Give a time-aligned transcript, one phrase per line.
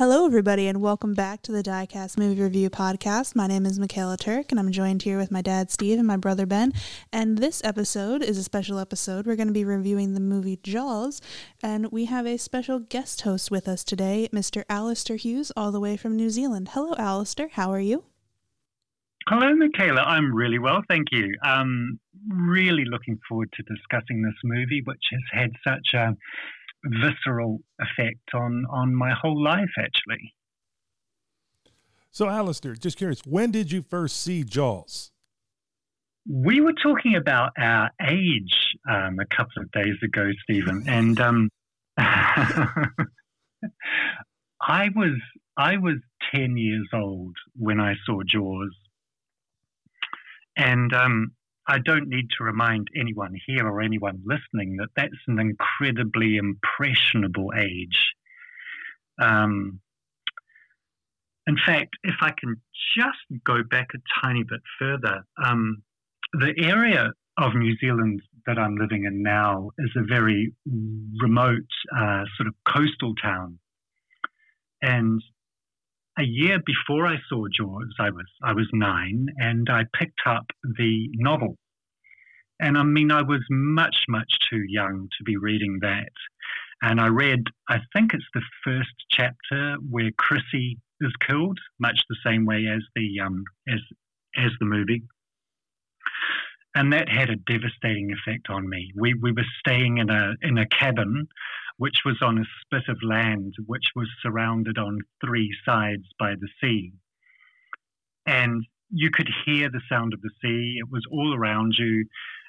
[0.00, 3.36] Hello, everybody, and welcome back to the Diecast Movie Review Podcast.
[3.36, 6.16] My name is Michaela Turk, and I'm joined here with my dad, Steve, and my
[6.16, 6.72] brother, Ben.
[7.12, 9.26] And this episode is a special episode.
[9.26, 11.20] We're going to be reviewing the movie Jaws,
[11.62, 14.64] and we have a special guest host with us today, Mr.
[14.70, 16.70] Alistair Hughes, all the way from New Zealand.
[16.72, 17.50] Hello, Alistair.
[17.52, 18.04] How are you?
[19.28, 20.00] Hello, Michaela.
[20.00, 21.34] I'm really well, thank you.
[21.44, 26.16] Um, really looking forward to discussing this movie, which has had such a
[26.84, 30.34] visceral effect on on my whole life actually.
[32.10, 35.12] So Alistair, just curious, when did you first see Jaws?
[36.28, 41.50] We were talking about our age um, a couple of days ago, Stephen, and um,
[41.96, 43.06] I
[44.94, 45.18] was
[45.56, 45.96] I was
[46.32, 48.74] ten years old when I saw Jaws,
[50.56, 51.32] and um,
[51.68, 57.52] I don't need to remind anyone here or anyone listening that that's an incredibly impressionable
[57.56, 58.14] age.
[59.20, 59.80] Um,
[61.46, 62.60] in fact, if I can
[62.96, 65.82] just go back a tiny bit further, um,
[66.32, 70.52] the area of New Zealand that I'm living in now is a very
[71.20, 73.58] remote uh, sort of coastal town.
[74.82, 75.22] And
[76.20, 80.46] a year before I saw Jaws, I was I was nine, and I picked up
[80.62, 81.56] the novel.
[82.60, 86.12] And I mean, I was much much too young to be reading that.
[86.82, 92.16] And I read, I think it's the first chapter where Chrissy is killed, much the
[92.24, 93.80] same way as the um, as
[94.36, 95.02] as the movie.
[96.74, 98.92] And that had a devastating effect on me.
[98.94, 101.28] We we were staying in a in a cabin
[101.80, 106.48] which was on a spit of land which was surrounded on three sides by the
[106.60, 106.92] sea.
[108.26, 112.04] And you could hear the sound of the sea, it was all around you.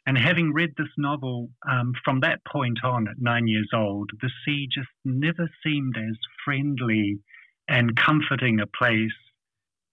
[0.06, 4.30] And having read this novel um, from that point on at nine years old, the
[4.44, 7.20] sea just never seemed as friendly
[7.70, 9.16] and comforting a place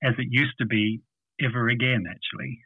[0.02, 1.00] as it used to be
[1.41, 2.58] ever again, actually.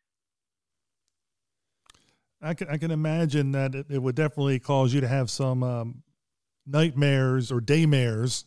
[2.40, 6.02] I can, I can imagine that it, would definitely cause you to have some um,
[6.66, 8.44] nightmares or daymares.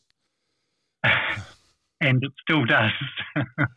[2.01, 2.91] and it still does.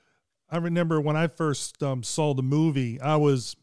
[0.50, 3.54] I remember when I first um, saw the movie, I was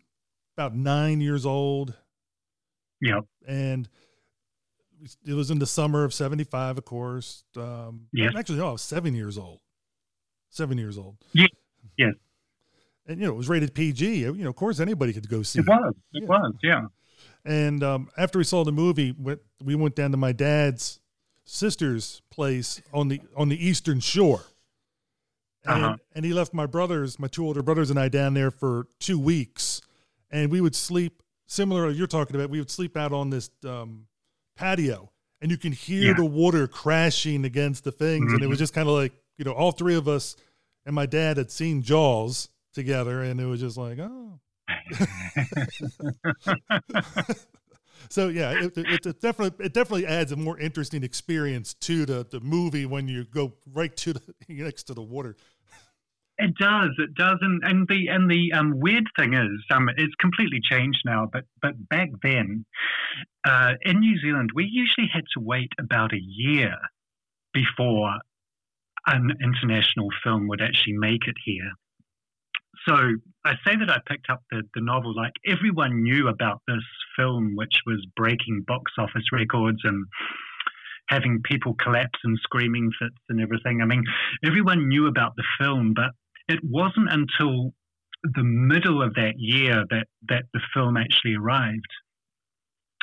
[0.55, 1.95] about nine years old.
[3.01, 3.25] Yep.
[3.47, 3.89] And
[5.25, 7.43] it was in the summer of 75, of course.
[7.57, 8.33] Um, yes.
[8.35, 9.59] Actually, no, I was seven years old.
[10.49, 11.17] Seven years old.
[11.33, 11.47] Yeah.
[11.97, 12.13] Yes.
[13.07, 14.19] And, you know, it was rated PG.
[14.19, 15.67] You know, of course, anybody could go see it.
[15.67, 15.93] Was.
[16.13, 16.27] It yeah.
[16.27, 16.53] was.
[16.63, 16.81] Yeah.
[17.45, 19.15] And um, after we saw the movie,
[19.63, 20.99] we went down to my dad's
[21.43, 24.41] sister's place on the on the eastern shore.
[25.63, 25.97] And, uh-huh.
[26.13, 29.19] and he left my brothers, my two older brothers, and I down there for two
[29.19, 29.81] weeks.
[30.31, 32.49] And we would sleep similar you're talking about.
[32.49, 34.07] We would sleep out on this um,
[34.55, 35.11] patio,
[35.41, 36.13] and you can hear yeah.
[36.13, 38.25] the water crashing against the things.
[38.25, 38.35] Mm-hmm.
[38.35, 38.63] And it was mm-hmm.
[38.63, 40.35] just kind of like you know, all three of us
[40.85, 44.39] and my dad had seen Jaws together, and it was just like, oh,
[48.09, 52.25] so yeah, it, it, it, definitely it definitely adds a more interesting experience to the,
[52.29, 55.35] the movie when you go right to the next to the water.
[56.37, 60.13] It does, it does, and, and the and the um, weird thing is, um, it's
[60.19, 61.29] completely changed now.
[61.31, 62.65] But but back then,
[63.47, 66.75] uh, in New Zealand, we usually had to wait about a year
[67.53, 68.15] before
[69.07, 71.71] an international film would actually make it here.
[72.87, 76.83] So I say that I picked up the, the novel, like everyone knew about this
[77.17, 80.05] film, which was breaking box office records and
[81.09, 83.81] having people collapse and screaming fits and everything.
[83.81, 84.03] I mean,
[84.43, 86.11] everyone knew about the film, but
[86.47, 87.73] it wasn't until
[88.23, 91.85] the middle of that year that, that the film actually arrived.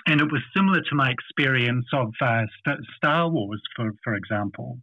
[0.06, 2.42] And it was similar to my experience of uh,
[2.96, 4.78] Star Wars, for, for example.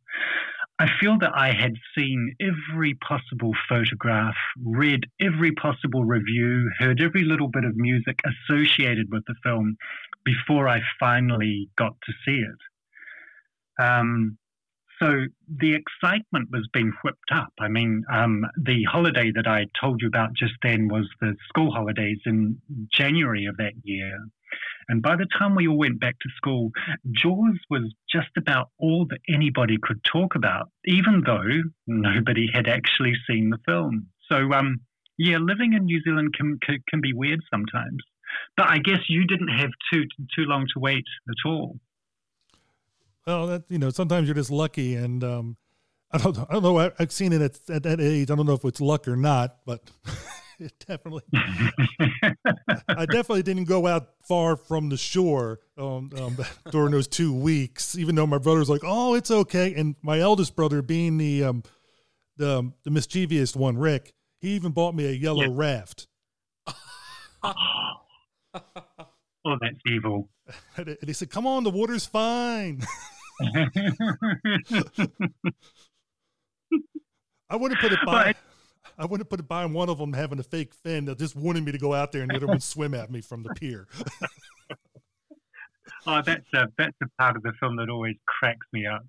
[0.80, 7.26] I feel that I had seen every possible photograph, read every possible review, heard every
[7.26, 9.76] little bit of music associated with the film
[10.24, 13.84] before I finally got to see it.
[13.84, 14.38] Um,
[15.02, 17.54] so the excitement was being whipped up.
[17.60, 21.72] I mean, um, the holiday that I told you about just then was the school
[21.72, 22.58] holidays in
[22.92, 24.18] January of that year.
[24.88, 26.72] And by the time we all went back to school,
[27.12, 33.14] Jaws was just about all that anybody could talk about, even though nobody had actually
[33.30, 34.08] seen the film.
[34.32, 34.82] So, um,
[35.18, 38.02] yeah, living in New Zealand can, can, can be weird sometimes.
[38.58, 40.04] But I guess you didn't have too
[40.36, 41.80] too long to wait at all.
[43.26, 45.58] Well, that you know, sometimes you're just lucky, and um,
[46.12, 46.92] I don't I don't know.
[47.00, 48.32] I've seen it at, at that age.
[48.32, 49.90] I don't know if it's luck or not, but
[50.60, 51.24] it definitely.
[51.34, 56.38] I definitely didn't go out far from the shore um, um,
[56.72, 60.20] during those two weeks, even though my brother was like, "Oh, it's okay," and my
[60.20, 61.64] eldest brother, being the um,
[62.38, 65.50] the um, the mischievous one, Rick, he even bought me a yellow yeah.
[65.52, 66.08] raft.
[67.44, 67.54] oh,
[69.44, 70.30] that's evil.
[70.76, 72.82] And he said, "Come on, the water's fine."
[77.50, 78.36] I wouldn't put it by.
[79.00, 81.64] I wouldn't put it by one of them having a fake fin that just wanted
[81.64, 83.88] me to go out there and the other one swim at me from the pier.
[86.06, 89.06] oh, that's a that's a part of the film that always cracks me up.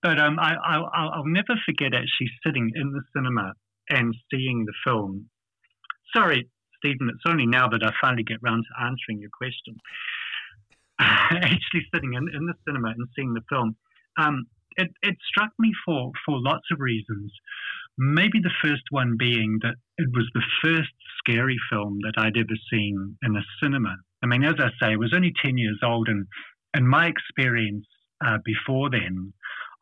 [0.00, 3.52] But um, I, I will never forget actually sitting in the cinema
[3.90, 5.28] and seeing the film.
[6.14, 6.48] Sorry,
[6.78, 9.76] Stephen, it's only now that I finally get round to answering your question.
[11.00, 13.76] actually sitting in, in the cinema and seeing the film.
[14.16, 17.32] Um, it, it struck me for, for lots of reasons.
[17.96, 22.56] Maybe the first one being that it was the first scary film that I'd ever
[22.70, 23.96] seen in a cinema.
[24.22, 26.26] I mean, as I say, I was only 10 years old, and,
[26.74, 27.86] and my experience
[28.24, 29.32] uh, before then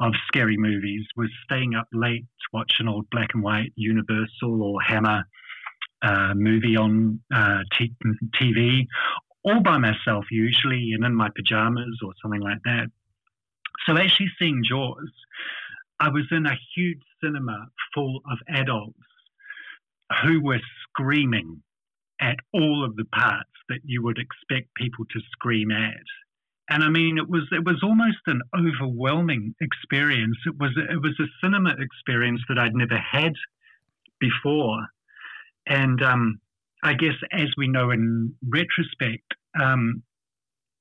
[0.00, 4.62] of scary movies was staying up late to watch an old black and white Universal
[4.62, 5.24] or Hammer
[6.02, 7.94] uh, movie on uh, t-
[8.40, 8.86] TV,
[9.44, 12.88] all by myself usually, and in my pajamas or something like that.
[13.86, 15.10] So actually seeing Jaws,
[16.00, 18.98] I was in a huge cinema full of adults
[20.24, 21.62] who were screaming
[22.20, 26.04] at all of the parts that you would expect people to scream at.
[26.70, 30.36] And I mean, it was it was almost an overwhelming experience.
[30.46, 33.32] It was it was a cinema experience that I'd never had
[34.20, 34.86] before,
[35.66, 36.40] and um,
[36.82, 40.02] I guess as we know in retrospect, um,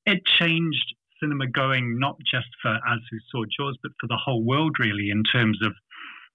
[0.06, 4.44] it changed cinema going not just for us who saw Jaws, but for the whole
[4.44, 5.73] world, really, in terms of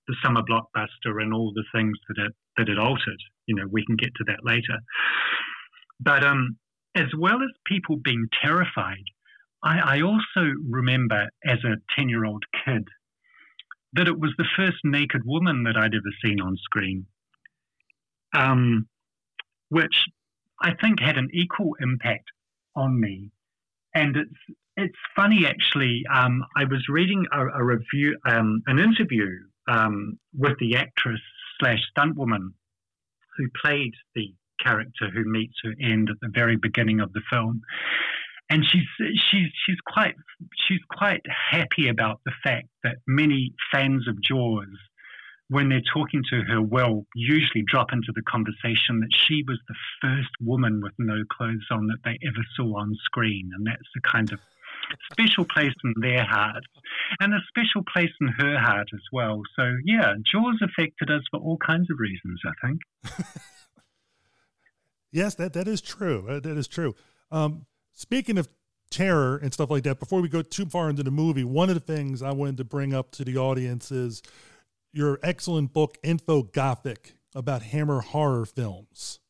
[0.08, 3.20] the summer blockbuster and all the things that it that it altered.
[3.46, 4.78] You know, we can get to that later.
[6.00, 6.56] But um,
[6.94, 9.04] as well as people being terrified,
[9.62, 12.88] I, I also remember as a ten-year-old kid
[13.94, 17.06] that it was the first naked woman that I'd ever seen on screen,
[18.34, 18.88] um,
[19.68, 20.04] which
[20.60, 22.30] I think had an equal impact
[22.74, 23.30] on me.
[23.94, 26.02] And it's it's funny actually.
[26.12, 29.28] Um, I was reading a, a review, um, an interview
[29.68, 31.20] um, with the actress
[31.58, 32.52] slash stuntwoman
[33.36, 34.32] who played the
[34.62, 37.60] character who meets her end at the very beginning of the film,
[38.50, 40.14] and she's she's she's quite
[40.66, 44.68] she's quite happy about the fact that many fans of Jaws
[45.48, 49.76] when they're talking to her, will usually drop into the conversation that she was the
[50.02, 53.50] first woman with no clothes on that they ever saw on screen.
[53.54, 54.40] And that's the kind of
[55.12, 56.64] special place in their heart
[57.20, 59.42] and a special place in her heart as well.
[59.56, 62.80] So, yeah, Jaws affected us for all kinds of reasons, I think.
[65.12, 66.26] yes, that, that is true.
[66.28, 66.94] Uh, that is true.
[67.30, 68.48] Um, speaking of
[68.90, 71.74] terror and stuff like that, before we go too far into the movie, one of
[71.74, 74.22] the things I wanted to bring up to the audience is
[74.92, 79.20] your excellent book, Infogothic, about Hammer horror films.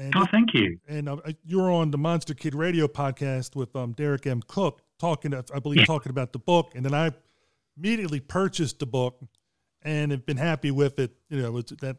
[0.00, 0.78] And oh, thank you.
[0.88, 4.40] And uh, you're on the Monster Kid Radio podcast with um, Derek M.
[4.40, 5.84] Koch, talking, I believe, yeah.
[5.84, 6.72] talking about the book.
[6.74, 7.12] And then I
[7.76, 9.20] immediately purchased the book
[9.82, 11.12] and have been happy with it.
[11.28, 11.96] You know, that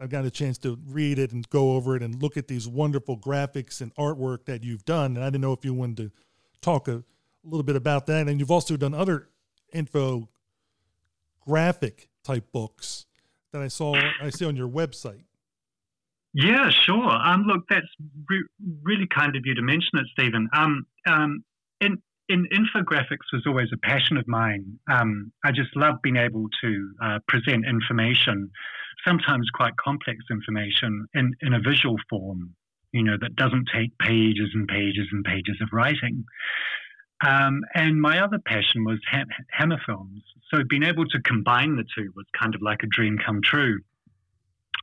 [0.00, 2.66] I've got a chance to read it and go over it and look at these
[2.66, 5.16] wonderful graphics and artwork that you've done.
[5.16, 6.10] And I didn't know if you wanted to
[6.62, 7.04] talk a, a
[7.44, 8.28] little bit about that.
[8.28, 9.28] And you've also done other
[9.74, 10.30] info
[11.46, 13.04] graphic type books
[13.52, 15.24] that I saw I see on your website.
[16.34, 17.10] Yeah, sure.
[17.10, 17.86] Um, look, that's
[18.28, 18.46] re-
[18.82, 20.48] really kind of you to mention it, Stephen.
[20.54, 21.44] Um, um,
[21.80, 21.98] in,
[22.28, 24.78] in infographics was always a passion of mine.
[24.90, 28.50] Um, I just love being able to uh, present information,
[29.06, 32.54] sometimes quite complex information, in, in a visual form.
[32.92, 36.24] You know that doesn't take pages and pages and pages of writing.
[37.26, 40.22] Um, and my other passion was ha- hammer films.
[40.52, 43.80] So being able to combine the two was kind of like a dream come true.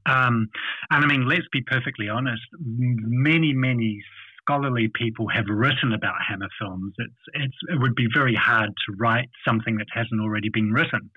[0.06, 0.50] Um,
[0.92, 2.42] and I mean, let's be perfectly honest.
[2.60, 4.02] Many, many
[4.42, 6.94] scholarly people have written about hammer films.
[6.98, 11.12] It's, it's, it would be very hard to write something that hasn't already been written.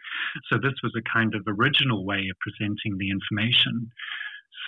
[0.50, 3.90] So this was a kind of original way of presenting the information.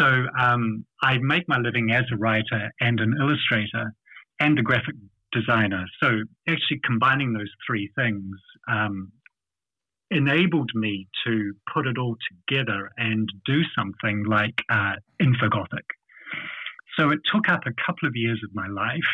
[0.00, 3.92] So um, I make my living as a writer and an illustrator
[4.40, 4.94] and a graphic
[5.32, 5.84] designer.
[6.02, 8.36] So actually combining those three things
[8.68, 9.12] um,
[10.14, 15.88] enabled me to put it all together and do something like uh, Infogothic.
[16.96, 19.12] So it took up a couple of years of my life.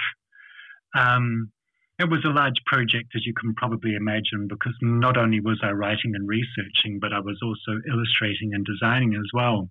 [0.95, 1.50] Um,
[1.99, 5.71] it was a large project, as you can probably imagine, because not only was I
[5.73, 9.71] writing and researching, but I was also illustrating and designing as well.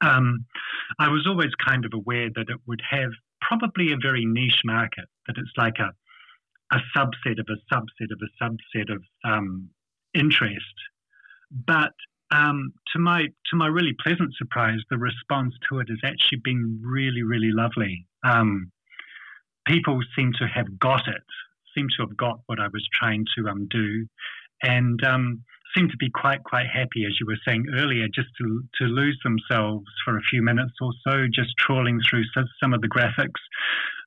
[0.00, 0.46] um,
[0.98, 3.10] I was always kind of aware that it would have
[3.40, 5.92] probably a very niche market, that it's like a,
[6.74, 9.70] a subset of a subset of a subset of um,
[10.14, 10.74] interest.
[11.50, 11.92] But
[12.32, 16.80] um, to my to my really pleasant surprise, the response to it has actually been
[16.82, 18.06] really, really lovely.
[18.24, 18.70] Um,
[19.66, 21.24] people seem to have got it,
[21.74, 24.06] seem to have got what I was trying to um, do,
[24.62, 25.42] and um,
[25.76, 29.18] seem to be quite quite happy, as you were saying earlier, just to to lose
[29.24, 32.24] themselves for a few minutes or so, just trawling through
[32.62, 33.40] some of the graphics,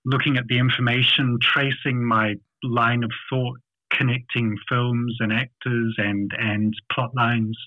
[0.05, 3.59] looking at the information, tracing my line of thought,
[3.97, 7.57] connecting films and actors and and plot lines.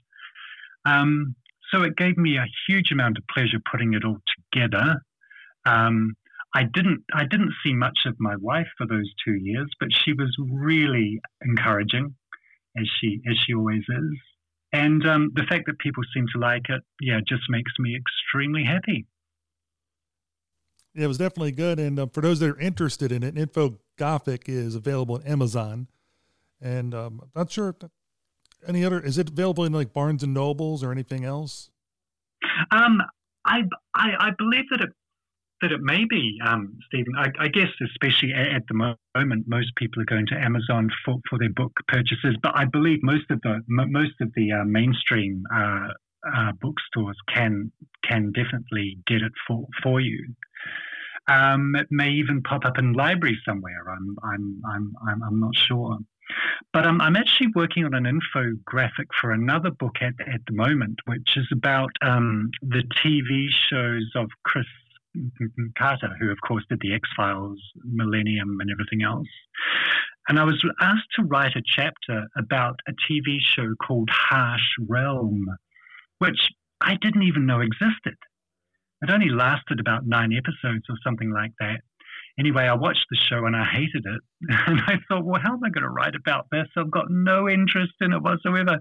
[0.84, 1.34] Um,
[1.72, 4.18] so it gave me a huge amount of pleasure putting it all
[4.52, 5.02] together.
[5.64, 6.14] Um,
[6.54, 10.12] I didn't I didn't see much of my wife for those two years, but she
[10.12, 12.14] was really encouraging
[12.78, 14.18] as she as she always is.
[14.72, 18.64] And um, the fact that people seem to like it, yeah, just makes me extremely
[18.64, 19.06] happy.
[20.94, 21.78] It was definitely good.
[21.78, 25.88] And uh, for those that are interested in it, Infogothic is available on Amazon.
[26.66, 27.76] And um, I'm not sure
[28.66, 28.98] any other.
[28.98, 31.70] Is it available in like Barnes and Nobles or anything else?
[32.72, 33.00] Um,
[33.44, 33.62] I,
[33.94, 34.90] I, I believe that it
[35.62, 37.14] that it may be, um, Stephen.
[37.16, 41.38] I, I, guess, especially at, the moment, most people are going to Amazon for, for
[41.38, 42.36] their book purchases.
[42.42, 45.88] But I believe most of the most of the uh, mainstream uh,
[46.34, 47.70] uh, bookstores can
[48.04, 50.34] can definitely get it for for you.
[51.28, 53.88] Um, it may even pop up in libraries somewhere.
[53.88, 55.98] I'm I'm I'm I'm, I'm not sure.
[56.72, 60.98] But um, I'm actually working on an infographic for another book at, at the moment,
[61.06, 64.66] which is about um, the TV shows of Chris
[65.78, 69.28] Carter, who of course did the X Files, Millennium, and everything else.
[70.28, 75.46] And I was asked to write a chapter about a TV show called Harsh Realm,
[76.18, 78.16] which I didn't even know existed.
[79.02, 81.80] It only lasted about nine episodes or something like that
[82.38, 84.20] anyway, I watched the show and I hated it.
[84.66, 86.66] And I thought, well, how am I going to write about this?
[86.76, 88.78] I've got no interest in it whatsoever.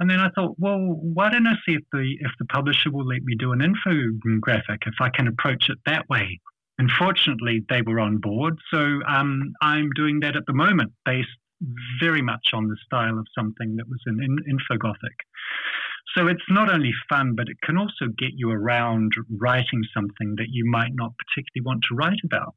[0.00, 3.06] And then I thought, well, why don't I see if the if the publisher will
[3.06, 6.40] let me do an infographic if I can approach it that way?
[6.78, 8.58] And fortunately, they were on board.
[8.72, 11.28] So um, I'm doing that at the moment, based
[12.00, 15.16] very much on the style of something that was an in infogothic.
[16.16, 20.48] So it's not only fun, but it can also get you around writing something that
[20.50, 22.54] you might not particularly want to write about.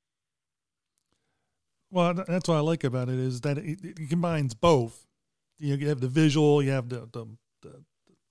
[1.91, 5.05] Well, that's what I like about it is that it, it combines both.
[5.60, 7.25] You, know, you have the visual, you have the the,
[7.62, 7.83] the,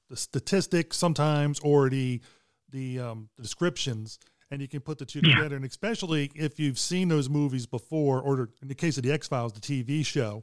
[0.09, 2.21] the statistics sometimes, or the
[2.71, 4.19] the, um, descriptions,
[4.51, 5.35] and you can put the two yeah.
[5.35, 5.57] together.
[5.57, 9.29] And especially if you've seen those movies before, or in the case of the X
[9.29, 10.43] Files, the TV show,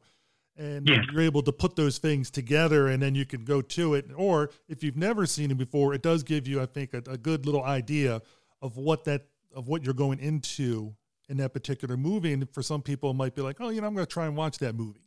[0.55, 1.01] and yeah.
[1.12, 4.05] you're able to put those things together, and then you can go to it.
[4.15, 7.17] Or if you've never seen it before, it does give you, I think, a, a
[7.17, 8.21] good little idea
[8.62, 10.93] of what that of what you're going into
[11.29, 12.34] in that particular movie.
[12.34, 14.25] And for some people, it might be like, oh, you know, I'm going to try
[14.25, 15.01] and watch that movie.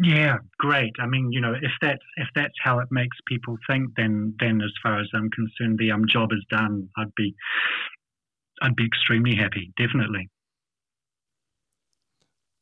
[0.00, 0.92] Yeah, great.
[1.00, 4.60] I mean, you know, if that's if that's how it makes people think, then then
[4.62, 6.88] as far as I'm concerned, the um job is done.
[6.96, 7.34] I'd be
[8.62, 10.30] I'd be extremely happy, definitely.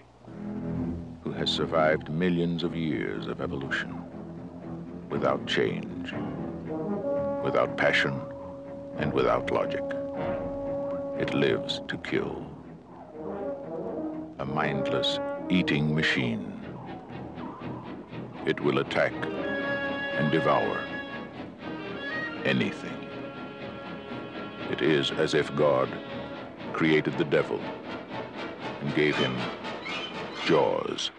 [1.22, 3.90] who has survived millions of years of evolution.
[5.10, 6.14] without change,
[7.44, 8.18] without passion,
[8.96, 9.84] and without logic.
[11.18, 12.34] It lives to kill.
[14.38, 15.18] A mindless
[15.50, 16.46] eating machine.
[18.46, 19.12] It will attack
[20.18, 20.80] and devour
[22.44, 23.00] anything.
[24.70, 25.90] It is as if God
[26.72, 27.60] created the devil
[28.86, 29.36] and gave him
[30.44, 31.10] jaws.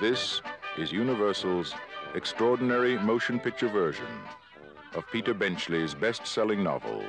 [0.00, 0.42] This
[0.78, 1.74] is Universal's
[2.14, 4.06] extraordinary motion picture version
[4.94, 7.04] of Peter Benchley's best-selling novel,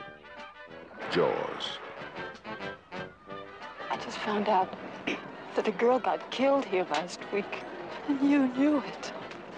[1.11, 1.79] Jaws.
[3.89, 4.73] I just found out
[5.55, 7.63] that a girl got killed here last week.
[8.11, 9.13] And you knew it.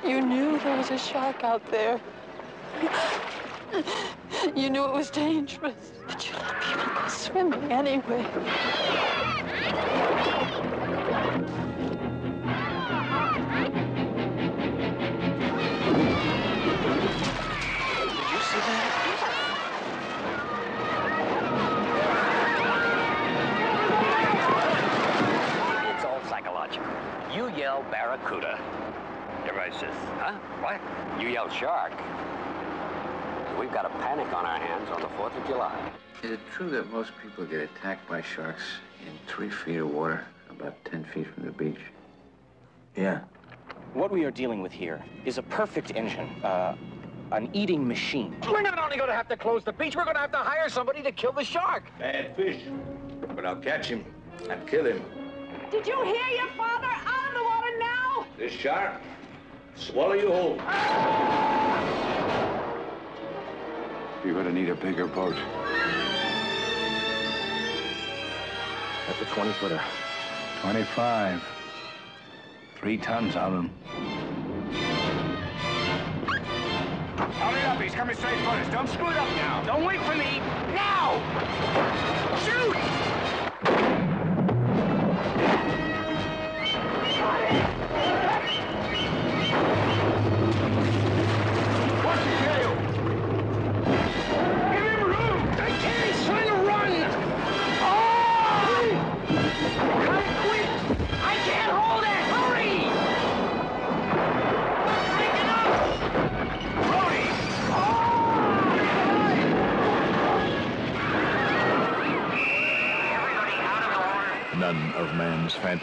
[0.05, 1.99] You knew there was a shark out there.
[4.55, 5.73] You knew it was dangerous,
[6.07, 8.23] but you let people go swimming anyway.
[27.63, 28.59] Yell barracuda.
[29.47, 30.33] Everybody says, huh?
[30.59, 30.81] What?
[31.17, 31.93] You yell shark.
[33.57, 35.73] We've got a panic on our hands on the 4th of July.
[36.23, 38.63] Is it true that most people get attacked by sharks
[39.07, 41.79] in three feet of water, about 10 feet from the beach?
[42.97, 43.21] Yeah.
[43.93, 46.75] What we are dealing with here is a perfect engine, uh,
[47.31, 48.35] an eating machine.
[48.51, 50.37] We're not only going to have to close the beach, we're going to have to
[50.37, 51.85] hire somebody to kill the shark.
[51.97, 52.61] Bad fish.
[53.33, 54.03] But I'll catch him
[54.49, 55.01] and kill him.
[55.71, 57.12] Did you hear your father?
[58.43, 58.99] This shark,
[59.77, 60.57] swallow you whole.
[64.25, 65.37] You're gonna need a bigger boat.
[69.07, 69.81] That's a 20 footer.
[70.59, 71.41] 25.
[72.75, 73.71] Three tons on him.
[77.15, 78.67] Hurry up, he's coming straight for us.
[78.73, 79.63] Don't screw it up now.
[79.65, 80.39] Don't wait for me.
[80.73, 81.15] Now!
[82.43, 83.02] Shoot!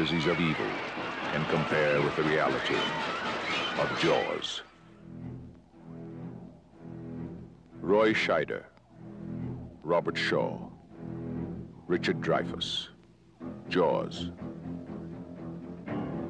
[0.00, 0.64] Fantasies of evil
[1.30, 2.74] can compare with the reality
[3.78, 4.62] of Jaws.
[7.82, 8.62] Roy Scheider,
[9.82, 10.58] Robert Shaw,
[11.86, 12.88] Richard Dreyfuss,
[13.68, 14.30] Jaws.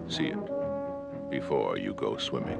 [0.08, 2.58] See it before you go swimming.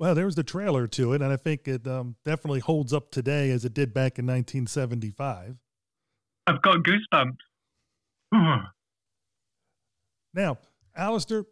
[0.00, 3.50] Well, there's the trailer to it, and I think it um, definitely holds up today
[3.50, 5.56] as it did back in 1975.
[6.46, 7.36] I've got goosebumps.
[10.32, 10.58] Now,
[10.96, 11.44] Alistair,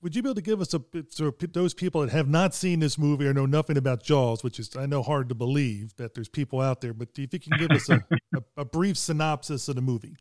[0.00, 2.54] would you be able to give us a bit, so those people that have not
[2.54, 5.96] seen this movie or know nothing about Jaws, which is I know hard to believe
[5.96, 8.04] that there's people out there, but if you can give us a,
[8.36, 10.14] a, a brief synopsis of the movie.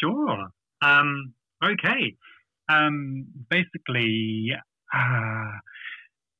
[0.00, 0.48] Sure.
[0.80, 2.16] Um, okay.
[2.70, 4.54] Um, basically,
[4.94, 5.50] uh,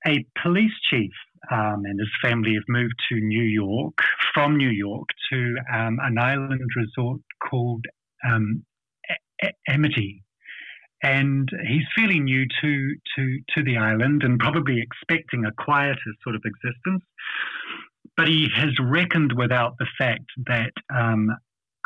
[0.06, 1.12] a police chief
[1.50, 3.94] um, and his family have moved to New York,
[4.34, 7.84] from New York to um, an island resort called
[8.28, 8.64] um,
[9.68, 10.22] Amity.
[11.02, 16.36] And he's fairly new to, to, to the island and probably expecting a quieter sort
[16.36, 17.02] of existence.
[18.16, 21.30] But he has reckoned without the fact that um,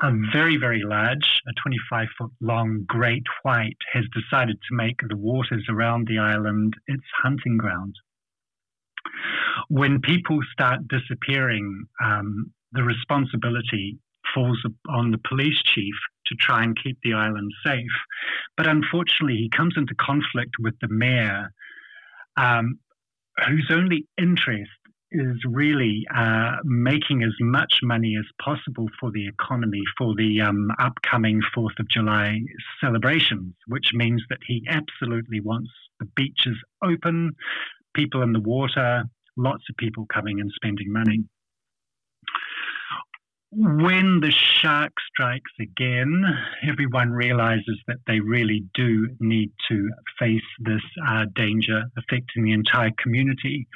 [0.04, 5.16] a very, very large, a 25 foot long great white has decided to make the
[5.16, 7.94] waters around the island its hunting ground.
[9.68, 13.98] When people start disappearing, um, the responsibility
[14.34, 15.94] falls on the police chief
[16.26, 17.96] to try and keep the island safe.
[18.58, 21.50] But unfortunately, he comes into conflict with the mayor,
[22.36, 22.78] um,
[23.46, 24.70] whose only interest
[25.14, 30.70] is really uh, making as much money as possible for the economy for the um,
[30.78, 32.40] upcoming 4th of July
[32.80, 37.30] celebrations, which means that he absolutely wants the beaches open,
[37.94, 39.04] people in the water,
[39.36, 41.24] lots of people coming and spending money.
[43.56, 46.24] when the shark strikes again,
[46.68, 52.90] everyone realizes that they really do need to face this uh, danger affecting the entire
[52.98, 53.68] community.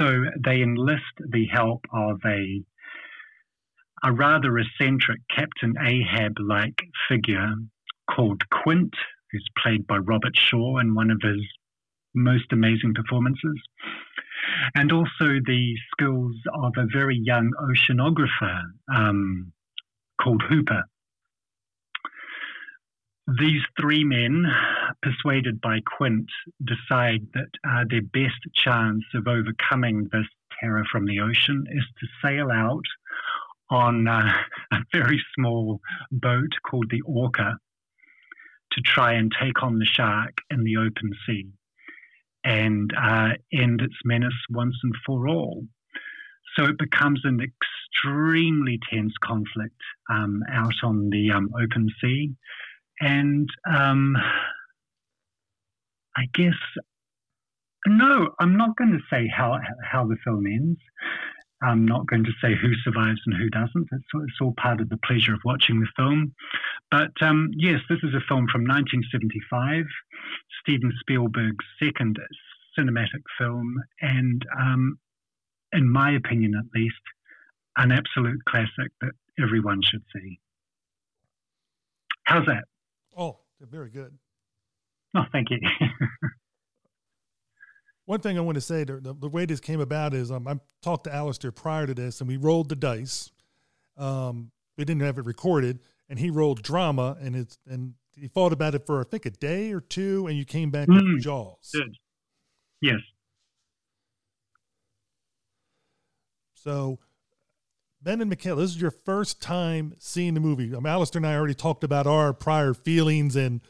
[0.00, 2.62] So they enlist the help of a
[4.02, 7.52] a rather eccentric Captain Ahab like figure
[8.10, 8.94] called Quint,
[9.30, 11.46] who's played by Robert Shaw in one of his
[12.14, 13.60] most amazing performances
[14.74, 18.62] and also the skills of a very young oceanographer
[18.94, 19.52] um,
[20.20, 20.84] called Hooper.
[23.38, 24.44] These three men,
[25.02, 26.28] persuaded by Quint,
[26.64, 30.26] decide that uh, their best chance of overcoming this
[30.60, 32.84] terror from the ocean is to sail out
[33.70, 34.32] on uh,
[34.72, 37.56] a very small boat called the Orca
[38.72, 41.46] to try and take on the shark in the open sea
[42.42, 45.64] and uh, end its menace once and for all.
[46.56, 52.32] So it becomes an extremely tense conflict um, out on the um, open sea.
[53.00, 54.16] And um,
[56.16, 56.54] I guess,
[57.86, 60.78] no, I'm not going to say how, how the film ends.
[61.62, 63.88] I'm not going to say who survives and who doesn't.
[63.92, 66.34] It's, it's all part of the pleasure of watching the film.
[66.90, 69.84] But um, yes, this is a film from 1975,
[70.62, 72.18] Steven Spielberg's second
[72.78, 74.98] cinematic film, and um,
[75.72, 76.94] in my opinion at least,
[77.76, 80.38] an absolute classic that everyone should see.
[82.24, 82.64] How's that?
[83.16, 84.16] Oh, they're very good.
[85.16, 85.58] Oh, thank you.
[88.06, 90.58] One thing I want to say, the, the way this came about is um, I
[90.82, 93.30] talked to Alistair prior to this, and we rolled the dice.
[93.96, 98.52] Um, we didn't have it recorded, and he rolled drama, and it's and he thought
[98.52, 101.22] about it for I think a day or two, and you came back mm, with
[101.22, 101.70] Jaws.
[101.72, 101.96] Good.
[102.80, 102.98] Yes.
[106.54, 106.98] So,
[108.02, 110.74] Ben and Michaela, this is your first time seeing the movie.
[110.74, 113.60] Um, Alistair and I already talked about our prior feelings and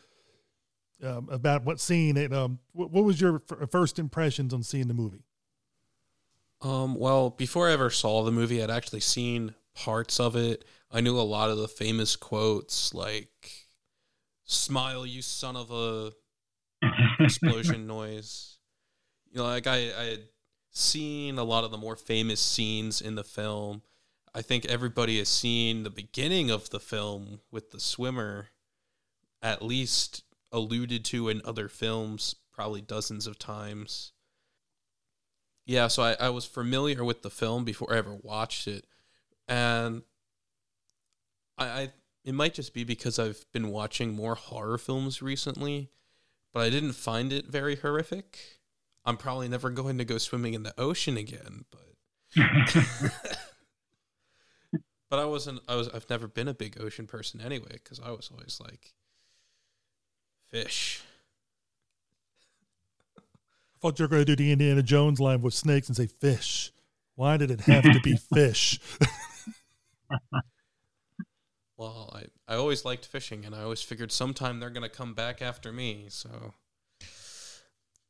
[1.02, 2.32] um, about what seeing it.
[2.32, 5.24] Um, what, what was your f- first impressions on seeing the movie?
[6.62, 10.64] Um, well, before I ever saw the movie, I'd actually seen parts of it.
[10.92, 13.50] I knew a lot of the famous quotes, like
[14.44, 16.12] "Smile, you son of a
[17.20, 18.58] explosion noise."
[19.30, 20.22] You know, like I, I had
[20.70, 23.82] seen a lot of the more famous scenes in the film.
[24.34, 28.48] I think everybody has seen the beginning of the film with the swimmer
[29.42, 34.12] at least alluded to in other films probably dozens of times.
[35.66, 38.86] Yeah, so I, I was familiar with the film before I ever watched it.
[39.48, 40.02] And
[41.56, 41.92] I, I
[42.24, 45.90] it might just be because I've been watching more horror films recently,
[46.52, 48.38] but I didn't find it very horrific.
[49.04, 51.94] I'm probably never going to go swimming in the ocean again, but
[55.10, 58.10] but I wasn't I was I've never been a big ocean person anyway cuz I
[58.10, 58.94] was always like
[60.50, 61.02] Fish.
[63.16, 63.22] I
[63.80, 66.72] thought you were going to do the Indiana Jones line with snakes and say fish.
[67.14, 68.80] Why did it have to be fish?
[71.76, 75.14] well, I, I always liked fishing, and I always figured sometime they're going to come
[75.14, 76.54] back after me, so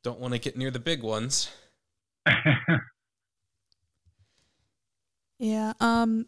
[0.02, 1.50] don't want to get near the big ones.
[5.38, 6.26] yeah, um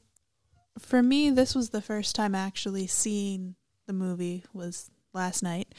[0.78, 3.56] for me this was the first time actually seeing
[3.86, 5.74] the movie was last night.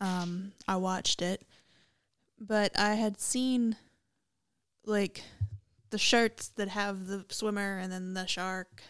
[0.00, 1.42] Um, I watched it,
[2.38, 3.76] but I had seen
[4.86, 5.22] like
[5.90, 8.82] the shirts that have the swimmer and then the shark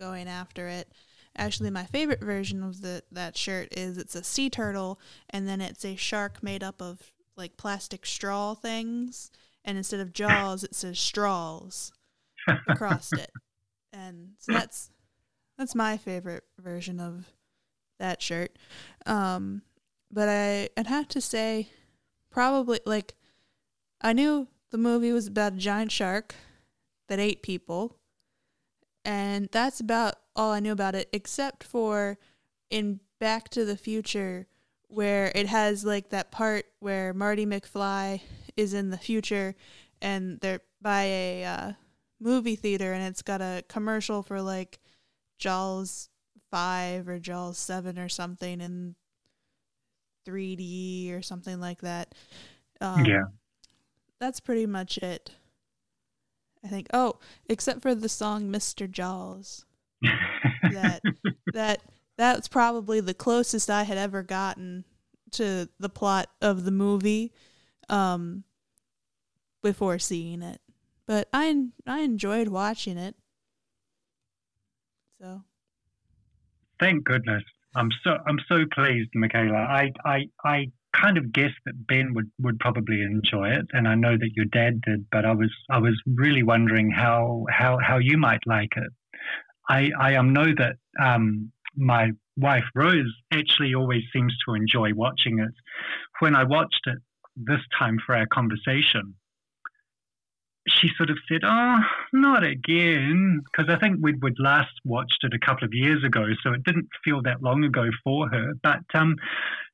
[0.00, 0.90] going after it.
[1.36, 4.98] Actually, my favorite version of the that shirt is it's a sea turtle
[5.30, 9.30] and then it's a shark made up of like plastic straw things,
[9.64, 11.92] and instead of jaws, it says straws
[12.68, 13.30] across it.
[13.98, 14.90] And so that's
[15.58, 17.26] that's my favorite version of
[17.98, 18.56] that shirt.
[19.06, 19.62] Um,
[20.10, 21.70] but I, I'd have to say,
[22.30, 23.14] probably like,
[24.00, 26.34] I knew the movie was about a giant shark
[27.08, 27.96] that ate people,
[29.04, 32.18] and that's about all I knew about it, except for
[32.70, 34.46] in Back to the Future,
[34.86, 38.20] where it has like that part where Marty McFly
[38.56, 39.56] is in the future,
[40.00, 41.72] and they're by a uh,
[42.20, 44.78] movie theater, and it's got a commercial for like
[45.38, 46.08] Jaws
[46.50, 48.94] five or Jaws seven or something in
[50.26, 52.14] 3D or something like that.
[52.80, 53.24] Um, yeah,
[54.20, 55.32] that's pretty much it.
[56.64, 56.88] I think.
[56.92, 58.90] Oh, except for the song "Mr.
[58.90, 59.64] Jaws."
[60.02, 61.00] that
[61.52, 61.82] that
[62.16, 64.84] that's probably the closest I had ever gotten
[65.32, 67.32] to the plot of the movie
[67.88, 68.44] um,
[69.62, 70.60] before seeing it.
[71.08, 73.16] But I I enjoyed watching it.
[75.20, 75.42] So
[76.78, 77.42] thank goodness.
[77.74, 79.56] I'm so I'm so pleased, Michaela.
[79.56, 83.94] I I I kind of guessed that Ben would, would probably enjoy it, and I
[83.94, 87.98] know that your dad did, but I was I was really wondering how how, how
[87.98, 88.92] you might like it.
[89.68, 95.38] I I um, know that um, my wife Rose actually always seems to enjoy watching
[95.38, 95.54] it.
[96.20, 96.98] When I watched it
[97.34, 99.14] this time for our conversation,
[100.68, 101.78] she sort of said, "Oh,
[102.12, 106.26] not again," because I think we'd, we'd last watched it a couple of years ago,
[106.42, 108.52] so it didn't feel that long ago for her.
[108.62, 109.16] But um,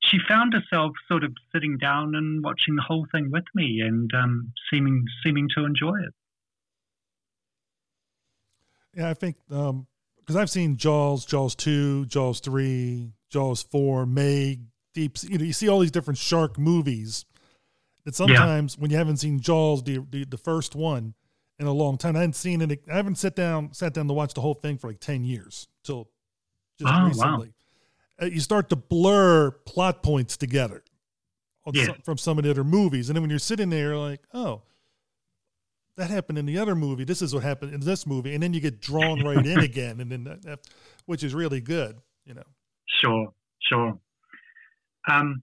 [0.02, 4.10] she found herself sort of sitting down and watching the whole thing with me, and
[4.14, 6.14] um, seeming seeming to enjoy it.
[8.96, 14.60] Yeah, I think because um, I've seen Jaws, Jaws two, Jaws three, Jaws four, Meg,
[14.94, 15.16] Deep.
[15.22, 17.24] You know, you see all these different shark movies
[18.04, 18.82] that sometimes yeah.
[18.82, 21.14] when you haven't seen Jaws, the, the, the first one,
[21.58, 22.80] in a long time, I hadn't seen it.
[22.90, 25.68] I haven't sat down sat down to watch the whole thing for like ten years
[25.84, 26.10] till
[26.78, 27.48] just oh, recently.
[28.20, 28.26] Wow.
[28.26, 30.82] Uh, you start to blur plot points together
[31.72, 31.86] yeah.
[31.86, 34.20] some, from some of the other movies, and then when you're sitting there, you're like,
[34.34, 34.62] oh,
[35.96, 37.04] that happened in the other movie.
[37.04, 40.00] This is what happened in this movie, and then you get drawn right in again,
[40.00, 40.60] and then that, that,
[41.06, 42.42] which is really good, you know.
[43.00, 43.98] Sure, sure.
[45.08, 45.42] Um,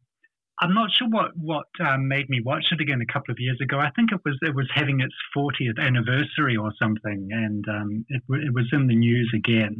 [0.61, 3.57] I'm not sure what what um, made me watch it again a couple of years
[3.61, 3.79] ago.
[3.79, 8.21] I think it was it was having its 40th anniversary or something, and um, it,
[8.29, 9.75] it was in the news again.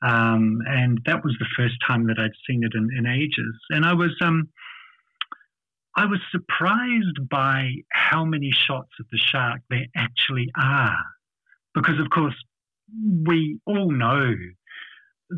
[0.00, 3.54] Um, and that was the first time that I'd seen it in, in ages.
[3.70, 4.48] And I was um,
[5.94, 11.04] I was surprised by how many shots of the shark there actually are,
[11.74, 12.34] because of course
[13.26, 14.34] we all know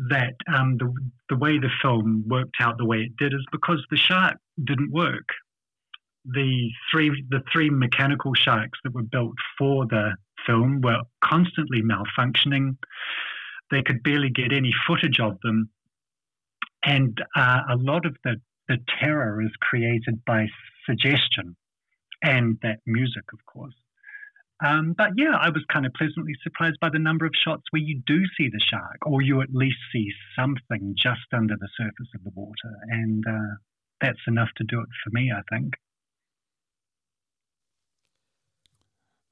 [0.09, 0.93] that um, the,
[1.29, 4.91] the way the film worked out the way it did is because the shark didn't
[4.91, 5.29] work.
[6.25, 10.15] The three the three mechanical sharks that were built for the
[10.45, 12.77] film were constantly malfunctioning.
[13.71, 15.69] They could barely get any footage of them,
[16.83, 20.47] and uh, a lot of the the terror is created by
[20.87, 21.55] suggestion
[22.23, 23.75] and that music, of course.
[24.65, 27.81] Um, but yeah, I was kind of pleasantly surprised by the number of shots where
[27.81, 32.09] you do see the shark, or you at least see something just under the surface
[32.15, 33.55] of the water, and uh,
[34.05, 35.73] that's enough to do it for me, I think.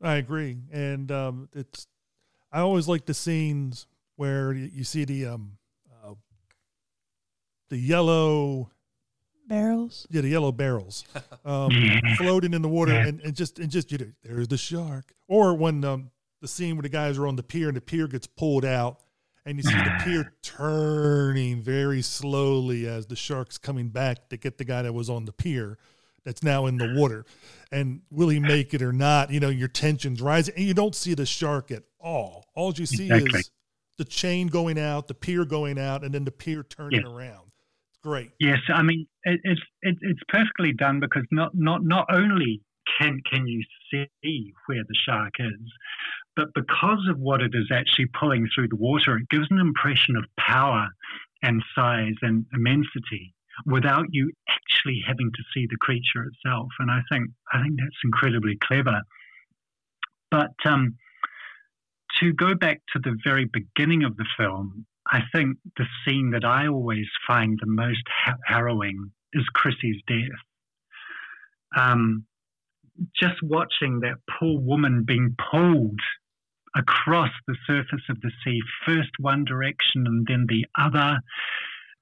[0.01, 1.87] I agree, and um, it's.
[2.51, 5.57] I always like the scenes where you see the um,
[5.89, 6.13] uh,
[7.69, 8.69] the yellow
[9.47, 10.05] barrels.
[10.09, 11.05] Yeah, the yellow barrels
[11.45, 11.71] um,
[12.17, 15.13] floating in the water, and, and just and just you know, there's the shark.
[15.29, 18.07] Or when um, the scene where the guys are on the pier and the pier
[18.07, 18.99] gets pulled out,
[19.45, 24.57] and you see the pier turning very slowly as the shark's coming back to get
[24.57, 25.77] the guy that was on the pier
[26.23, 27.25] that's now in the water.
[27.71, 29.31] And will he make it or not?
[29.31, 32.45] You know, your tension's rising, and you don't see the shark at all.
[32.55, 33.39] All you see exactly.
[33.39, 33.51] is
[33.97, 37.43] the chain going out, the pier going out, and then the pier turning around
[38.03, 38.31] great.
[38.39, 42.61] Yes, I mean it, it's it, it's perfectly done because not not not only
[42.99, 45.71] can can you see where the shark is,
[46.35, 50.15] but because of what it is actually pulling through the water, it gives an impression
[50.15, 50.87] of power
[51.41, 53.33] and size and immensity
[53.65, 56.69] without you actually having to see the creature itself.
[56.79, 59.01] And I think I think that's incredibly clever.
[60.31, 60.95] But um,
[62.19, 66.45] to go back to the very beginning of the film, I think the scene that
[66.45, 70.39] I always find the most ha- harrowing is Chrissy's death.
[71.75, 72.25] Um,
[73.19, 75.99] just watching that poor woman being pulled
[76.75, 81.19] across the surface of the sea, first one direction and then the other,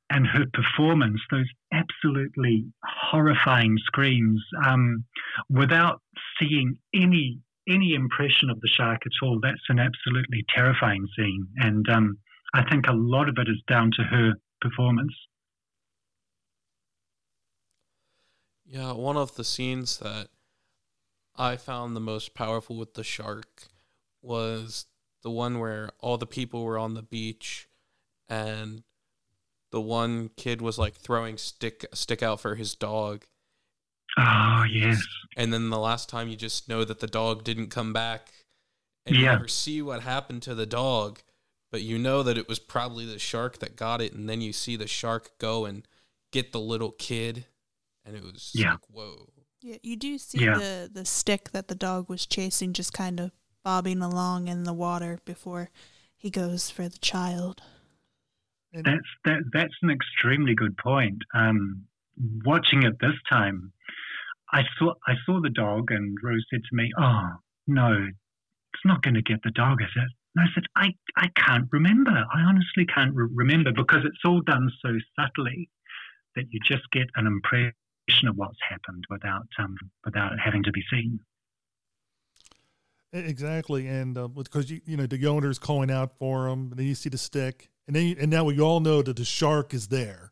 [0.09, 5.05] and her performance, those absolutely horrifying screams, um,
[5.49, 6.01] without
[6.39, 9.39] seeing any any impression of the shark at all.
[9.41, 12.17] That's an absolutely terrifying scene, and um,
[12.53, 15.13] I think a lot of it is down to her performance.
[18.65, 20.29] Yeah, one of the scenes that
[21.35, 23.67] I found the most powerful with the shark
[24.21, 24.85] was
[25.23, 27.67] the one where all the people were on the beach
[28.27, 28.83] and
[29.71, 33.25] the one kid was like throwing stick stick out for his dog.
[34.17, 35.01] Oh yes.
[35.37, 38.31] And then the last time you just know that the dog didn't come back
[39.05, 39.21] and yeah.
[39.21, 41.19] you never see what happened to the dog
[41.71, 44.51] but you know that it was probably the shark that got it, and then you
[44.51, 45.87] see the shark go and
[46.31, 47.45] get the little kid,
[48.05, 48.71] and it was yeah.
[48.71, 49.29] like, whoa.
[49.61, 50.57] Yeah, you do see yeah.
[50.57, 53.31] the the stick that the dog was chasing, just kind of
[53.63, 55.69] bobbing along in the water before
[56.15, 57.61] he goes for the child.
[58.73, 59.43] That's that.
[59.51, 61.23] That's an extremely good point.
[61.33, 61.85] Um,
[62.45, 63.73] watching it this time,
[64.53, 67.31] I saw I saw the dog, and Rose said to me, "Oh
[67.67, 68.07] no,
[68.73, 71.67] it's not going to get the dog, is it?" And I said, I, I can't
[71.71, 72.11] remember.
[72.11, 75.69] I honestly can't re- remember because it's all done so subtly
[76.35, 80.71] that you just get an impression of what's happened without um, without it having to
[80.71, 81.19] be seen.
[83.13, 86.85] Exactly, and uh, because you you know the owner's calling out for him, and then
[86.85, 89.73] you see the stick, and then you, and now we all know that the shark
[89.73, 90.31] is there,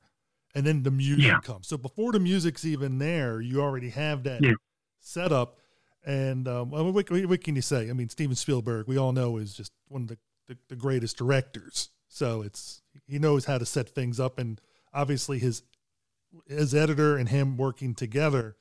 [0.55, 1.39] and then the music yeah.
[1.39, 1.67] comes.
[1.67, 4.53] So before the music's even there, you already have that yeah.
[5.01, 5.57] setup.
[6.05, 7.89] And um, what, what, can you say?
[7.89, 11.17] I mean, Steven Spielberg, we all know, is just one of the, the, the greatest
[11.17, 11.89] directors.
[12.07, 14.59] So it's he knows how to set things up, and
[14.93, 15.63] obviously his
[16.47, 18.55] his editor and him working together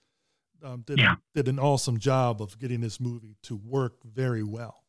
[0.63, 1.17] um, did yeah.
[1.35, 4.85] did an awesome job of getting this movie to work very well.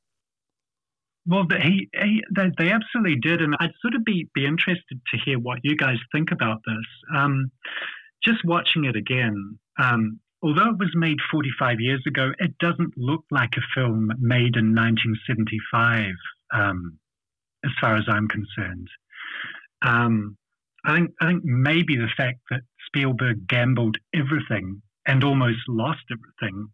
[1.25, 5.17] Well, he, he they, they, absolutely did, and I'd sort of be be interested to
[5.23, 6.85] hear what you guys think about this.
[7.15, 7.51] Um,
[8.23, 13.23] just watching it again, um, although it was made 45 years ago, it doesn't look
[13.31, 16.13] like a film made in 1975,
[16.53, 16.97] um,
[17.63, 18.87] as far as I'm concerned.
[19.81, 20.37] Um,
[20.85, 26.69] I think I think maybe the fact that Spielberg gambled everything and almost lost everything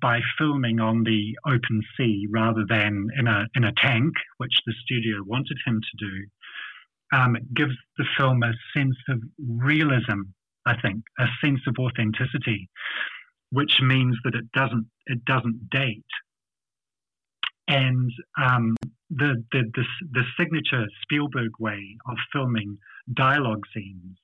[0.00, 4.72] by filming on the open sea rather than in a in a tank, which the
[4.84, 10.20] studio wanted him to do, um, gives the film a sense of realism.
[10.64, 12.70] I think a sense of authenticity,
[13.50, 16.12] which means that it doesn't it doesn't date.
[17.66, 18.10] And
[18.40, 18.76] um,
[19.10, 22.78] the, the the the signature Spielberg way of filming
[23.14, 24.16] dialogue scenes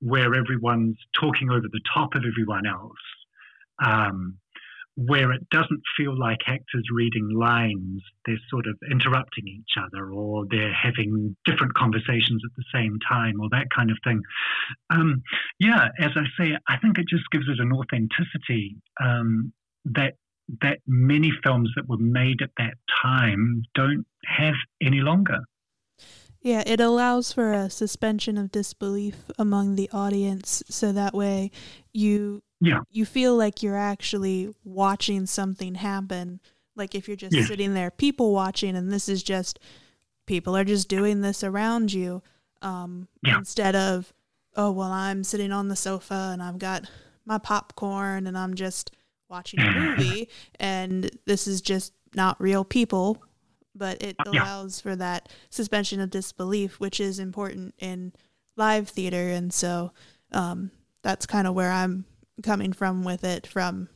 [0.00, 2.92] where everyone's talking over the top of everyone else,
[3.84, 4.38] um,
[4.94, 10.44] where it doesn't feel like actors reading lines, they're sort of interrupting each other or
[10.50, 14.20] they're having different conversations at the same time or that kind of thing.
[14.90, 15.22] Um,
[15.58, 19.52] yeah, as I say, I think it just gives it an authenticity um,
[19.86, 20.14] that
[20.60, 25.38] that many films that were made at that time don't have any longer.
[26.42, 31.52] Yeah, it allows for a suspension of disbelief among the audience so that way
[31.92, 32.80] you yeah.
[32.90, 36.40] you feel like you're actually watching something happen.
[36.74, 37.44] Like if you're just yeah.
[37.44, 39.60] sitting there people watching and this is just
[40.26, 42.22] people are just doing this around you
[42.60, 43.38] um, yeah.
[43.38, 44.12] instead of
[44.56, 46.88] oh well I'm sitting on the sofa and I've got
[47.24, 48.90] my popcorn and I'm just
[49.28, 50.28] watching a movie
[50.58, 53.22] and this is just not real people
[53.74, 54.82] but it allows yeah.
[54.82, 58.12] for that suspension of disbelief, which is important in
[58.56, 59.28] live theater.
[59.30, 59.92] And so
[60.32, 60.70] um,
[61.02, 62.04] that's kind of where I'm
[62.42, 63.88] coming from with it, from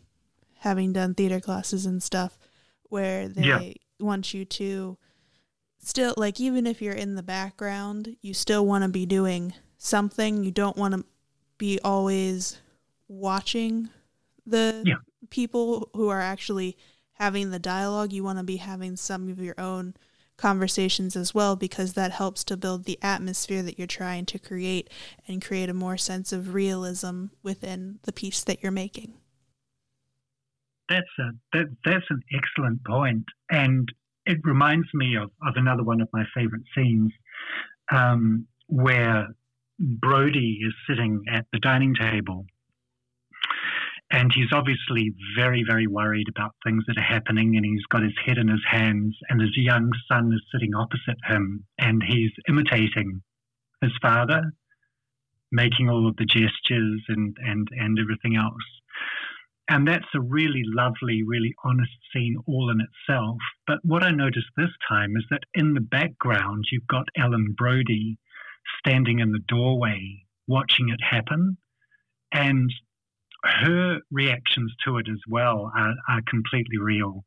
[0.59, 2.39] having done theater classes and stuff,
[2.85, 3.73] where they yeah.
[4.01, 4.97] want you to
[5.79, 10.43] still, like, even if you're in the background, you still want to be doing something.
[10.43, 11.05] You don't want to
[11.59, 12.59] be always
[13.09, 13.89] watching
[14.47, 14.97] the yeah.
[15.31, 16.77] people who are actually
[17.19, 19.95] having the dialogue, you want to be having some of your own
[20.37, 24.91] conversations as well because that helps to build the atmosphere that you're trying to create
[25.27, 29.15] and create a more sense of realism within the piece that you're making.
[30.89, 33.91] That's a that, that's an excellent point, and
[34.25, 37.11] it reminds me of, of another one of my favorite scenes
[37.91, 39.29] um, where
[39.81, 42.47] Brody is sitting at the dining table
[44.11, 48.15] and he's obviously very, very worried about things that are happening, and he's got his
[48.25, 53.23] head in his hands, and his young son is sitting opposite him, and he's imitating
[53.83, 54.53] his father,
[55.51, 58.55] making all of the gestures and, and, and everything else.
[59.69, 63.39] And that's a really lovely, really honest scene all in itself.
[63.67, 68.19] But what I noticed this time is that in the background, you've got Ellen Brody
[68.79, 71.59] standing in the doorway watching it happen.
[72.33, 72.73] And
[73.45, 77.25] her reactions to it as well are, are completely real.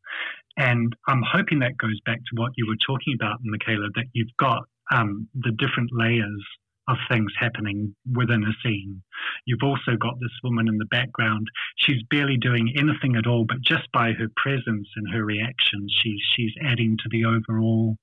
[0.58, 4.36] And I'm hoping that goes back to what you were talking about, Michaela, that you've
[4.38, 6.44] got um, the different layers
[6.90, 9.02] of things happening within a scene.
[9.46, 11.48] You've also got this woman in the background.
[11.78, 16.20] She's barely doing anything at all, but just by her presence and her reactions, she's
[16.36, 17.96] she's adding to the overall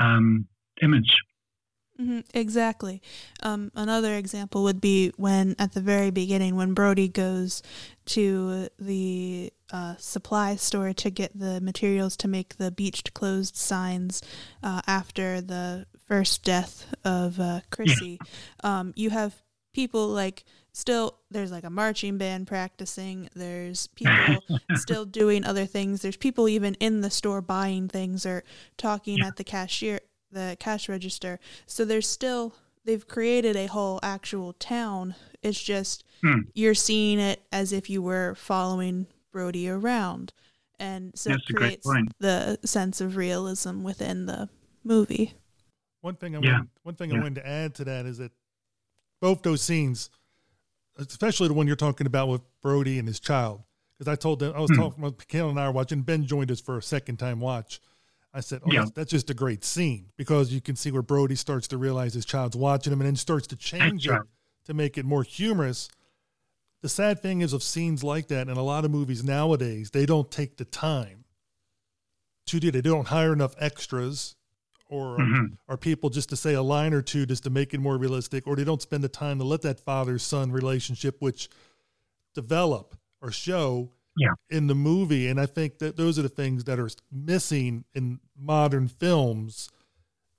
[0.00, 0.46] um,
[0.80, 1.16] image.
[2.02, 3.00] Mm-hmm, exactly.
[3.42, 7.62] Um, another example would be when, at the very beginning, when Brody goes
[8.06, 14.20] to the uh, supply store to get the materials to make the beached closed signs
[14.62, 18.18] uh, after the first death of uh, Chrissy.
[18.64, 19.34] Um, you have
[19.72, 24.42] people like still there's like a marching band practicing there's people
[24.74, 28.42] still doing other things there's people even in the store buying things or
[28.76, 29.26] talking yeah.
[29.26, 30.00] at the cashier
[30.32, 31.38] the cash register.
[31.66, 32.54] So there's still
[32.84, 35.14] they've created a whole actual town.
[35.42, 36.40] It's just mm.
[36.54, 40.32] you're seeing it as if you were following Brody around.
[40.78, 44.48] and so That's it creates the sense of realism within the
[44.82, 45.34] movie.
[46.00, 46.52] One thing I Yeah.
[46.52, 48.32] wanted, one thing I wanted to add to that is that
[49.20, 50.10] both those scenes,
[50.96, 53.62] especially the one you're talking about with Brody and his child,
[53.96, 54.76] because I told them I was Hmm.
[54.80, 56.02] talking with Kayla and I were watching.
[56.02, 57.80] Ben joined us for a second time watch.
[58.34, 58.80] I said, "Oh, Yeah.
[58.80, 62.14] that's, that's just a great scene because you can see where Brody starts to realize
[62.14, 64.20] his child's watching him, and then starts to change it
[64.64, 65.88] to make it more humorous."
[66.80, 70.06] The sad thing is, of scenes like that in a lot of movies nowadays, they
[70.06, 71.24] don't take the time
[72.46, 72.70] to do.
[72.72, 74.34] They don't hire enough extras,
[74.88, 75.58] or Mhm.
[75.68, 78.46] are people just to say a line or two just to make it more realistic,
[78.46, 81.48] or they don't spend the time to let that father son relationship, which
[82.34, 84.34] develop or show Yeah.
[84.50, 85.28] in the movie.
[85.28, 89.70] And I think that those are the things that are missing in modern films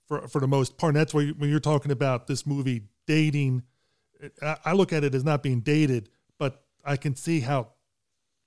[0.07, 0.91] for for the most part.
[0.93, 3.63] And that's why when you're talking about this movie dating,
[4.41, 7.69] I, I look at it as not being dated, but I can see how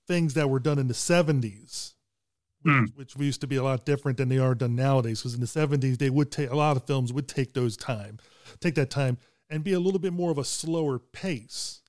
[0.07, 1.93] things that were done in the 70s
[2.63, 2.95] which, Mm.
[2.97, 5.19] which we used to be a lot different than they are done nowadays.
[5.21, 8.17] Because in the seventies, they would take a lot of films would take those time,
[8.59, 9.17] take that time,
[9.49, 11.81] and be a little bit more of a slower pace.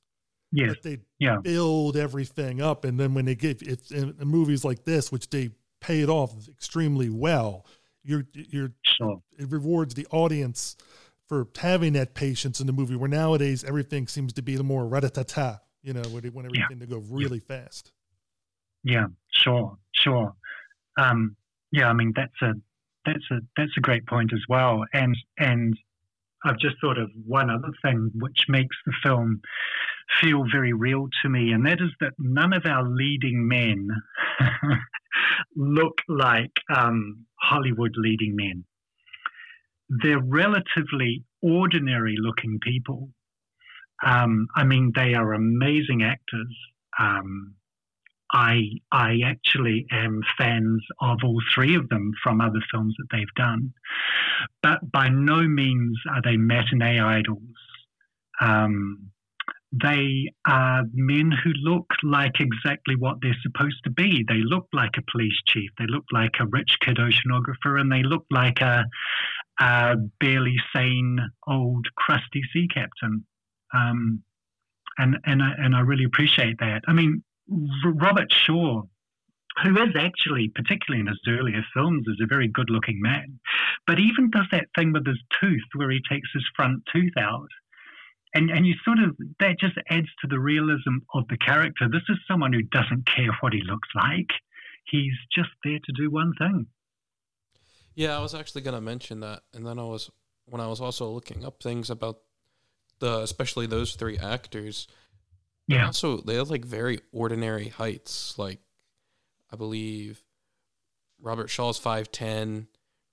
[0.50, 0.70] Yes.
[0.74, 1.38] But they Yeah.
[1.42, 5.50] build everything up, and then when they get it's in, movies like this, which they
[5.80, 7.66] pay it off extremely well,
[8.02, 9.22] you're you're Sure.
[9.38, 10.76] it rewards the audience
[11.28, 12.96] for having that patience in the movie.
[12.96, 16.62] Where nowadays everything seems to be the more rat-a-ta, you know, where they want Yeah.
[16.64, 17.92] everything to go really fast.
[18.84, 20.34] Yeah, sure, sure.
[20.96, 21.36] Um,
[21.72, 22.54] yeah, I mean that's a
[23.04, 24.86] that's a that's a great point as well.
[24.94, 25.78] And and
[26.44, 29.42] I've just thought of one other thing which makes the film
[30.20, 33.88] feel very real to me, and that is that none of our leading men
[35.56, 38.64] look like um, Hollywood leading men.
[39.88, 43.10] They're relatively ordinary looking people.
[44.04, 46.56] Um, I mean, they are amazing actors.
[46.98, 47.54] Um,
[48.32, 48.60] I
[48.92, 53.72] I actually am fans of all three of them from other films that they've done,
[54.62, 57.40] but by no means are they matinee idols.
[58.40, 59.10] Um,
[59.72, 64.24] they are men who look like exactly what they're supposed to be.
[64.26, 65.70] They look like a police chief.
[65.78, 68.86] They look like a rich kid oceanographer, and they look like a,
[69.60, 73.24] a barely sane old crusty sea captain.
[73.74, 74.22] Um,
[74.96, 76.82] and and I, and I really appreciate that.
[76.88, 77.22] I mean,
[77.84, 78.82] Robert Shaw,
[79.62, 83.38] who is actually, particularly in his earlier films, is a very good-looking man,
[83.86, 87.48] but even does that thing with his tooth where he takes his front tooth out,
[88.38, 91.88] and and you sort of that just adds to the realism of the character.
[91.90, 94.28] This is someone who doesn't care what he looks like;
[94.86, 96.66] he's just there to do one thing.
[97.94, 100.10] Yeah, I was actually gonna mention that, and then I was
[100.46, 102.18] when I was also looking up things about
[103.00, 104.86] the especially those three actors.
[105.66, 105.86] Yeah.
[105.86, 108.38] Also, they have like very ordinary heights.
[108.38, 108.60] Like,
[109.52, 110.22] I believe
[111.20, 112.68] Robert Shaw's five ten,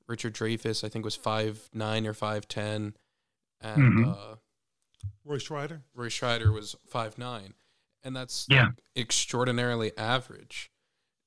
[0.07, 2.95] Richard Dreyfuss I think was five nine or five ten,
[3.59, 4.11] and Mhm.
[4.15, 4.36] uh,
[5.24, 5.82] Roy Scheider.
[5.93, 7.53] Roy Scheider was five nine,
[8.03, 8.66] and that's Yeah.
[8.68, 10.72] like, extraordinarily average.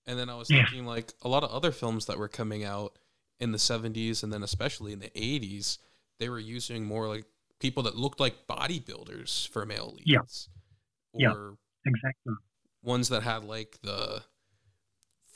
[0.07, 0.64] And then I was Yeah.
[0.64, 2.99] thinking like a lot of other films that were coming out
[3.39, 5.79] in the seventies and then especially in the eighties,
[6.18, 7.26] they were using more like
[7.61, 10.49] people that looked like bodybuilders for male leads.
[11.14, 11.29] Yeah.
[11.29, 11.33] Yeah.
[11.35, 12.35] Or Exactly.
[12.83, 14.24] ones that had like the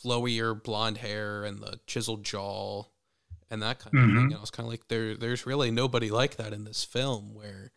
[0.02, 2.84] flowier blonde hair and the chiseled jaw
[3.50, 4.10] and that kind of thing.
[4.14, 4.24] Mhm.
[4.24, 7.34] And I was kind of like, there, there's really nobody like that in this film
[7.34, 7.72] where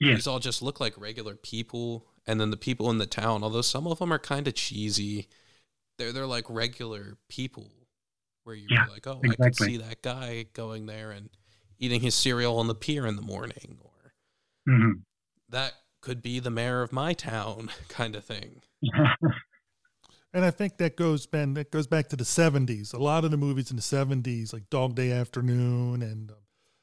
[0.00, 0.20] Yes.
[0.20, 2.06] these all just look like regular people.
[2.26, 5.28] And then the people in the town, although some of them are kind of cheesy,
[5.98, 7.70] they're they're like regular people
[8.44, 11.30] where you're Yeah, like, oh, I could see that guy going there and
[11.78, 14.14] eating his cereal on the pier in the morning, or
[14.66, 15.02] hmm
[15.50, 18.62] that could be the mayor of my town, kind of thing.
[20.32, 21.54] And I think that goes Ben.
[21.54, 22.92] That goes back to the '70s.
[22.92, 26.32] A lot of the movies in the '70s, like Dog Day Afternoon, and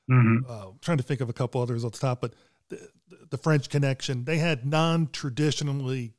[0.10, 2.34] hmm uh, trying to think of a couple others off the top, but
[2.70, 2.90] the,
[3.30, 4.26] the French Connection.
[4.26, 6.14] They had non-traditionally,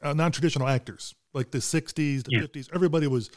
[0.00, 2.40] uh, non-traditional actors like the '60s, the Yeah.
[2.40, 2.68] '50s.
[2.74, 3.30] Everybody was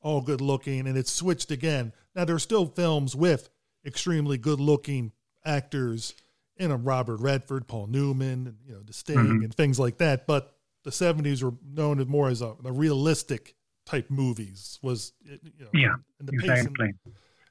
[0.00, 1.92] all good looking, and it switched again.
[2.14, 3.48] Now there are still films with
[3.84, 5.12] extremely good-looking
[5.44, 6.14] actors
[6.56, 9.44] in them, Robert Redford, Paul Newman, and, you know, The Sting, Mhm.
[9.44, 10.26] and things like that.
[10.26, 13.54] But the '70s were known as more as a, a realistic
[13.86, 14.78] type movies.
[14.82, 16.90] Was you know, Yeah, and the pacing- Exactly.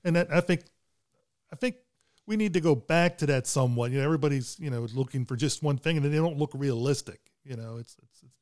[0.03, 0.65] and that I think,
[1.51, 1.77] I think
[2.27, 3.91] we need to go back to that somewhat.
[3.91, 7.19] You know, everybody's you know looking for just one thing, and they don't look realistic.
[7.43, 8.35] You know, it's it's, it's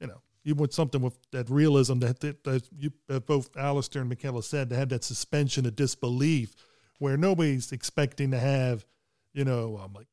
[0.00, 4.00] you know you want something with that realism that that, that you that both Alistair
[4.00, 6.54] and Michaela said to have that suspension of disbelief,
[6.98, 8.86] where nobody's expecting to have,
[9.34, 10.06] you know, um, like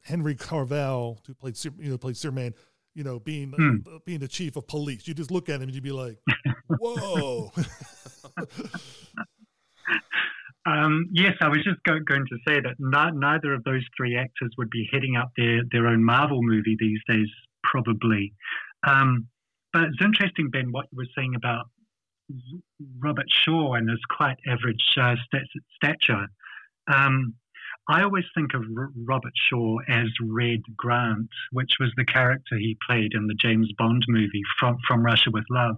[0.00, 2.54] Henry Cavill who played you know played Superman
[2.96, 3.78] you know, being Hmm.
[3.92, 5.08] uh, being the chief of police.
[5.08, 6.16] You just look at him and you'd be like,
[6.78, 7.50] "Whoa!"
[10.66, 14.52] Um, yes, I was just go- going to say that neither of those three actors
[14.56, 17.28] would be heading up their, their own Marvel movie these days,
[17.62, 18.32] probably.
[18.86, 19.26] Um,
[19.72, 21.66] but it's interesting, Ben, what you were saying about
[22.98, 25.42] Robert Shaw and his quite average uh, stat-
[25.76, 26.26] stature.
[26.92, 27.34] Um,
[27.88, 32.78] I always think of R- Robert Shaw as Red Grant, which was the character he
[32.88, 35.76] played in the James Bond movie From, From Russia with Love.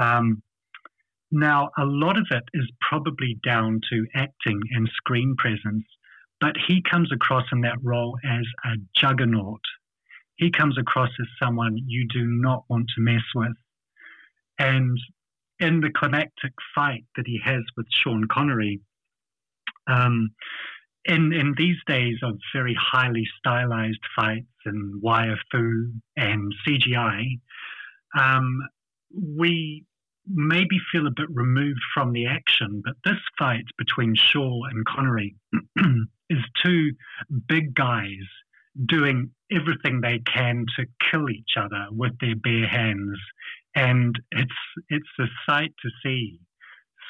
[0.00, 0.42] Um,
[1.30, 5.84] now, a lot of it is probably down to acting and screen presence,
[6.40, 9.60] but he comes across in that role as a juggernaut.
[10.36, 13.56] He comes across as someone you do not want to mess with.
[14.58, 14.98] And
[15.60, 18.80] in the climactic fight that he has with Sean Connery,
[19.86, 20.30] um,
[21.04, 27.40] in, in these days of very highly stylized fights and wire fu and CGI,
[28.18, 28.60] um,
[29.36, 29.84] we
[30.26, 35.36] maybe feel a bit removed from the action, but this fight between Shaw and Connery
[36.30, 36.92] is two
[37.48, 38.24] big guys
[38.86, 43.18] doing everything they can to kill each other with their bare hands,
[43.74, 44.52] and it's
[44.88, 46.40] it's a sight to see.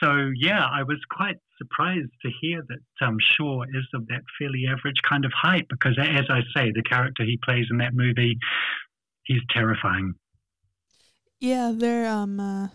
[0.03, 4.65] So yeah, I was quite surprised to hear that um, Shaw is of that fairly
[4.69, 8.39] average kind of height because, as I say, the character he plays in that movie,
[9.25, 10.15] he's terrifying.
[11.41, 12.69] Yeah, they're um uh,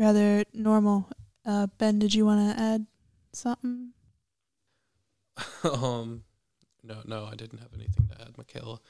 [0.00, 1.08] rather normal.
[1.44, 2.86] Uh, ben, did you want to add
[3.32, 3.90] something?
[5.64, 6.24] um,
[6.82, 8.80] no, no, I didn't have anything to add, Michaela.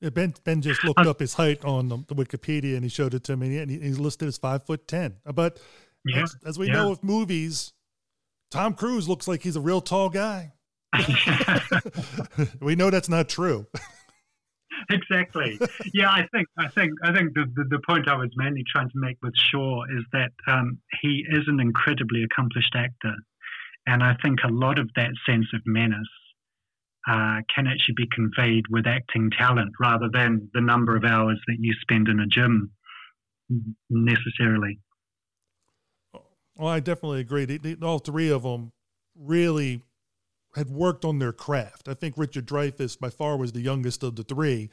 [0.00, 3.14] Yeah, Ben Ben just looked up his height on the, the Wikipedia and he showed
[3.14, 5.16] it to me, and he, he's listed as five foot ten.
[5.32, 5.60] But
[6.04, 6.72] Yeah, as, as we yeah.
[6.74, 7.72] know with movies,
[8.50, 10.52] Tom Cruise looks like he's a real tall guy.
[12.60, 13.66] we know that's not true.
[14.90, 15.58] exactly.
[15.92, 18.88] Yeah, I think I think I think the, the the point I was mainly trying
[18.88, 23.14] to make with Shaw is that um, he is an incredibly accomplished actor,
[23.86, 26.06] and I think a lot of that sense of menace
[27.08, 31.56] uh, can actually be conveyed with acting talent rather than the number of hours that
[31.58, 32.70] you spend in a gym
[33.90, 34.78] necessarily.
[36.56, 37.76] Well, I definitely agree.
[37.82, 38.72] All three of them
[39.16, 39.82] really
[40.54, 41.88] had worked on their craft.
[41.88, 44.70] I think Richard Dreyfuss by far was the youngest of the three.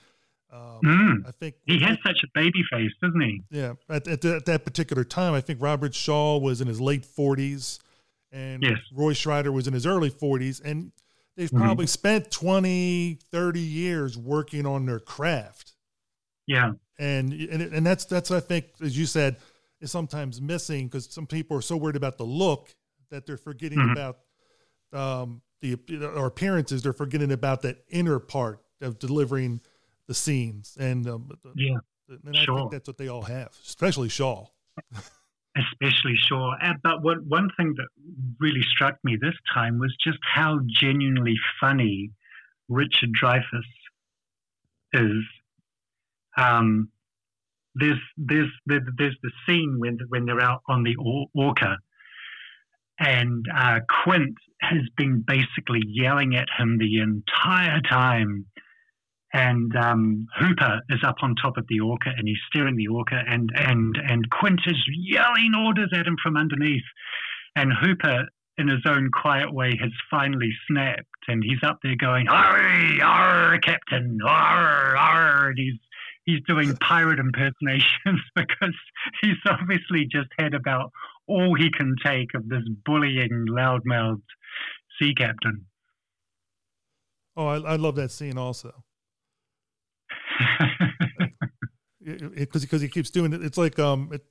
[0.51, 1.27] Um, Mm.
[1.27, 3.41] I think He has such a baby face, doesn't he?
[3.51, 7.03] Yeah, at, at, at that particular time, I think Robert Shaw was in his late
[7.05, 7.79] 40s
[8.31, 8.79] and Yes.
[8.93, 10.59] Roy Scheider was in his early 40s.
[10.63, 10.91] And
[11.37, 11.57] they've Mhm.
[11.59, 15.73] probably spent 20, 30 years working on their craft.
[16.47, 16.71] Yeah.
[16.97, 19.37] And, and, and that's, that's, I think, as you said,
[19.81, 22.73] is sometimes missing because some people are so worried about the look
[23.11, 23.91] that they're forgetting Mhm.
[23.91, 24.17] about
[24.91, 25.77] um, the
[26.15, 26.81] or appearances.
[26.83, 29.61] They're forgetting about that inner part of delivering
[30.07, 30.77] the scenes.
[30.79, 32.57] And um, Yeah, and I sure.
[32.59, 34.45] think that's what they all have, especially Shaw.
[35.55, 36.55] especially Shaw.
[36.61, 37.87] Uh, But what, one thing that
[38.39, 42.11] really struck me this time was just how genuinely funny
[42.69, 43.43] Richard Dreyfuss
[44.93, 45.23] is.
[46.37, 46.89] Um,
[47.75, 51.77] there's there's there- there's the scene when when they're out on the or- Orca,
[52.99, 58.45] and uh, Quint has been basically yelling at him the entire time.
[59.33, 63.21] And um, Hooper is up on top of the orca, and he's steering the orca,
[63.27, 66.81] and and and Quint is yelling orders at him from underneath.
[67.55, 68.25] And Hooper,
[68.57, 73.59] in his own quiet way, has finally snapped, and he's up there going, "Arr, arr,
[73.59, 75.79] Captain, arr, arr," and he's
[76.25, 78.75] he's doing pirate impersonations because
[79.21, 80.91] he's obviously just had about
[81.27, 84.21] all he can take of this bullying, loudmouthed
[84.99, 85.65] sea captain.
[87.35, 88.73] Oh, I, I love that scene also.
[92.01, 93.43] Because because he keeps doing it.
[93.43, 94.23] It's like um, it,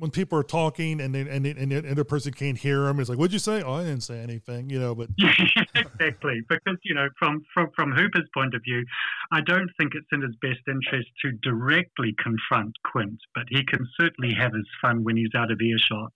[0.00, 2.98] when people are talking and they, and they, and the other person can't hear him.
[2.98, 3.62] It's like, what'd you say?
[3.62, 4.70] Oh, I didn't say anything.
[4.70, 5.10] You know, but
[5.74, 6.40] exactly.
[6.48, 8.84] Because you know, from, from from Hooper's point of view,
[9.30, 13.86] I don't think it's in his best interest to directly confront Quint, but he can
[14.00, 16.12] certainly have his fun when he's out of earshot.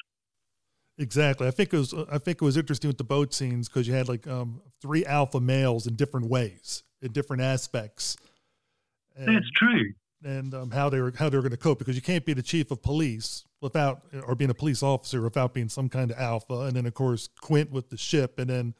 [0.98, 1.46] Exactly.
[1.46, 3.94] I think it was I think it was interesting with the boat scenes because you
[3.94, 8.16] had like um three alpha males in different ways, in different aspects.
[9.16, 9.92] And, That's true.
[10.24, 12.32] and um, how they were how they were going to cope because you can't be
[12.32, 16.18] the chief of police without or being a police officer without being some kind of
[16.18, 18.74] alpha and then of course Quint with the ship and then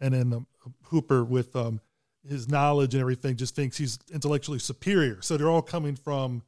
[0.00, 0.46] and then um,
[0.84, 1.80] Hooper with um,
[2.26, 6.42] his knowledge and everything just thinks he's intellectually superior so they're all coming from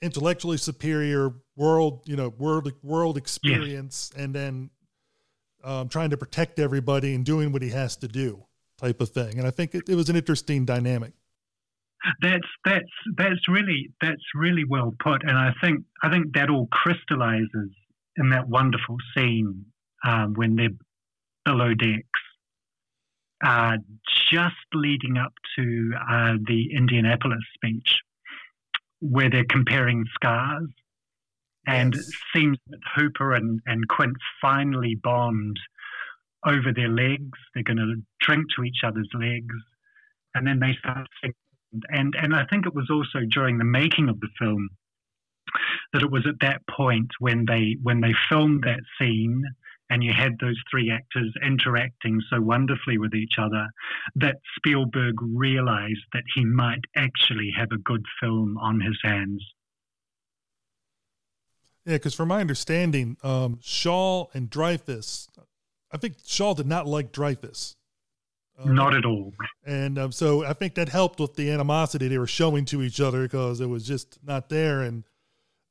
[0.00, 4.70] intellectually superior world you know world world experience and then
[5.64, 8.44] um, trying to protect everybody and doing what he has to do
[8.78, 9.38] type of thing.
[9.38, 11.12] And I think it, it was an interesting dynamic.
[12.22, 16.68] That's that's that's really that's really well put, and I think I think that all
[16.70, 17.70] crystallizes
[18.16, 19.64] in that wonderful scene
[20.06, 20.68] um, when they're
[21.44, 22.20] below decks,
[23.44, 23.78] uh,
[24.30, 27.98] just leading up to uh, the Indianapolis speech,
[29.00, 30.68] where they're comparing scars,
[31.66, 32.08] and yes.
[32.08, 35.58] it seems that Hooper and, and Quint finally bond
[36.46, 37.38] over their legs.
[37.54, 39.54] They're going to drink to each other's legs,
[40.34, 41.34] and then they start singing
[41.88, 44.68] and and I think it was also during the making of the film
[45.92, 49.44] that it was at that point when they when they filmed that scene
[49.90, 53.68] and you had those three actors interacting so wonderfully with each other
[54.16, 59.44] that Spielberg realized that he might actually have a good film on his hands.
[61.84, 65.28] Yeah, because from my understanding, um, Shaw and Dreyfuss,
[65.90, 67.76] I think Shaw did not like Dreyfuss.
[68.58, 69.32] Um, Not at all.
[69.64, 73.00] And um, so I think that helped with the animosity they were showing to each
[73.00, 74.82] other because it was just not there.
[74.82, 75.04] And,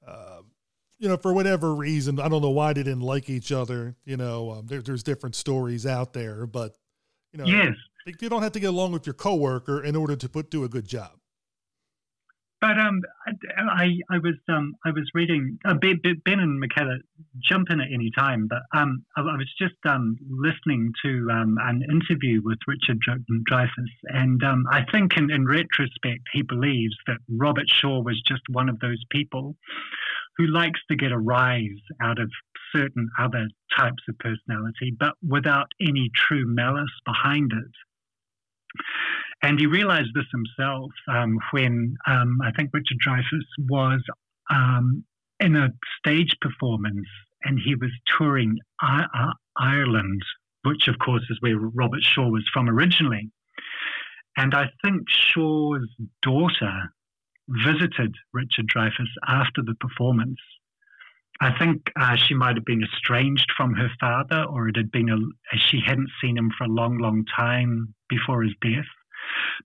[0.08, 0.42] uh,
[1.00, 3.96] you know, for whatever reason, I don't know why they didn't like each other.
[4.06, 6.76] You know, um, there, there's different stories out there, but,
[7.32, 7.74] you know, yes.
[8.20, 10.70] you don't have to get along with your coworker in order to put do a
[10.70, 11.12] good job.
[12.60, 13.02] But um,
[13.58, 16.98] I I was um I was reading uh, Ben, ben and Michaela
[17.40, 21.58] jump in at any time, but um I, I was just um listening to um
[21.62, 22.98] an interview with Richard
[23.48, 23.70] Dreyfuss,
[24.06, 28.70] and um I think in, in retrospect he believes that Robert Shaw was just one
[28.70, 29.56] of those people
[30.38, 32.30] who likes to get a rise out of
[32.76, 37.72] certain other types of personality, but without any true malice behind it.
[39.42, 44.02] And he realized this himself um, when um, I think Richard Dreyfuss was
[44.50, 45.04] um,
[45.40, 45.70] in a
[46.00, 47.08] stage performance
[47.44, 50.22] and he was touring I- I- Ireland,
[50.64, 53.30] which of course is where Robert Shaw was from originally.
[54.36, 55.88] And I think Shaw's
[56.22, 56.94] daughter
[57.50, 60.40] visited Richard Dreyfuss after the performance.
[61.40, 65.10] I think uh, she might have been estranged from her father, or it had been
[65.10, 68.86] a, she hadn't seen him for a long, long time before his death.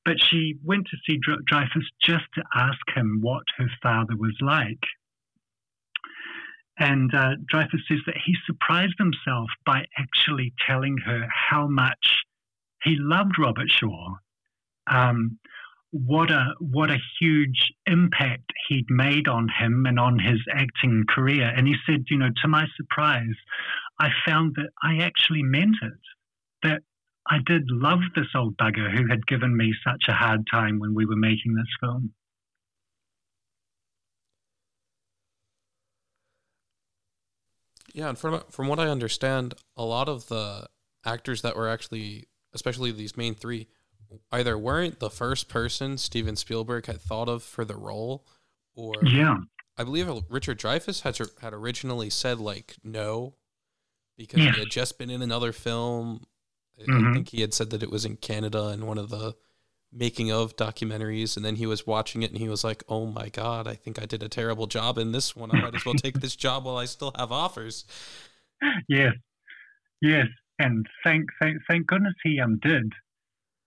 [0.04, 4.82] But she went to see Dreyfuss just to ask him what her father was like.
[6.78, 12.24] And uh, Dreyfuss says that he surprised himself by actually telling her how much
[12.82, 14.16] he loved Robert Shaw.
[14.88, 15.38] Um,
[15.92, 21.52] what a what a huge impact he'd made on him and on his acting career.
[21.54, 23.36] And he said, you know, to my surprise,
[24.00, 25.92] I found that I actually meant it.
[26.62, 26.82] That
[27.28, 30.94] I did love this old bugger who had given me such a hard time when
[30.94, 32.14] we were making this film.
[37.92, 40.66] Yeah, and from from what I understand, a lot of the
[41.04, 43.68] actors that were actually, especially these main three,
[44.30, 48.24] either weren't the first person Steven Spielberg had thought of for the role,
[48.74, 49.38] or yeah,
[49.76, 53.34] I believe Richard Dreyfuss had had originally said like no,
[54.16, 54.52] because yeah.
[54.52, 56.26] he had just been in another film.
[56.80, 57.08] Mm-hmm.
[57.08, 59.36] I think he had said that it was in Canada in one of the
[59.92, 63.28] making of documentaries and then he was watching it and he was like oh my
[63.28, 65.50] god i think i did a terrible job in this one.
[65.52, 67.84] I might as well take this job while i still have offers.
[68.88, 69.12] Yes.
[70.00, 70.26] Yes.
[70.58, 72.92] And thank thank, thank goodness he um did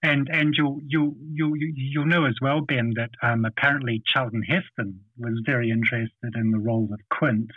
[0.06, 5.00] and and you'll you you you'll know as well ben that um apparently charlton heston
[5.18, 7.50] was very interested in the role of quint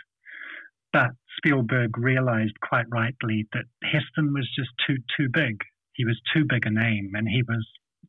[0.91, 5.61] but Spielberg realized quite rightly that Heston was just too too big.
[5.93, 7.65] He was too big a name, and he was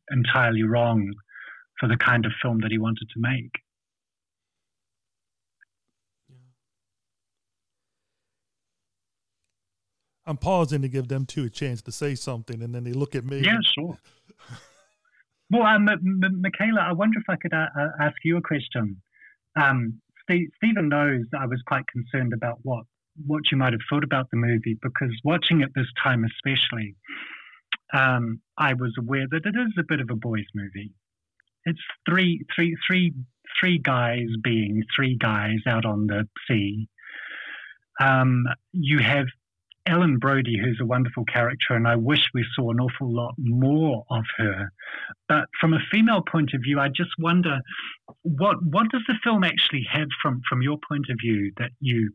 [0.09, 1.13] entirely wrong
[1.79, 3.51] for the kind of film that he wanted to make.
[10.25, 13.15] I'm pausing to give them two a chance to say something, and then they look
[13.15, 13.39] at me.
[13.39, 13.97] Yeah, sure.
[15.49, 18.41] well, um, M- M- Michaela, I wonder if I could uh, uh ask you a
[18.41, 19.01] question.
[19.55, 22.85] Um, Steve, Stephen knows I was quite concerned about what
[23.25, 26.95] what you might have thought about the movie because watching it this time, especially,
[27.93, 30.91] um, I was aware that it is a bit of a boys' movie.
[31.65, 31.79] It's
[32.09, 33.13] three, three, three,
[33.59, 36.87] three guys being three guys out on the sea.
[37.99, 39.27] Um, you have
[39.87, 44.03] Ellen Brody, who's a wonderful character, and I wish we saw an awful lot more
[44.09, 44.71] of her.
[45.27, 47.59] But from a female point of view, I just wonder
[48.21, 52.11] what what does the film actually have from from your point of view that you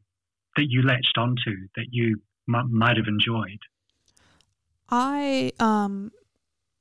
[0.57, 3.59] that you latched onto that you m- might have enjoyed?
[4.89, 6.13] I um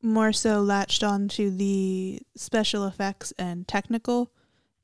[0.04, 4.32] more so latched onto the special effects and technical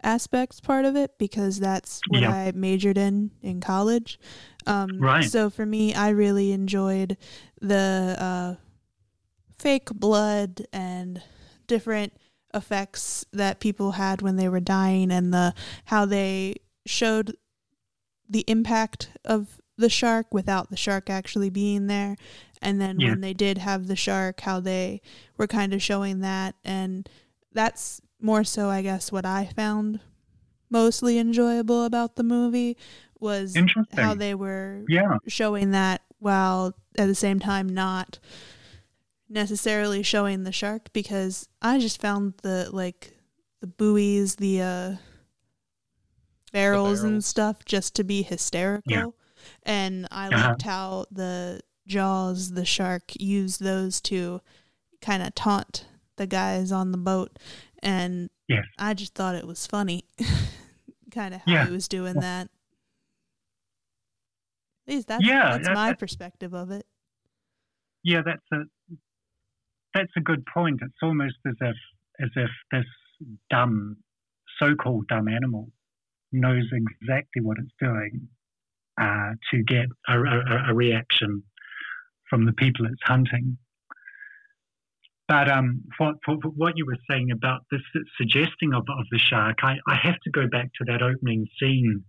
[0.03, 2.31] aspects part of it because that's what yeah.
[2.31, 4.19] I majored in in college.
[4.67, 5.23] Um, right.
[5.23, 7.17] So for me, I really enjoyed
[7.61, 8.55] the uh,
[9.57, 11.21] fake blood and
[11.67, 12.13] different
[12.53, 15.53] effects that people had when they were dying and the
[15.85, 16.55] how they
[16.85, 17.35] showed
[18.29, 22.15] the impact of the shark without the shark actually being there
[22.61, 23.09] and then Yeah.
[23.11, 25.01] when they did have the shark how they
[25.37, 27.07] were kind of showing that and
[27.53, 30.01] that's more so i guess what i found
[30.69, 32.75] mostly enjoyable about the movie
[33.21, 33.55] was
[33.93, 35.17] how they were Yeah.
[35.27, 38.19] showing that while at the same time not
[39.29, 43.15] necessarily showing the shark because I just found the like
[43.61, 44.95] the buoys, the uh
[46.51, 47.25] barrels, and barrels.
[47.25, 49.15] stuff just to be hysterical.
[49.63, 50.49] And I Uh-huh.
[50.49, 54.41] liked how the jaws, the shark used those to
[55.01, 55.85] kind of taunt
[56.17, 57.39] the guys on the boat
[57.81, 58.65] and Yes.
[58.77, 60.03] I just thought it was funny
[61.11, 61.65] kind of how Yeah.
[61.65, 62.49] he was doing that.
[64.91, 66.85] At least that's Yeah, that's that- my that- perspective of it.
[68.03, 68.63] Yeah, that's a
[69.93, 70.79] that's a good point.
[70.81, 71.75] It's almost as if
[72.19, 72.85] as if this
[73.49, 73.97] dumb,
[74.59, 75.71] so-called dumb animal
[76.33, 78.27] knows exactly what it's doing
[78.99, 81.43] uh, to get a, a, a reaction
[82.29, 83.57] from the people it's hunting.
[85.27, 87.81] But um, for, for, for what you were saying about this
[88.17, 92.03] suggesting of, of the shark, I, I have to go back to that opening scene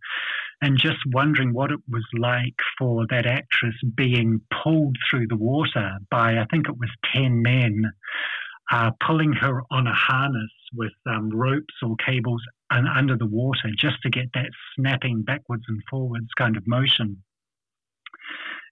[0.63, 5.99] and just wondering what it was like for that actress being pulled through the water
[6.09, 7.91] by, I think it was 10 men,
[8.71, 12.41] uh, pulling her on a harness with um, ropes or cables
[12.71, 17.23] un- under the water just to get that snapping backwards and forwards kind of motion.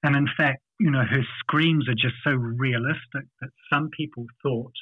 [0.05, 4.73] And in fact, you know, her screams are just so realistic that some people thought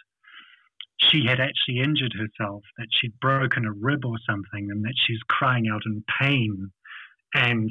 [1.00, 5.20] she had actually injured herself, that she'd broken a rib or something, and that she's
[5.28, 6.70] crying out in pain.
[7.34, 7.70] And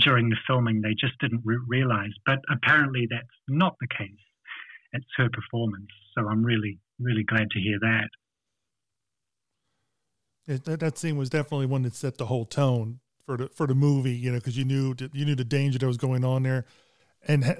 [0.00, 2.12] during the filming, they just didn't re- realize.
[2.24, 4.10] But apparently, that's not the case.
[4.92, 5.88] It's her performance.
[6.16, 8.08] So I'm really, really glad to hear that.
[10.46, 13.66] It, that, that scene was definitely one that set the whole tone for the for
[13.66, 16.42] the movie, you know, because you knew you knew the danger that was going on
[16.42, 16.66] there.
[17.26, 17.54] And ha-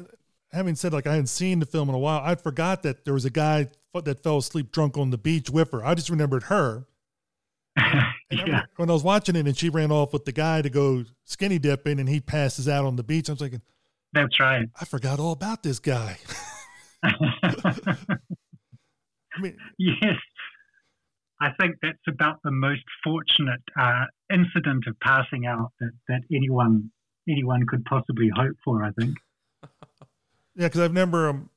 [0.53, 3.15] having said like I hadn't seen the film in a while, I forgot that there
[3.15, 5.85] was a guy that fell asleep drunk on the beach with her.
[5.85, 6.87] I just remembered her.
[8.31, 8.63] Yeah.
[8.77, 11.59] when I was watching it, and she ran off with the guy to go skinny
[11.59, 13.29] dipping, and he passes out on the beach.
[13.29, 13.63] I was thinking,
[14.13, 14.69] That's right.
[14.81, 16.19] I forgot all about this guy.
[17.05, 17.13] I
[19.41, 20.17] mean, yes.
[21.41, 26.91] I think that's about the most fortunate uh, incident of passing out that, that anyone
[27.29, 28.85] anyone could possibly hope for.
[28.85, 29.17] I think.
[30.57, 31.51] Yeah, because I remember, um,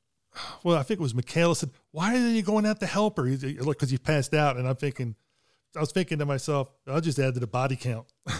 [0.63, 3.25] well, I think it was Michaela said, "Why are you going out to help her?"
[3.25, 5.15] "Because he passed out." And I'm thinking,
[5.75, 8.07] I was thinking to myself, "I'll just add to the body count."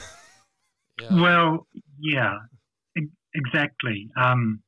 [0.99, 1.21] Yeah.
[1.21, 1.67] Well,
[1.99, 2.33] yeah,
[2.97, 4.09] e- exactly.
[4.19, 4.61] Um,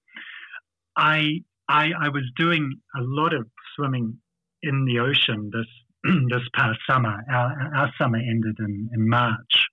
[0.96, 4.18] I, I I was doing a lot of swimming
[4.62, 5.66] in the ocean this
[6.30, 7.24] this past summer.
[7.32, 9.68] Our, our summer ended in, in March,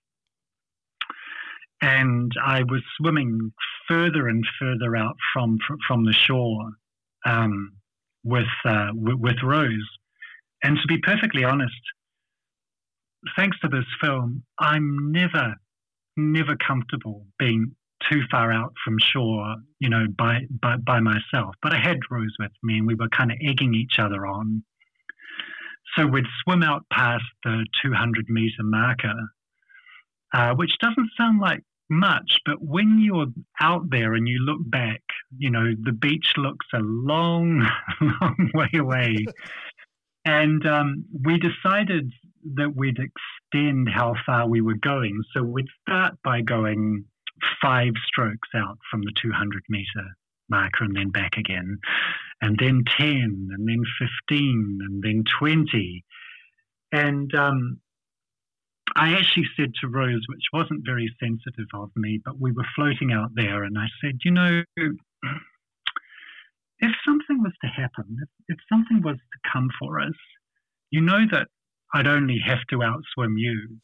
[1.82, 3.53] and I was swimming
[3.87, 6.70] further and further out from from the shore
[7.24, 7.72] um,
[8.24, 9.89] with, uh, with with Rose.
[10.62, 11.74] And to be perfectly honest,
[13.36, 15.56] thanks to this film, I'm never
[16.16, 17.72] never comfortable being
[18.10, 21.54] too far out from shore, you know, by, by, by myself.
[21.62, 24.62] But I had Rose with me and we were kind of egging each other on.
[25.96, 29.14] So we'd swim out past the 200 meter marker,
[30.34, 33.26] uh, which doesn't sound like much, but when you're
[33.60, 35.00] out there and you look back,
[35.38, 37.66] you know, the beach looks a long,
[38.00, 39.26] long way away.
[40.28, 42.12] And um, we decided
[42.55, 45.22] that we'd extend how far we were going.
[45.34, 47.05] So we'd start by going
[47.61, 50.16] five strokes out from the 200 meter
[50.49, 51.78] marker and then back again,
[52.40, 53.82] and then 10, and then
[54.28, 56.05] 15, and then 20.
[56.92, 57.80] And um,
[58.94, 63.12] I actually said to Rose, which wasn't very sensitive of me, but we were floating
[63.12, 64.62] out there, and I said, you know,
[66.78, 70.14] if something was to happen, if, if something was to come for us,
[70.90, 71.49] you know that
[71.95, 73.78] I'd only have to outswim you.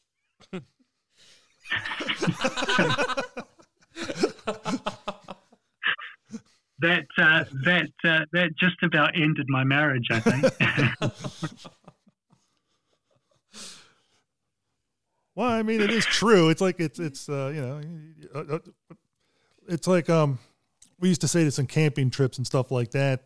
[6.79, 10.45] that uh, that uh, that just about ended my marriage, I think.
[15.35, 16.49] Well, I mean, it is true.
[16.49, 17.81] It's like it's it's uh, you know,
[18.35, 18.95] uh, uh,
[19.67, 20.37] it's like um,
[20.99, 23.23] we used to say this on camping trips and stuff like that.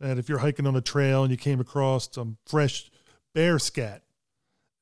[0.00, 2.90] That if you're hiking on a trail and you came across some fresh
[3.34, 4.02] bear scat,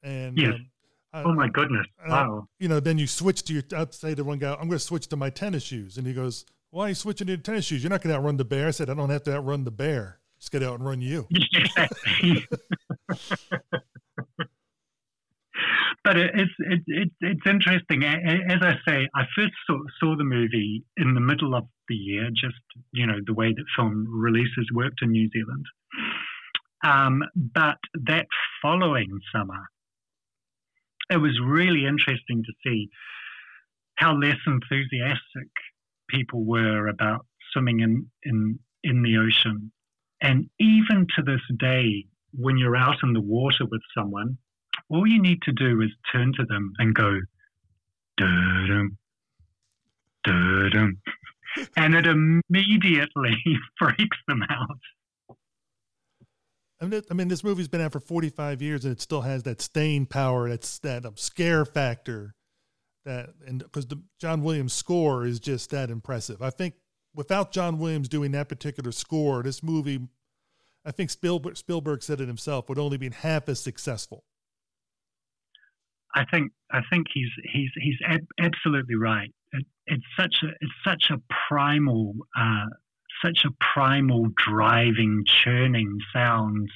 [0.07, 0.55] and Yes.
[0.55, 0.67] um,
[1.13, 1.87] I- oh my goodness!
[2.03, 2.49] and I- Wow.
[2.59, 3.63] you know, then you switch to your.
[3.77, 6.13] I'd say to one guy, "I'm going to switch to my tennis shoes," and he
[6.15, 7.83] goes, "Why are you switching to your tennis shoes?
[7.83, 9.71] You're not going to outrun the bear." I said, "I don't have to outrun the
[9.71, 11.27] bear." Just out and run you.
[16.05, 18.05] but it, it's it, it, it's interesting.
[18.05, 22.29] As I say, I first saw, saw the movie in the middle of the year,
[22.31, 22.57] just
[22.93, 25.65] you know the way that film releases worked in New Zealand.
[26.85, 28.27] Um, but that
[28.63, 29.59] following summer,
[31.11, 32.89] it was really interesting to see
[33.97, 35.49] how less enthusiastic
[36.09, 39.73] people were about swimming in, in, in the ocean.
[40.21, 44.39] And even to this day, when you're out in the water with someone,
[44.89, 47.19] all you need to do is turn to them and go,
[48.17, 48.99] dum,
[50.25, 50.99] dum,
[51.77, 53.37] and it immediately
[53.79, 54.81] freaks them out.
[56.81, 60.07] I mean, this movie's been out for 45 years and it still has that staying
[60.07, 62.35] power, that's that scare factor
[63.07, 66.43] that, and because the John Williams score is just that impressive.
[66.43, 66.75] I think
[67.15, 70.01] without John Williams doing that particular score, this movie,
[70.85, 74.25] I think Spielberg, Spielberg said it himself, would only be half as successful.
[76.15, 79.33] I think I think he's he's he's ab- absolutely right.
[79.53, 82.67] It, it's such a it's such a primal uh,
[83.25, 86.69] such a primal driving churning sound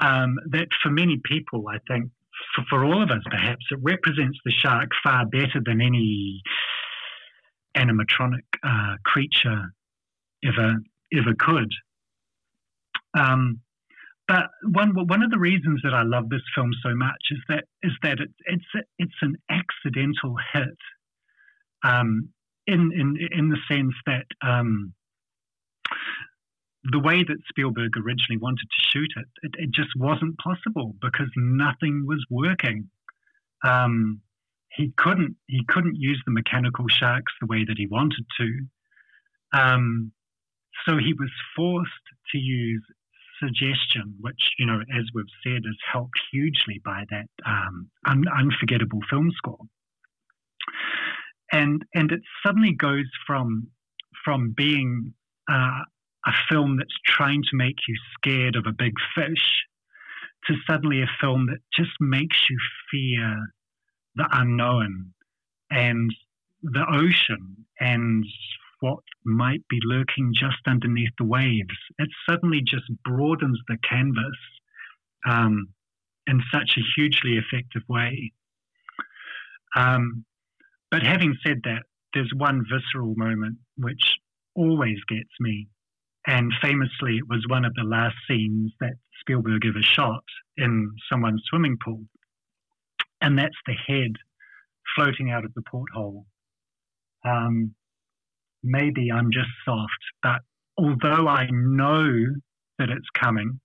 [0.00, 2.10] um, that for many people I think
[2.54, 6.42] for, for all of us perhaps it represents the shark far better than any
[7.76, 9.72] animatronic uh, creature
[10.44, 10.76] ever
[11.12, 11.72] ever could.
[13.16, 13.60] Um,
[14.26, 17.64] but one one of the reasons that I love this film so much is that
[17.82, 20.78] is that it, it's it's an accidental hit,
[21.82, 22.30] um,
[22.66, 24.94] in in in the sense that um,
[26.90, 31.28] the way that Spielberg originally wanted to shoot it, it, it just wasn't possible because
[31.36, 32.90] nothing was working.
[33.64, 34.20] Um,
[34.70, 38.66] he couldn't he couldn't use the mechanical sharks the way that he wanted to.
[39.58, 40.12] Um,
[40.86, 41.90] so he was forced
[42.32, 42.82] to use
[43.42, 49.00] suggestion, which you know, as we've said, is helped hugely by that um, un- unforgettable
[49.08, 49.64] film score.
[51.52, 53.68] And and it suddenly goes from
[54.24, 55.14] from being
[55.50, 55.82] uh,
[56.26, 59.64] a film that's trying to make you scared of a big fish
[60.46, 62.58] to suddenly a film that just makes you
[62.90, 63.36] fear
[64.16, 65.12] the unknown
[65.70, 66.14] and
[66.62, 68.24] the ocean and
[68.80, 71.76] what might be lurking just underneath the waves.
[71.98, 74.38] It suddenly just broadens the canvas
[75.26, 75.68] um,
[76.26, 78.32] in such a hugely effective way.
[79.76, 80.24] Um,
[80.90, 84.16] but having said that, there's one visceral moment which
[84.54, 85.68] always gets me.
[86.26, 90.24] And famously, it was one of the last scenes that Spielberg ever shot
[90.56, 92.02] in someone's swimming pool
[93.24, 94.12] and that's the head
[94.94, 96.26] floating out of the porthole.
[97.24, 97.74] Um,
[98.62, 99.90] maybe I'm just soft,
[100.22, 100.40] but
[100.76, 102.04] although I know
[102.78, 103.60] that it's coming,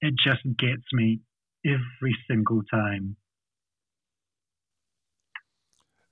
[0.00, 1.20] it just gets me
[1.64, 3.16] every single time.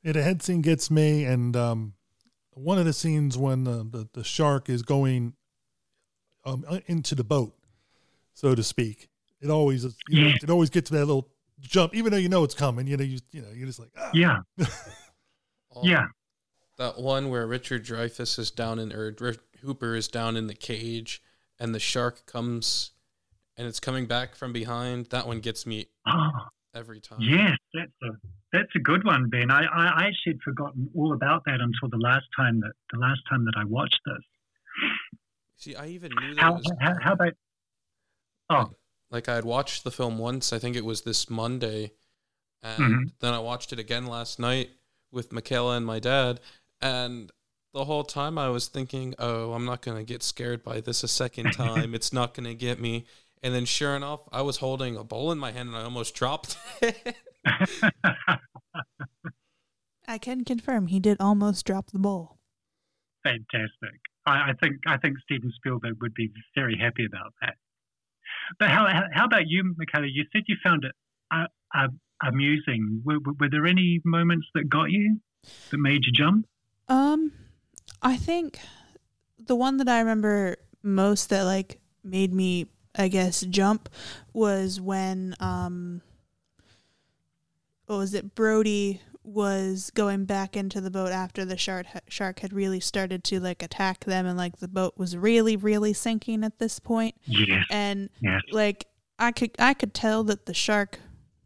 [0.02, 1.94] Yeah, the head scene gets me, and um,
[2.52, 5.34] one of the scenes when the, the, the shark is going
[6.44, 7.54] um, into the boat,
[8.34, 9.08] so to speak.
[9.40, 11.28] It always you know, it always gets that little
[11.60, 12.86] jump, even though you know it's coming.
[12.86, 14.10] You know, you you know, you're just like, ah.
[14.12, 14.38] yeah,
[15.82, 16.06] yeah.
[16.78, 19.14] That one where Richard Dreyfuss is down in, or
[19.62, 21.22] Hooper is down in the cage,
[21.58, 22.92] and the shark comes,
[23.56, 25.06] and it's coming back from behind.
[25.06, 26.30] That one gets me oh,
[26.74, 27.18] every time.
[27.20, 28.08] Yes, that's a
[28.52, 29.50] that's a good one, Ben.
[29.50, 32.98] I, I, I actually had forgotten all about that until the last time that the
[32.98, 34.24] last time that I watched this.
[35.60, 36.40] See, I even knew that.
[36.40, 37.34] How, how, how about?
[38.48, 38.70] Oh,
[39.10, 40.54] like I had watched the film once.
[40.54, 41.92] I think it was this Monday,
[42.62, 43.02] and mm-hmm.
[43.20, 44.70] then I watched it again last night
[45.12, 46.40] with Michaela and my dad,
[46.80, 47.30] and
[47.74, 51.08] the whole time I was thinking, "Oh, I'm not gonna get scared by this a
[51.08, 51.94] second time.
[51.94, 53.04] it's not gonna get me."
[53.42, 56.14] And then, sure enough, I was holding a bowl in my hand, and I almost
[56.14, 57.16] dropped it.
[60.08, 62.38] I can confirm he did almost drop the bowl.
[63.24, 64.00] Fantastic.
[64.26, 67.54] I, I think I think Steven Spielberg would be very happy about that.
[68.58, 70.06] But how, how about you, Michaela?
[70.10, 70.92] You said you found it
[71.30, 71.88] uh, uh,
[72.22, 73.02] amusing.
[73.04, 75.20] Were, were there any moments that got you
[75.70, 76.46] that made you jump?
[76.88, 77.32] Um,
[78.02, 78.58] I think
[79.38, 82.66] the one that I remember most that like made me,
[82.96, 83.88] I guess, jump
[84.32, 86.02] was when um,
[87.86, 88.34] what was it?
[88.34, 89.00] Brody
[89.30, 93.62] was going back into the boat after the shark shark had really started to like
[93.62, 97.14] attack them and like the boat was really really sinking at this point.
[97.24, 97.64] Yes.
[97.70, 98.42] And yes.
[98.50, 98.86] like
[99.18, 100.98] I could I could tell that the shark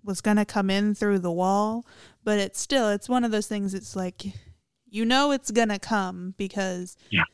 [0.02, 1.86] was going to come in through the wall,
[2.22, 4.24] but it's still it's one of those things it's like
[4.88, 7.24] you know it's going to come because yeah.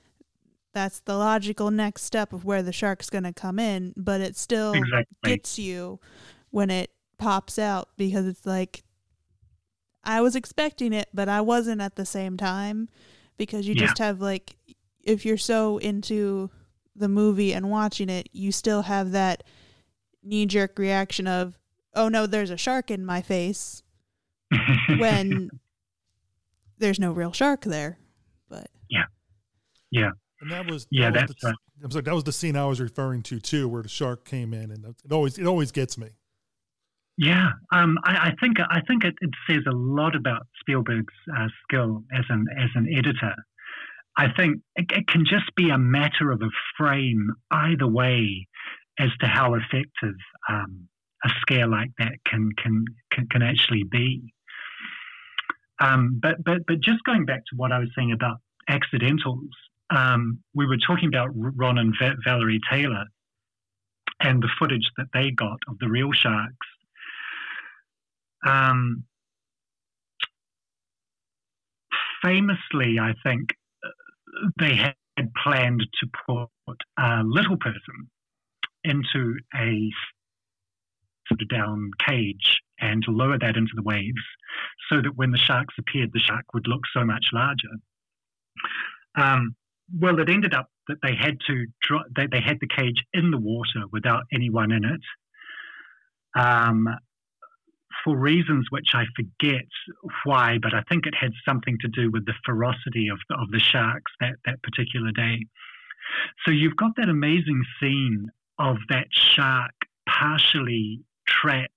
[0.73, 4.37] that's the logical next step of where the shark's going to come in, but it
[4.37, 5.07] still Exactly.
[5.25, 6.01] gets you
[6.51, 8.83] when it pops out because it's like
[10.05, 12.89] I was expecting it, but I wasn't at the same time
[13.37, 13.87] because you Yeah.
[13.87, 14.57] just have like
[15.03, 16.51] if you're so into
[16.95, 19.43] the movie and watching it, you still have that
[20.23, 21.59] knee jerk reaction of,
[21.95, 23.83] "Oh no, there's a shark in my face."
[24.99, 25.49] when
[26.79, 27.99] there's no real shark there.
[28.49, 29.05] But yeah.
[29.91, 30.11] Yeah.
[30.41, 31.57] And that was Yeah, that was that's the, right.
[31.85, 34.53] I'm sorry, that was the scene I was referring to too, where the shark came
[34.53, 36.09] in, and it always it always gets me.
[37.21, 41.49] Yeah, um, I, I think I think it, it says a lot about Spielberg's uh,
[41.65, 43.35] skill as an as an editor.
[44.17, 46.49] I think it, it can just be a matter of a
[46.79, 48.49] frame either way
[48.99, 50.15] as to how effective
[50.49, 50.89] um,
[51.23, 54.33] a scare like that can can can, can actually be.
[55.79, 59.51] Um, but but but just going back to what I was saying about accidentals,
[59.91, 63.05] um, we were talking about Ron and Va- Valerie Taylor
[64.21, 66.67] and the footage that they got of the real sharks.
[68.47, 69.05] Um,
[72.23, 73.51] famously, I think
[74.59, 74.95] they had
[75.43, 78.09] planned to put a little person
[78.85, 79.91] into a
[81.29, 84.23] sort of down cage and lower that into the waves
[84.91, 87.69] so that when the sharks appeared, the shark would look so much larger.
[89.17, 89.55] Um,
[89.99, 93.31] well, it ended up that they had to dro- they, they had the cage in
[93.31, 95.01] the water without anyone in it.
[96.41, 96.89] Um,
[98.05, 99.67] for reasons which I forget
[100.25, 103.51] why, but I think it had something to do with the ferocity of the, of
[103.51, 105.47] the sharks that, that particular day.
[106.45, 108.29] So you've got that amazing scene
[108.59, 109.73] of that shark
[110.09, 111.71] partially trapped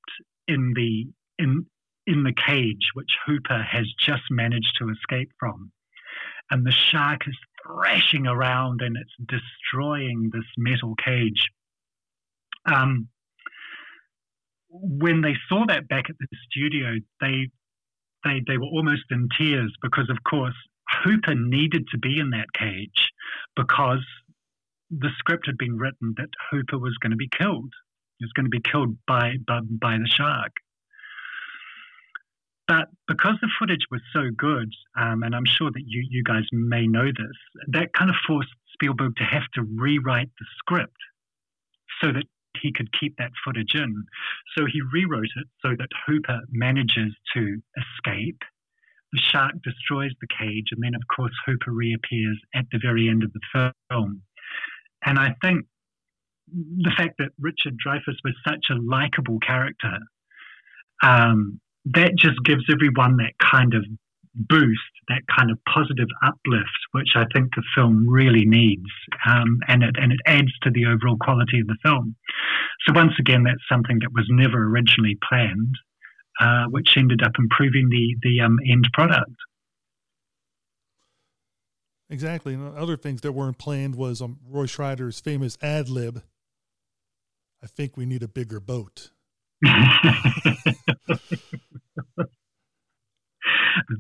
[0.48, 1.08] in the
[1.40, 1.66] in
[2.06, 5.72] in the cage which Hooper has just managed to escape from.
[6.52, 11.48] And the shark is thrashing around and it's destroying this metal cage.
[12.66, 13.08] Um,
[14.74, 17.50] when they saw that back at the studio, they
[18.24, 20.56] they they were almost in tears because, of course,
[21.04, 23.12] Hooper needed to be in that cage
[23.56, 24.04] because
[24.90, 27.72] the script had been written that Hooper was going to be killed.
[28.20, 30.52] He was going to be killed by by, by the shark.
[32.68, 36.44] But because the footage was so good, um, and I'm sure that you, you guys
[36.54, 40.96] may know this, that kind of forced Spielberg to have to rewrite the script
[42.02, 42.24] so that
[42.62, 44.06] he could keep that footage in.
[44.58, 48.41] So he rewrote it so that Hooper manages to escape.
[49.12, 53.24] The shark destroys the cage, and then, of course, Hooper reappears at the very end
[53.24, 54.22] of the film.
[55.06, 55.66] And I think
[56.51, 59.97] the fact that Richard Dreyfuss was such a likable character,
[61.04, 63.86] um, that just gives everyone that kind of
[64.36, 64.80] boost,
[65.10, 68.90] that kind of positive uplift, which I think the film really needs,
[69.28, 72.16] um, and it and it adds to the overall quality of the film.
[72.86, 75.76] So once again, that's something that was never originally planned,
[76.40, 79.36] uh, which ended up improving the the um, end product.
[82.10, 82.54] Exactly.
[82.54, 86.22] And other things that weren't planned was um, Roy Scheider's famous ad lib.
[87.64, 89.10] I think we need a bigger boat.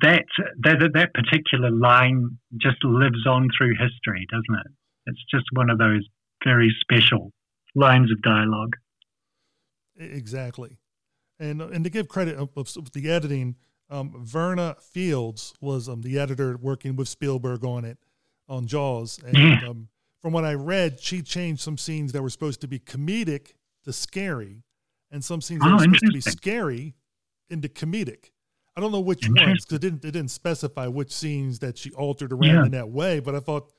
[0.01, 0.25] that,
[0.63, 4.71] that that particular line just lives on through history, doesn't it?
[5.07, 6.05] It's just one of those
[6.43, 7.31] very special
[7.75, 8.75] lines of dialogue.
[9.97, 10.77] Exactly.
[11.39, 13.55] And and to give credit of, of the editing,
[13.89, 17.97] um, Verna Fields was um, the editor working with Spielberg on it
[18.47, 19.19] on Jaws.
[19.25, 19.67] And Yeah.
[19.67, 19.89] um,
[20.21, 23.53] from what I read, she changed some scenes that were supposed to be comedic
[23.83, 24.63] to scary,
[25.11, 26.95] and some scenes that Oh, were supposed to be scary
[27.49, 28.31] into comedic.
[28.75, 31.91] I don't know which ones because it didn't it didn't specify which scenes that she
[31.91, 32.65] altered around Yeah.
[32.65, 33.19] in that way.
[33.19, 33.71] But I thought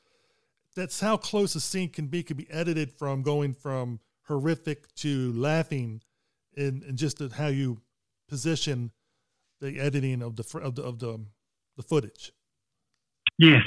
[0.77, 5.33] that's how close a scene can be can be edited from going from horrific to
[5.33, 6.01] laughing
[6.57, 7.81] in, in just how you
[8.29, 8.93] position
[9.61, 11.27] the editing of the of the of the, um,
[11.77, 12.33] the footage.
[13.39, 13.63] Yes,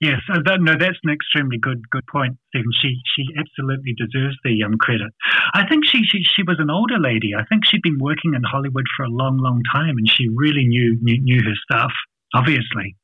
[0.00, 0.20] yes.
[0.32, 2.70] Uh, that, no, that's an extremely good good point, Stephen.
[2.80, 5.12] She she absolutely deserves the um, credit.
[5.54, 7.32] I think she, she she was an older lady.
[7.38, 10.66] I think she'd been working in Hollywood for a long, long time, and she really
[10.66, 11.92] knew knew, knew her stuff.
[12.34, 12.96] Obviously.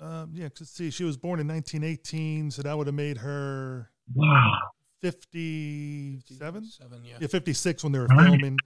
[0.00, 3.90] Um, yeah, 'cause see, she was born in 1918, so that would have made her
[4.14, 4.58] Wow.
[5.02, 6.64] 57?
[6.64, 7.18] Seven, yeah.
[7.20, 8.24] Yeah, 56 when they were Right.
[8.28, 8.58] filming.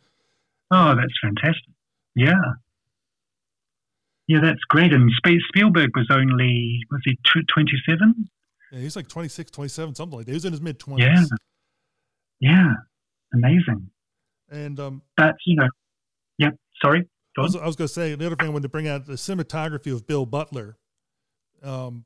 [0.70, 1.74] Oh, that's fantastic.
[2.14, 2.40] Yeah.
[4.26, 4.92] Yeah, that's great.
[4.92, 8.28] And Sp- Spielberg was only, was he tw- 27?
[8.72, 10.32] Yeah, he's like 26, 27, something like that.
[10.32, 10.98] He was in his mid 20s.
[11.00, 11.24] Yeah.
[12.40, 12.72] Yeah.
[13.34, 13.90] Amazing.
[14.50, 15.68] And um, But, you know,
[16.38, 16.50] yeah,
[16.82, 17.06] Sorry.
[17.36, 19.06] I was, I was going to say the other thing I wanted to bring out
[19.06, 20.76] the cinematography of Bill Butler.
[21.62, 22.04] um,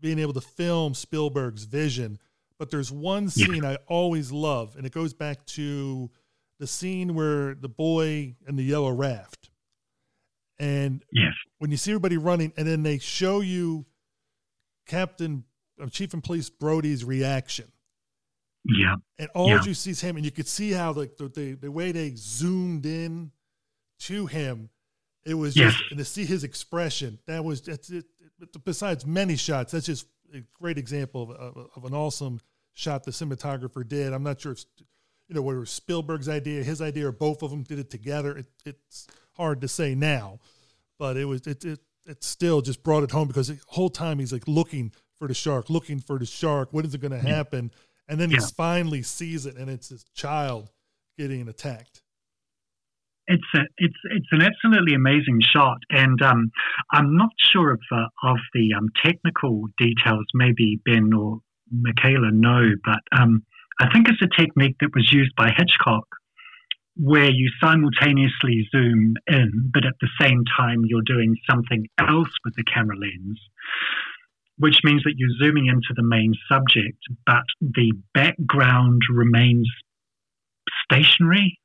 [0.00, 2.18] being able to film Spielberg's vision.
[2.58, 6.10] But there's one scene I always love, and it goes back to
[6.58, 9.50] the scene where the boy and the yellow raft.
[10.62, 11.32] And yes.
[11.58, 13.84] when you see everybody running, and then they show you
[14.86, 15.42] Captain
[15.82, 17.66] uh, Chief and Police Brody's reaction.
[18.64, 18.94] Yeah.
[19.18, 19.64] And all yeah.
[19.64, 22.12] you see is him, and you could see how like the, the, the way they
[22.14, 23.32] zoomed in
[24.02, 24.70] to him,
[25.26, 25.88] it was just yes.
[25.90, 27.18] and to see his expression.
[27.26, 28.04] That was that's it.
[28.64, 32.40] Besides many shots, that's just a great example of, of, of an awesome
[32.72, 34.12] shot the cinematographer did.
[34.12, 34.64] I'm not sure if
[35.26, 37.90] you know whether it was Spielberg's idea, his idea, or both of them did it
[37.90, 38.38] together.
[38.38, 40.38] It, it's hard to say now,
[40.98, 44.18] but it was it, it it still just brought it home because the whole time
[44.18, 46.68] he's like looking for the shark, looking for the shark.
[46.72, 47.70] When is it going to happen?
[48.08, 48.46] And then he Yeah.
[48.56, 50.70] finally sees it, and it's his child
[51.16, 52.02] getting attacked.
[53.28, 56.50] It's a, it's it's an absolutely amazing shot, and um,
[56.92, 60.24] I'm not sure of uh, of the um, technical details.
[60.34, 61.38] Maybe Ben or
[61.70, 63.44] Michaela know, but um,
[63.80, 66.04] I think it's a technique that was used by Hitchcock,
[66.96, 72.54] where you simultaneously zoom in, but at the same time you're doing something else with
[72.56, 73.40] the camera lens,
[74.58, 79.68] which means that you're zooming into the main subject, but the background remains
[80.84, 81.58] stationary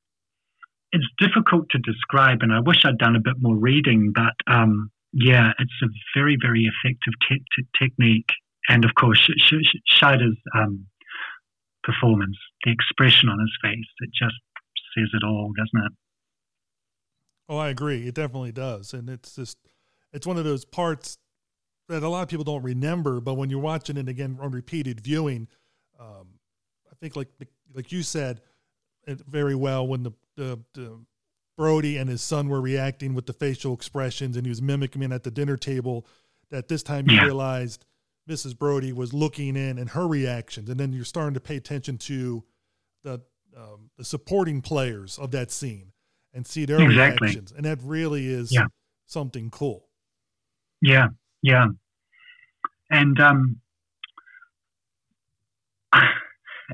[0.92, 4.12] it's difficult to describe, and I wish I'd done a bit more reading.
[4.14, 8.32] But um, yeah, it's a very, very effective te- te- technique,
[8.70, 10.86] and of course, Sh- Scheider's um,
[11.84, 14.36] performance, the expression on his face, it just
[14.98, 15.92] says it all, doesn't it?
[17.50, 18.08] Oh, I agree.
[18.08, 19.58] It definitely does, and it's just
[20.12, 21.18] it's one of those parts
[21.88, 23.22] that a lot of people don't remember.
[23.22, 25.48] But when you're watching it again on repeated viewing,
[26.00, 26.28] um,
[26.92, 27.30] I think like
[27.74, 28.42] like you said
[29.06, 31.00] it very well when the, the the
[31.58, 35.12] Brody and his son were reacting with the facial expressions, and he was mimicking it
[35.12, 36.06] at the dinner table.
[36.50, 37.24] That this time you Yeah.
[37.26, 37.86] realized
[38.30, 38.58] Mrs.
[38.58, 42.44] Brody was looking in and her reactions, and then you're starting to pay attention to
[43.04, 43.22] the
[43.58, 45.92] um, the supporting players of that scene
[46.34, 47.28] and see their Exactly.
[47.28, 48.66] reactions, and that really is Yeah.
[49.06, 49.88] something cool.
[50.82, 51.08] Yeah,
[51.42, 51.68] yeah.
[52.90, 53.60] And um,
[55.96, 56.04] it,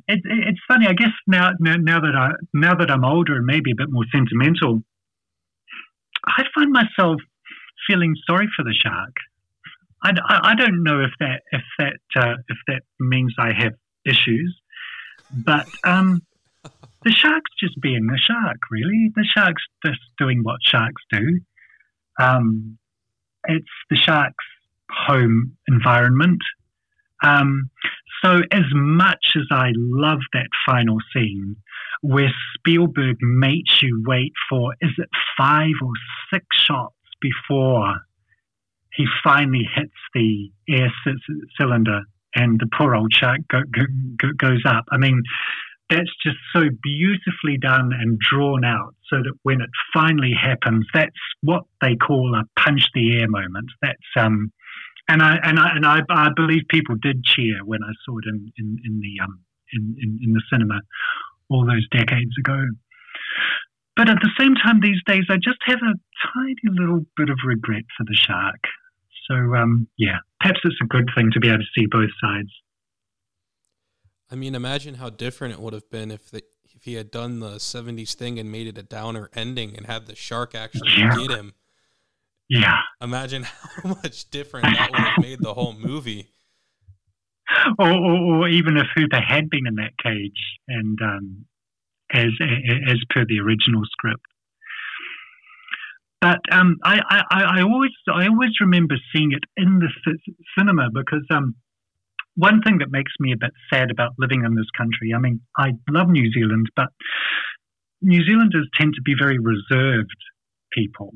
[0.07, 0.87] it, it's funny.
[0.87, 3.89] I guess now, now, now that I now that I'm older and maybe a bit
[3.89, 4.83] more sentimental,
[6.25, 7.21] I find myself
[7.87, 9.13] feeling sorry for the shark.
[10.03, 13.73] I, I, I don't know if that if that uh, if that means I have
[14.05, 14.59] issues,
[15.31, 16.21] but um,
[17.03, 18.57] the shark's just being the shark.
[18.71, 21.39] Really, the shark's just doing what sharks do.
[22.19, 22.77] Um,
[23.45, 24.45] it's the shark's
[24.89, 26.41] home environment.
[27.23, 27.69] Um,
[28.23, 31.57] so, as much as I love that final scene
[32.01, 35.91] where Spielberg makes you wait for, is it five or
[36.31, 37.95] six shots before
[38.93, 41.13] he finally hits the air c-
[41.59, 42.01] cylinder
[42.35, 43.83] and the poor old shark go, go,
[44.17, 44.85] go, goes up?
[44.91, 45.21] I mean,
[45.93, 51.11] that's just so beautifully done and drawn out so that when it finally happens, that's
[51.41, 53.69] what they call a punch the air moment.
[53.81, 54.51] That's um,
[55.07, 58.25] and I and I and I, I believe people did cheer when I saw it
[58.27, 59.39] in in, in the um
[59.73, 60.81] in, in, in the cinema
[61.49, 62.59] all those decades ago.
[63.95, 65.93] But at the same time, these days, I just have a
[66.33, 68.59] tiny little bit of regret for the shark.
[69.29, 72.49] So um, yeah, perhaps it's a good thing to be able to see both sides.
[74.33, 76.41] I mean, imagine how different it would have been if the
[76.75, 80.07] if he had done the '70s thing and made it a downer ending and had
[80.07, 81.15] the shark actually Yeah.
[81.15, 81.53] get him.
[82.49, 82.79] Yeah.
[82.99, 83.43] Imagine
[83.83, 86.31] how much different that would have made the whole movie.
[87.77, 91.45] or, or, or even if Hooper had been in that cage and um,
[92.11, 92.31] as
[92.89, 94.25] as per the original script.
[96.21, 99.89] But um, I, I, I always I always remember seeing it in the
[100.57, 101.53] cinema because um,
[102.35, 105.13] one thing that makes me a bit sad about living in this country.
[105.15, 106.87] I mean, I love New Zealand, but
[108.01, 110.17] New Zealanders tend to be very reserved
[110.71, 111.13] people.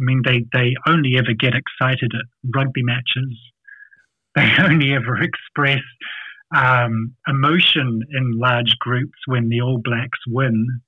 [0.00, 3.38] I mean, they, they only ever get excited at rugby matches
[4.34, 5.82] they only ever express
[6.56, 10.80] um, emotion in large groups when the All Blacks win.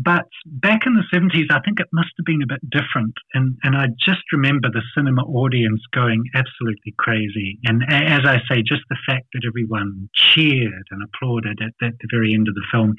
[0.00, 3.14] But back in the 70s, I think it must have been a bit different.
[3.34, 7.58] And, and I just remember the cinema audience going absolutely crazy.
[7.64, 12.08] And as I say, just the fact that everyone cheered and applauded at, at the
[12.12, 12.94] very end of the film,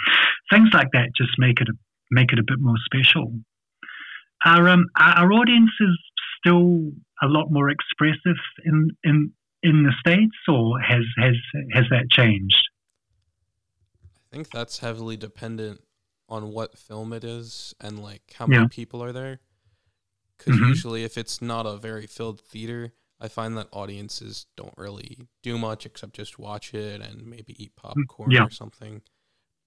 [0.51, 1.73] things like that just make it a,
[2.11, 3.31] make it a bit more special.
[4.45, 5.97] Our, um, our our audience is
[6.37, 9.31] still a lot more expressive in, in,
[9.63, 11.35] in the states, or has has
[11.73, 12.61] has that changed?
[14.31, 15.81] I think that's heavily dependent
[16.29, 18.67] on what film it is and like how many Yeah.
[18.69, 19.39] people are there.
[20.37, 20.67] Because Mhm.
[20.69, 25.57] usually, if it's not a very filled theater, I find that audiences don't really do
[25.57, 28.45] much except just watch it and maybe eat popcorn yeah.
[28.45, 29.01] or something.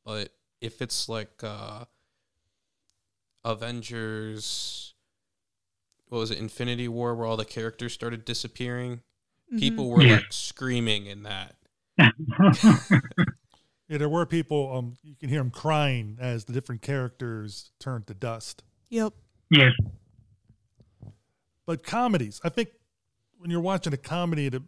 [0.05, 1.85] But if it's like uh,
[3.45, 4.95] Avengers,
[6.07, 9.03] what was it, Infinity War, where all the characters started disappearing,
[9.53, 9.59] Mhm.
[9.59, 10.17] people were Yeah.
[10.17, 11.57] like screaming in that.
[13.93, 14.75] Yeah, there were people.
[14.75, 18.63] Um, you can hear them crying as the different characters turned to dust.
[18.89, 19.13] Yep.
[19.51, 19.73] yes.
[21.67, 22.71] But comedies, I think,
[23.37, 24.63] when you're watching a comedy at a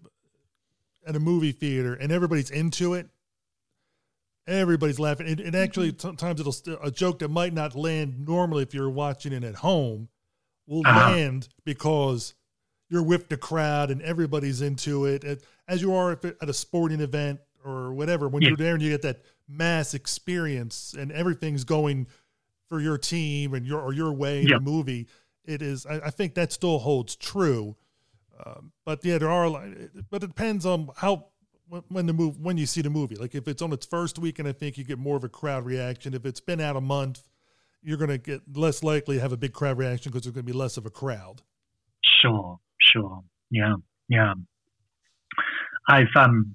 [1.07, 3.09] at a movie theater and everybody's into it,
[4.47, 5.27] everybody's laughing.
[5.27, 6.01] And, and actually, Mm-hmm.
[6.07, 9.55] sometimes it'll st- a joke that might not land normally if you're watching it at
[9.57, 10.09] home
[10.67, 11.13] will Uh-huh.
[11.13, 12.35] land because
[12.91, 15.25] you're with the crowd and everybody's into it.
[15.25, 18.49] It- As you are if at a sporting event or whatever, when Yeah.
[18.51, 22.07] you're there and you get that mass experience and everything's going
[22.69, 24.57] for your team and your or your way in Yeah.
[24.57, 25.07] the movie,
[25.45, 25.87] it is.
[25.87, 27.77] I, I think that still holds true.
[28.45, 29.49] Um, but yeah, there are.
[30.11, 31.29] But it depends on how
[31.69, 33.15] when, when the move when you see the movie.
[33.17, 35.65] Like if it's on its first weekend, I think you get more of a crowd
[35.65, 36.15] reaction.
[36.15, 37.23] If it's been out a month,
[37.83, 40.47] you're going to get less likely to have a big crowd reaction because there's going
[40.47, 41.43] to be less of a crowd.
[42.03, 43.23] Sure, sure.
[43.51, 43.75] Yeah,
[44.09, 44.35] yeah.
[45.89, 46.55] I've um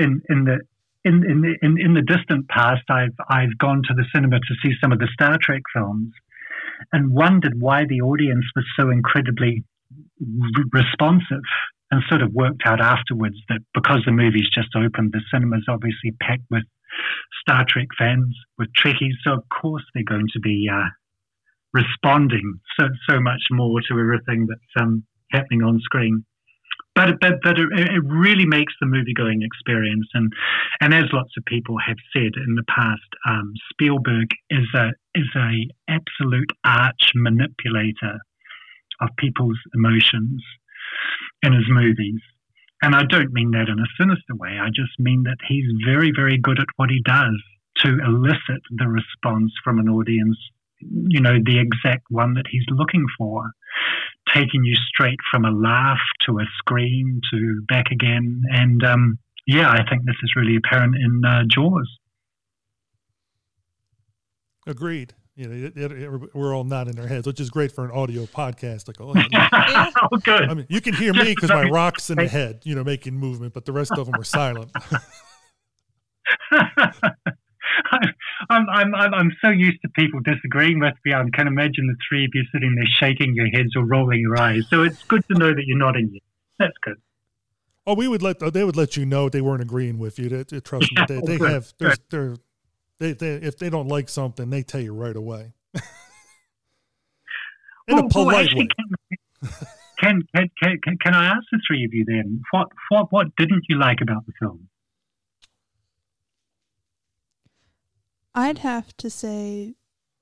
[0.00, 0.58] in in the
[1.04, 4.74] in in in, in the distant past I've I've gone to the cinema to see
[4.80, 6.12] some of the Star Trek films
[6.92, 9.64] and wondered why the audience was so incredibly
[10.72, 11.44] responsive
[11.90, 16.12] and sort of worked out afterwards that because the movie's just opened the cinema's obviously
[16.20, 16.64] packed with
[17.40, 20.88] Star Trek fans with Trekkies so of course they're going to be uh,
[21.72, 26.24] responding so so much more to everything that's um, happening on screen.
[27.00, 30.30] But but but it, really makes the movie going experience, and
[30.82, 35.28] and as lots of people have said in the past, um, Spielberg is a is
[35.34, 38.18] a absolute arch manipulator
[39.00, 40.44] of people's emotions
[41.42, 42.20] in his movies.
[42.82, 44.58] And I don't mean that in a sinister way.
[44.60, 47.40] I just mean that he's very, very good at what he does
[47.78, 50.36] to elicit the response from an audience,
[50.80, 53.52] you know, the exact one that he's looking for,
[54.34, 58.42] taking you straight from a laugh to a scream to back again.
[58.50, 61.88] And um, yeah, I think this is really apparent in uh, Jaws.
[64.66, 65.14] Agreed.
[65.36, 67.90] You know, it, it, it- we're all nodding our heads, which is great for an
[67.92, 68.88] audio podcast.
[68.88, 69.90] Like, oh, yeah.
[70.12, 70.42] oh, good.
[70.50, 73.14] I mean, you can hear me because my rock's in the head, you know, making
[73.14, 74.70] movement, but the rest of them are silent.
[78.48, 81.12] I'm, I'm, I'm, I'm so used to people disagreeing with me.
[81.12, 84.38] I can imagine the three of you sitting there shaking your heads or rolling your
[84.40, 84.66] eyes.
[84.70, 86.10] So it's good to know that you're nodding.
[86.12, 86.22] Yes.
[86.58, 86.96] That's good.
[87.86, 90.28] Oh, we would let oh, they would let you know they weren't agreeing with you.
[90.28, 92.36] They, they- trust me, they, oh, they Good, have there's, they're,
[92.98, 95.52] they they if they don't like something, they tell you right away.
[97.88, 98.68] In a Well, well, polite actually,
[99.42, 99.48] way.
[99.98, 103.36] Can, can, can, can, can I ask the three of you then, what, what, what
[103.36, 104.68] didn't you like about the film?
[108.34, 109.74] I'd have to say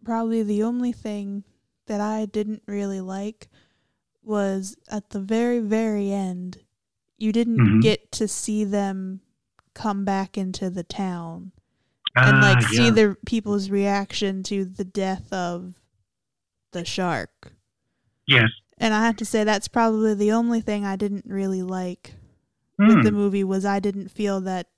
[0.04, 1.44] probably the only thing
[1.86, 3.48] that I didn't really like
[4.22, 6.58] was at the very, very end,
[7.16, 7.82] you didn't Mhm.
[7.82, 9.20] get to see them
[9.74, 11.52] come back into the town
[12.16, 12.90] and like Ah, see yeah.
[12.90, 15.74] the people's reaction to the death of
[16.72, 17.52] the shark.
[18.26, 18.50] Yes.
[18.76, 22.14] And I have to say that's probably the only thing I didn't really like
[22.78, 23.16] with the Hmm.
[23.16, 24.68] movie was I didn't feel that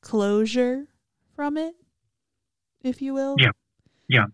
[0.00, 0.88] closure
[1.34, 1.74] from it,
[2.82, 3.36] if you will.
[3.38, 3.50] Yeah.
[4.08, 4.26] Yeah.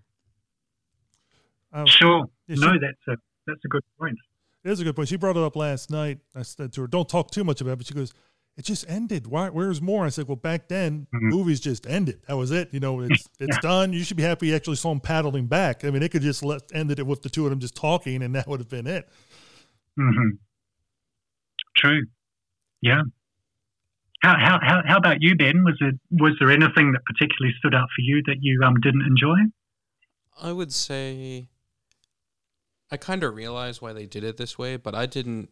[1.73, 2.27] Um, Sure.
[2.49, 3.17] yeah, no, she- that's a
[3.47, 4.17] that's a good point.
[4.65, 5.09] It is a good point.
[5.09, 6.19] She brought it up last night.
[6.35, 8.13] I said to her, "Don't talk too much about it." But she goes,
[8.57, 9.27] "It just ended.
[9.29, 9.49] Why?
[9.51, 11.31] Where's more?" I said, "Well, back then, Mhm.
[11.31, 12.23] movies just ended.
[12.27, 12.73] That was it.
[12.73, 13.93] You know, it's it's done.
[13.93, 15.85] You should be happy you actually saw them paddling back.
[15.85, 18.23] I mean, it could just let ended it with the two of them just talking,
[18.23, 19.09] and that would have been it."
[19.97, 20.31] hmm
[21.77, 22.07] True.
[22.81, 23.03] Yeah.
[24.27, 25.63] How, how, how, how about you, Ben?
[25.63, 29.03] Was it was there anything that particularly stood out for you that you um didn't
[29.03, 29.37] enjoy?
[30.43, 31.49] I would say
[32.91, 35.51] I kind of realized why they did it this way, but I didn't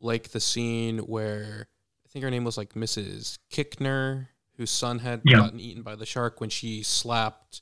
[0.00, 1.68] like the scene where
[2.04, 3.38] I think her name was like Mrs.
[3.52, 4.26] Kintner,
[4.56, 5.38] whose son had Yeah.
[5.38, 7.60] gotten eaten by the shark when she slapped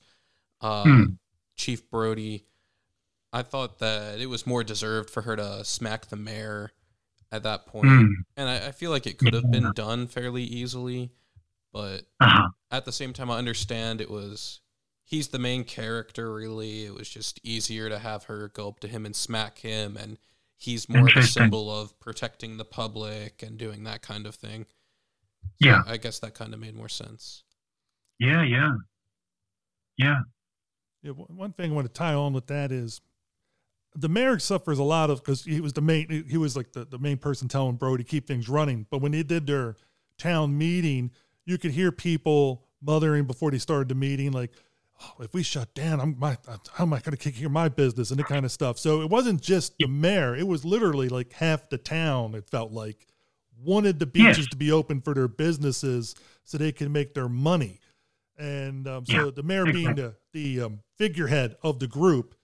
[0.62, 1.02] uh, Hmm.
[1.54, 2.46] Chief Brody.
[3.32, 6.72] I thought that it was more deserved for her to smack the mayor
[7.32, 7.86] at that point.
[7.86, 8.06] Hmm.
[8.36, 11.10] And I, I feel like it could have been done fairly easily,
[11.72, 12.48] but Uh-huh.
[12.70, 14.60] at the same time, I understand it was
[15.04, 16.32] he's the main character.
[16.32, 19.96] Really, it was just easier to have her go up to him and smack him,
[19.96, 20.18] and
[20.56, 24.66] he's more of a symbol of protecting the public and doing that kind of thing.
[25.62, 25.82] So Yeah.
[25.86, 27.44] I guess that kind of made more sense.
[28.18, 28.72] Yeah, yeah.
[29.96, 30.20] Yeah.
[31.02, 33.00] Yeah, one one thing I want to tie on with that is,
[33.94, 36.84] the mayor suffers a lot of because he was the main he was like the,
[36.84, 38.86] the main person telling Brody to keep things running.
[38.90, 39.76] But when they did their
[40.18, 41.10] town meeting,
[41.44, 44.52] you could hear people mothering before they started the meeting, like,
[45.02, 46.36] oh, if we shut down, I'm my
[46.72, 48.78] how am I going to kick here my business and that kind of stuff.
[48.78, 52.34] So it wasn't just the mayor; it was literally like half the town.
[52.34, 53.06] It felt like
[53.62, 54.46] wanted the beaches yes.
[54.48, 56.14] to be open for their businesses
[56.44, 57.80] so they could make their money.
[58.38, 59.30] And um, so yeah.
[59.34, 62.34] the mayor being the the um, figurehead of the group,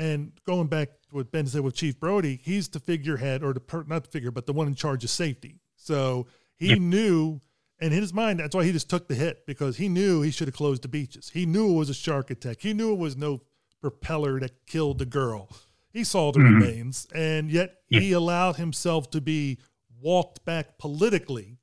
[0.00, 3.60] and going back to what Ben said with Chief Brody, he's the figurehead or the
[3.60, 5.60] per, not the figure, but the one in charge of safety.
[5.76, 6.76] So he yeah.
[6.76, 7.40] knew
[7.80, 10.48] in his mind, that's why he just took the hit because he knew he should
[10.48, 11.30] have closed the beaches.
[11.30, 12.58] He knew it was a shark attack.
[12.60, 13.40] He knew it was no
[13.80, 15.50] propeller that killed the girl.
[15.92, 16.60] He saw the mm-hmm.
[16.60, 18.00] remains, and yet yeah.
[18.00, 19.58] he allowed himself to be
[20.00, 21.58] walked back politically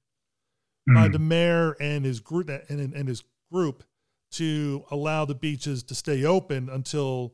[0.88, 0.95] mm-hmm.
[0.95, 3.84] by the mayor and his group and, and his group
[4.30, 7.34] to allow the beaches to stay open until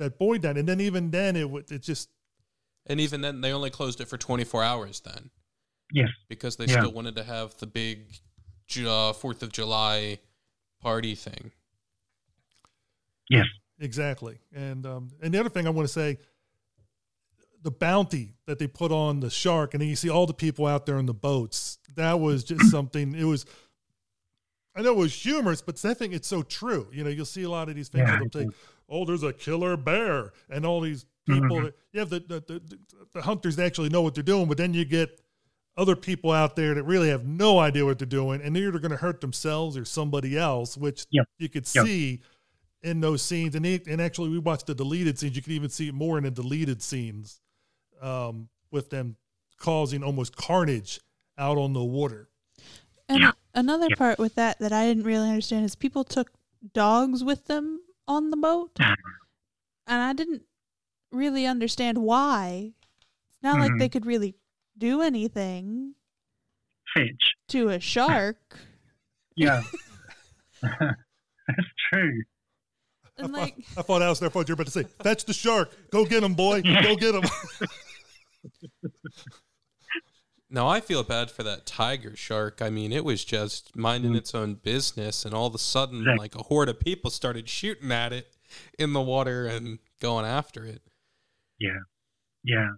[0.00, 0.58] that boy died.
[0.58, 2.10] And then even then, it would it just.
[2.86, 5.00] And even then, they only closed it for 24 hours.
[5.00, 5.30] Then.
[5.92, 6.08] Yes.
[6.28, 6.80] Because they yeah.
[6.80, 8.00] still wanted to have the big
[8.84, 10.18] uh, Fourth of July
[10.80, 11.52] party thing.
[13.28, 13.46] Yes.
[13.80, 14.38] Exactly.
[14.54, 16.18] And um, and the other thing I want to say,
[17.62, 20.66] the bounty that they put on the shark, and then you see all the people
[20.66, 21.78] out there in the boats.
[21.96, 23.14] That was just something.
[23.14, 23.46] It was.
[24.74, 26.88] I know it was humorous, but I think it's so true.
[26.92, 28.08] You know, you'll see a lot of these things.
[28.08, 28.48] Yeah, they'll say,
[28.90, 31.56] "Oh, there's a killer bear," and all these people.
[31.56, 31.66] Mm-hmm.
[31.92, 32.78] You have the the, the
[33.12, 35.20] the hunters actually know what they're doing, but then you get
[35.76, 38.78] other people out there that really have no idea what they're doing, and they're either
[38.78, 41.26] going to hurt themselves or somebody else, which yep.
[41.38, 41.86] you could yep.
[41.86, 42.20] see
[42.82, 43.54] in those scenes.
[43.54, 45.36] And, they, and actually, we watched the deleted scenes.
[45.36, 47.40] You can even see it more in the deleted scenes
[48.02, 49.16] um, with them
[49.58, 51.00] causing almost carnage
[51.38, 52.28] out on the water.
[53.08, 53.32] And yeah.
[53.54, 53.96] another yeah.
[53.96, 56.30] part with that that I didn't really understand is people took
[56.72, 57.80] dogs with them
[58.10, 60.42] on the boat, and I didn't
[61.12, 62.72] really understand why.
[63.28, 63.62] It's not mm-hmm.
[63.62, 64.34] like they could really
[64.76, 65.94] do anything
[66.92, 67.34] Fetch.
[67.48, 68.58] to a shark.
[69.36, 69.62] Yeah.
[70.62, 72.22] That's true.
[73.16, 75.24] And I, like, thought, I thought Alice, I thought you were about to say, "Fetch
[75.26, 75.70] the shark!
[75.90, 76.62] Go get him, boy!
[76.62, 77.24] Go get him!"
[80.50, 82.60] Now I feel bad for that tiger shark.
[82.60, 84.18] I mean, it was just minding mm.
[84.18, 87.92] its own business, and all of a sudden, like a horde of people started shooting
[87.92, 88.36] at it
[88.78, 90.82] in the water and going after it.
[91.58, 91.78] Yeah,
[92.42, 92.68] yeah.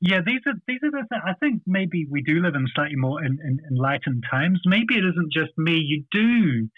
[0.00, 1.06] Yeah, these are these are the.
[1.10, 4.60] Th- I think maybe we do live in slightly more in, in, enlightened times.
[4.66, 5.78] Maybe it isn't just me.
[5.78, 6.68] You do,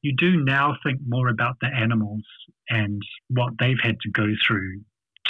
[0.00, 2.22] you do now think more about the animals
[2.70, 4.80] and what they've had to go through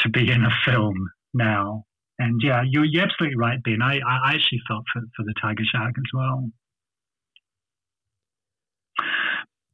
[0.02, 0.94] to be in a film
[1.32, 1.84] now.
[2.18, 3.82] And yeah, you're, you're absolutely right, Ben.
[3.82, 6.48] I, I actually felt for, for the tiger shark as well.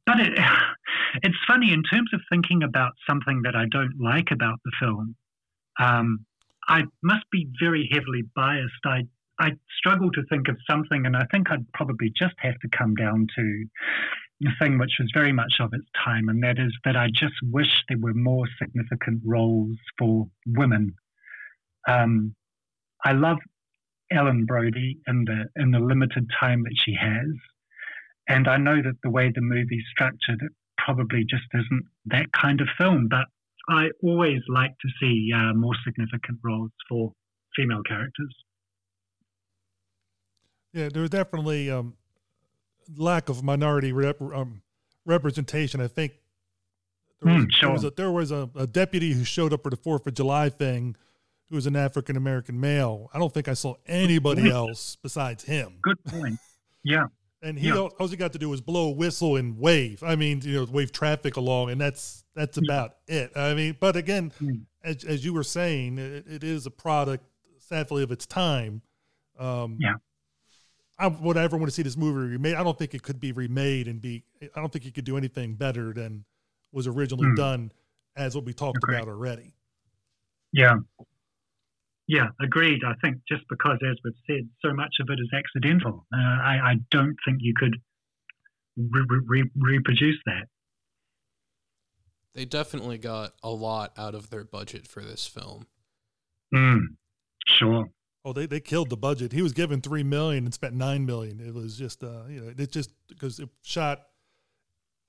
[0.05, 0.39] But it,
[1.23, 5.15] it's funny in terms of thinking about something that I don't like about the film.
[5.79, 6.25] Um,
[6.67, 8.85] I must be very heavily biased.
[8.85, 9.03] I
[9.39, 12.93] I struggle to think of something, and I think I'd probably just have to come
[12.93, 13.65] down to
[14.39, 17.33] the thing which was very much of its time, and that is that I just
[17.43, 20.95] wish there were more significant roles for women.
[21.87, 22.35] Um,
[23.03, 23.37] I love
[24.11, 27.29] Ellen Brody in the in the limited time that she has,
[28.27, 32.61] and I know that the way the movie's structured, it probably just isn't that kind
[32.61, 33.07] of film.
[33.09, 33.25] But
[33.69, 37.13] I always like to see uh, more significant roles for
[37.55, 38.35] female characters.
[40.73, 41.95] Yeah, there there's definitely um,
[42.95, 44.61] lack of minority rep, um,
[45.05, 45.81] representation.
[45.81, 46.13] I think
[47.21, 47.67] there was, mm, sure.
[47.67, 50.13] there was, a, there was a, a, deputy who showed up for the Fourth of
[50.13, 50.95] July thing
[51.51, 53.09] who was an African American male.
[53.13, 55.73] I don't think I saw anybody else besides him.
[55.81, 56.39] Good point.
[56.83, 57.07] Yeah.
[57.43, 57.77] and he yeah.
[57.77, 60.01] all, all he got to do was blow a whistle and wave.
[60.01, 63.31] I mean, you know, wave traffic along, and that's that's about it.
[63.35, 64.61] I mean, but again, mm.
[64.81, 67.25] as, as you were saying, it, it is a product,
[67.59, 68.81] sadly, of its time.
[69.37, 69.95] Um, yeah.
[70.97, 72.55] I would ever want to see this movie remade.
[72.55, 74.23] I don't think it could be remade and be.
[74.55, 76.23] I don't think you could do anything better than
[76.71, 77.35] was originally mm.
[77.35, 77.71] done,
[78.15, 78.97] as what we talked Agreed.
[78.97, 79.53] about already.
[80.53, 80.75] Yeah.
[82.11, 82.81] Yeah, agreed.
[82.85, 86.59] I think just because, as we've said, so much of it is accidental, uh, I,
[86.61, 87.77] I, don't think you could
[88.75, 90.47] re- re- reproduce that.
[92.35, 95.67] They definitely got a lot out of their budget for this film.
[96.53, 96.81] Mm,
[97.47, 97.89] sure.
[98.25, 99.31] Oh, they, they killed the budget.
[99.31, 101.39] He was given three million and spent nine million.
[101.39, 104.01] It was just uh, you know, it just because it shot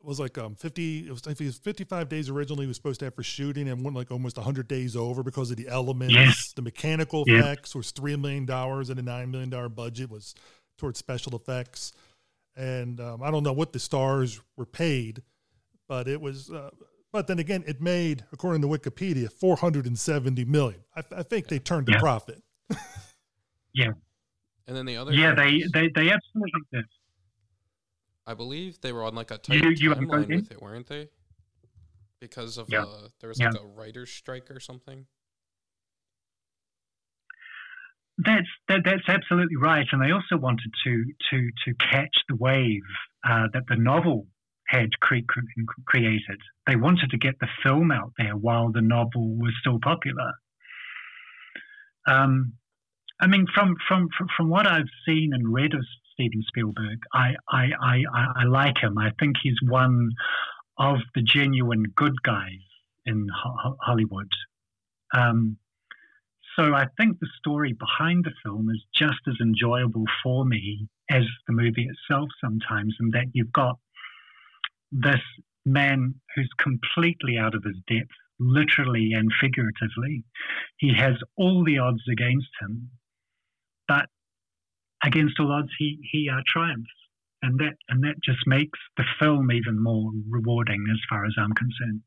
[0.04, 3.14] was like um 50 it was, it was 55 days originally was supposed to have
[3.14, 6.52] for shooting and went like almost 100 days over because of the elements yes.
[6.54, 10.34] the mechanical effects was three million dollars and a nine million dollar budget was
[10.78, 11.92] towards special effects
[12.56, 15.22] and um, i don't know what the stars were paid
[15.88, 16.70] but it was uh,
[17.12, 20.80] But then again, it made, according to Wikipedia, 470 million.
[20.96, 22.00] I, I think they turned a Yeah.
[22.00, 22.42] profit.
[23.74, 23.92] Yeah.
[24.66, 26.84] And then the other Yeah, they, they, they absolutely did.
[28.26, 30.36] I believe they were on like a tight You- you haven't timeline gone in?
[30.40, 31.08] with it, weren't they?
[32.20, 32.82] Because of Yeah.
[32.84, 33.50] uh, there was Yeah.
[33.50, 35.06] like a writer's strike or something.
[38.18, 42.82] That's that, that's absolutely right, and they also wanted to to to catch the wave
[43.24, 44.28] uh, that the novel
[44.68, 45.40] had cre- cre-
[45.86, 46.40] created.
[46.66, 50.32] They wanted to get the film out there while the novel was still popular.
[52.06, 52.54] Um,
[53.20, 57.34] I mean, from from from, from what I've seen and read of Steven Spielberg, I,
[57.48, 58.02] I I
[58.36, 58.98] I like him.
[58.98, 60.10] I think he's one
[60.78, 62.62] of the genuine good guys
[63.06, 64.30] in Ho- Ho- Hollywood.
[65.14, 65.56] Um,
[66.56, 71.24] so I think the story behind the film is just as enjoyable for me as
[71.46, 73.78] the movie itself sometimes, and that you've got
[74.90, 75.20] this
[75.64, 80.24] man who's completely out of his depth, literally and figuratively.
[80.76, 82.90] He has all the odds against him,
[83.88, 84.06] but
[85.04, 86.90] against all odds, he he uh, triumphs,
[87.42, 91.52] and that and that just makes the film even more rewarding as far as I'm
[91.52, 92.02] concerned.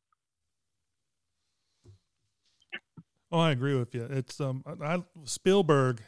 [3.31, 4.07] Oh, I agree with you.
[4.09, 6.01] It's um, I, Spielberg.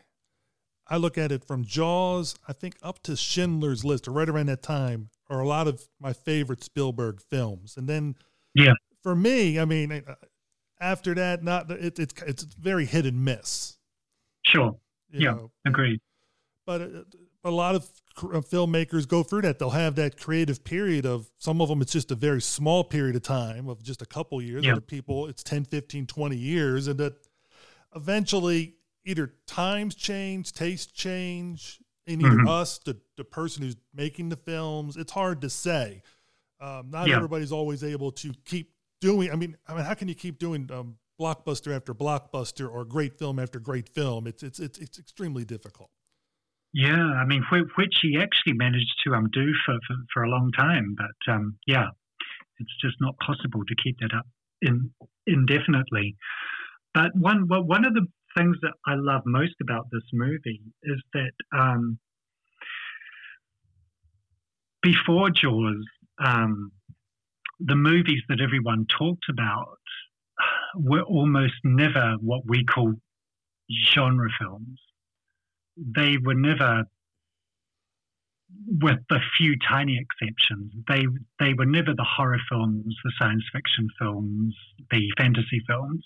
[0.90, 4.46] I look at it from Jaws, I think up to Schindler's List, or right around
[4.46, 7.76] that time, are a lot of my favorite Spielberg films.
[7.76, 8.16] And then,
[8.56, 8.72] Yeah.
[9.04, 10.02] for me, I mean,
[10.80, 13.78] after that, not it, it's it's very hit and miss.
[14.46, 14.80] Sure.
[15.10, 15.32] you yeah.
[15.32, 15.52] know.
[15.66, 16.00] Agreed.
[16.68, 16.86] But uh,
[17.46, 19.58] a lot of uh, filmmakers go through that.
[19.58, 23.16] They'll have that creative period of some of them, it's just a very small period
[23.16, 24.66] of time of just a couple years.
[24.66, 24.74] Yeah.
[24.74, 26.88] Other people, it's 10, 15, 20 years.
[26.88, 27.14] And that
[27.96, 28.76] eventually
[29.06, 32.50] either times change, tastes change, and either Mhm.
[32.50, 34.98] us, the, the person who's making the films.
[34.98, 36.02] It's hard to say.
[36.60, 37.16] Um, not Yeah.
[37.16, 39.32] everybody's always able to keep doing.
[39.32, 43.18] I mean, I mean, how can you keep doing um, blockbuster after blockbuster or great
[43.18, 44.28] film after great film?
[44.28, 45.92] It's it's it's, it's extremely difficult.
[46.74, 50.52] Yeah, I mean, which he actually managed to um, do for, for, for a long
[50.58, 50.96] time.
[50.98, 51.88] But um, yeah,
[52.60, 54.28] it's just not possible to keep that up
[54.62, 54.92] in,
[55.26, 56.16] indefinitely.
[56.94, 58.06] But one well, one of the
[58.38, 62.00] things that I love most about this movie is that um,
[64.82, 65.86] before Jaws,
[66.24, 66.72] um,
[67.60, 69.80] the movies that everyone talked about
[70.76, 72.94] were almost never what we call
[73.94, 74.80] genre films
[75.78, 76.84] they were never,
[78.68, 81.06] with a few tiny exceptions, they
[81.40, 84.56] they were never the horror films, the science fiction films,
[84.92, 86.04] the fantasy films.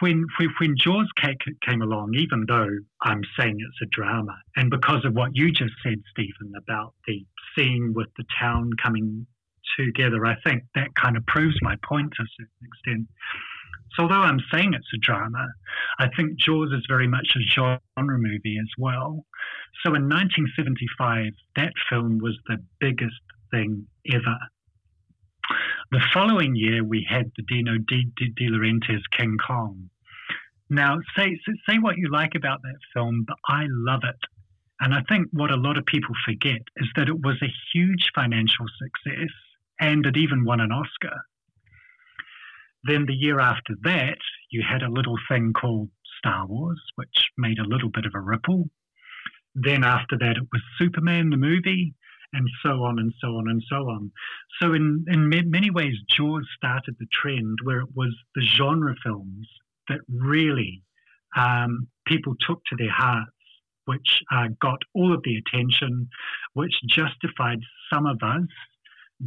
[0.00, 1.34] When when, when Jaws ca-
[1.66, 2.68] came along, even though
[3.02, 7.24] I'm saying it's a drama, and because of what you just said, Stephen, about the
[7.56, 9.26] scene with the town coming
[9.78, 13.08] together, I think that kind of proves my point to a certain extent.
[13.94, 15.46] So although I'm saying it's a drama,
[15.98, 19.24] I think Jaws is very much a genre movie as well.
[19.82, 23.20] So in 1975, that film was the biggest
[23.50, 24.38] thing ever.
[25.92, 29.88] The following year, we had the Dino De, De, De Laurentiis King Kong.
[30.68, 31.38] Now, say
[31.68, 34.18] say what you like about that film, but I love it.
[34.80, 38.10] And I think what a lot of people forget is that it was a huge
[38.14, 39.30] financial success
[39.80, 41.22] and it even won an Oscar.
[42.86, 44.18] Then the year after that,
[44.50, 48.20] you had a little thing called Star Wars, which made a little bit of a
[48.20, 48.68] ripple.
[49.54, 51.94] Then after that, it was Superman the movie,
[52.32, 54.10] and so on and so on and so on.
[54.60, 58.94] So in in ma- many ways, Jaws started the trend where it was the genre
[59.02, 59.48] films
[59.88, 60.82] that really
[61.36, 63.30] um, people took to their hearts,
[63.84, 66.08] which uh, got all of the attention,
[66.54, 67.60] which justified
[67.92, 68.48] some of us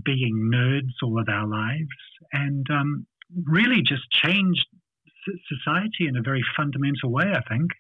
[0.04, 1.88] being nerds all of our lives,
[2.32, 3.08] and um,
[3.46, 4.66] really just changed
[5.48, 7.32] society in a very fundamental way.
[7.34, 7.72] I think.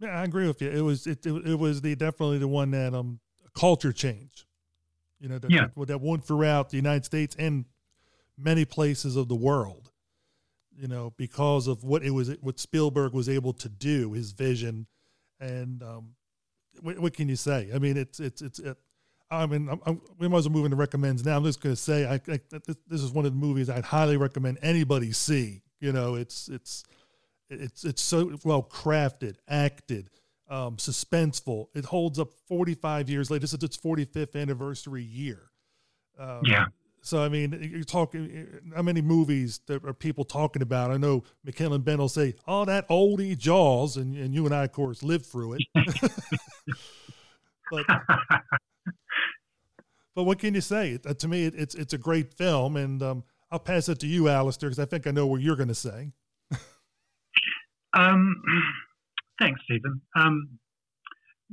[0.00, 0.70] Yeah, I agree with you.
[0.70, 3.20] It was it it, it was the definitely the one that um
[3.54, 4.46] culture change.
[5.20, 5.66] You know that, Yeah.
[5.76, 7.64] that that went throughout the United States and
[8.36, 9.90] many places of the world.
[10.76, 14.86] You know because of what it was what Spielberg was able to do, his vision,
[15.38, 16.14] and um,
[16.80, 17.70] what, what can you say?
[17.74, 18.58] I mean, it's it's it's.
[18.58, 18.76] It,
[19.36, 21.36] I mean, I'm, I'm, we might as well move into recommends now.
[21.36, 23.84] I'm just going to say, I, I this, this is one of the movies I'd
[23.84, 25.62] highly recommend anybody see.
[25.80, 26.84] You know, it's it's
[27.50, 30.10] it's it's so well crafted, acted,
[30.48, 31.68] um, suspenseful.
[31.74, 33.40] It holds up 45 years later.
[33.40, 35.50] This is its 45th anniversary year.
[36.18, 36.66] Um, Yeah.
[37.02, 40.90] So I mean, you're talking how many movies that are people talking about?
[40.90, 44.54] I know Michaela and Ben will say, "Oh, that oldie Jaws," and, and you and
[44.54, 45.62] I, of course, lived through it.
[47.70, 47.84] but
[50.14, 50.98] but what can you say?
[51.04, 54.06] Uh, to me, it, it's it's a great film, and um, I'll pass it to
[54.06, 56.12] you, Alistair, because I think I know what you're going to say.
[57.94, 58.42] um,
[59.38, 60.00] thanks, Stephen.
[60.16, 60.58] Um,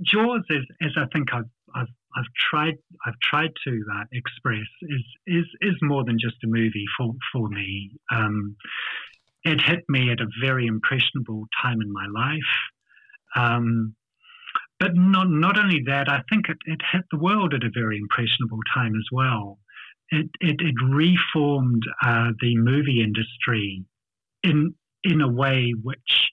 [0.01, 2.75] Jaws, is, as I think I've, I've I've tried
[3.05, 7.49] I've tried to uh, express is is is more than just a movie for for
[7.49, 7.91] me.
[8.11, 8.55] Um,
[9.43, 12.39] it hit me at a very impressionable time in my life.
[13.35, 13.95] Um,
[14.81, 17.99] but not not only that, I think it, it hit the world at a very
[17.99, 19.59] impressionable time as well.
[20.09, 23.85] It it, it reformed uh, the movie industry
[24.43, 26.31] in in a way which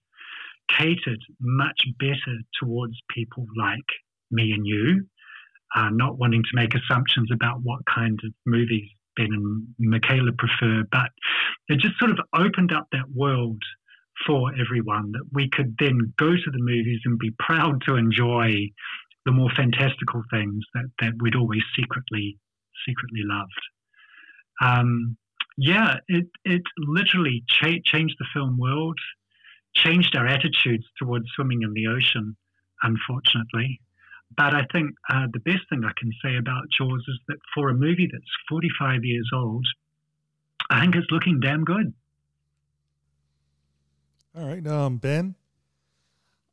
[0.70, 3.88] catered much better towards people like
[4.30, 5.04] me and you,
[5.76, 10.84] uh, not wanting to make assumptions about what kind of movies Ben and Michaela prefer,
[10.90, 11.10] but
[11.68, 13.62] it just sort of opened up that world
[14.26, 18.68] for everyone that we could then go to the movies and be proud to enjoy
[19.24, 22.38] the more fantastical things that, that we'd always secretly
[22.86, 23.60] secretly loved.
[24.60, 25.16] Um,
[25.56, 28.98] yeah, it it literally cha- changed the film world,
[29.74, 32.36] changed our attitudes towards swimming in the ocean.
[32.82, 33.80] Unfortunately,
[34.36, 37.70] but I think uh, the best thing I can say about Jaws is that for
[37.70, 39.66] a movie that's 45 years old,
[40.70, 41.92] I think it's looking damn good.
[44.38, 45.34] All right, um, Ben.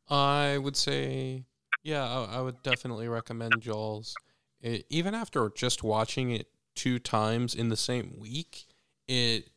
[0.10, 1.44] I would say,
[1.84, 4.16] yeah, I, I would definitely recommend Jaws.
[4.60, 8.66] It, even after just watching it two times in the same week,
[9.08, 9.50] it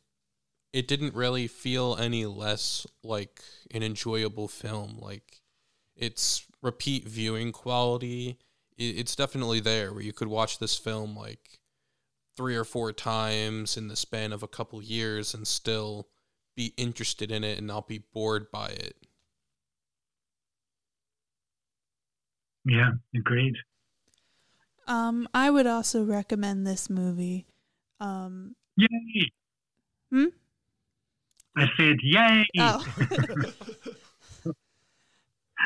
[0.71, 3.41] it didn't really feel any less like
[3.71, 4.99] an enjoyable film.
[4.99, 5.41] Like
[5.95, 8.37] its repeat viewing quality,
[8.77, 11.57] it, it's definitely there where you could watch this film like
[12.37, 16.07] three or four times in the span of a couple years and still
[16.55, 18.95] be interested in it and not be bored by it.
[22.65, 23.55] Yeah, agreed.
[24.87, 27.47] Um, I would also recommend this movie.
[27.99, 29.31] Um, yay!
[30.11, 30.25] Hmm.
[31.55, 32.45] I said yay.
[32.59, 32.85] Oh.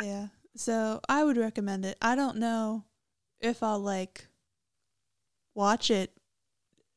[0.01, 0.27] yeah.
[0.55, 1.97] So I would recommend it.
[2.01, 2.83] I don't know
[3.39, 4.27] if I'll like
[5.55, 6.11] watch it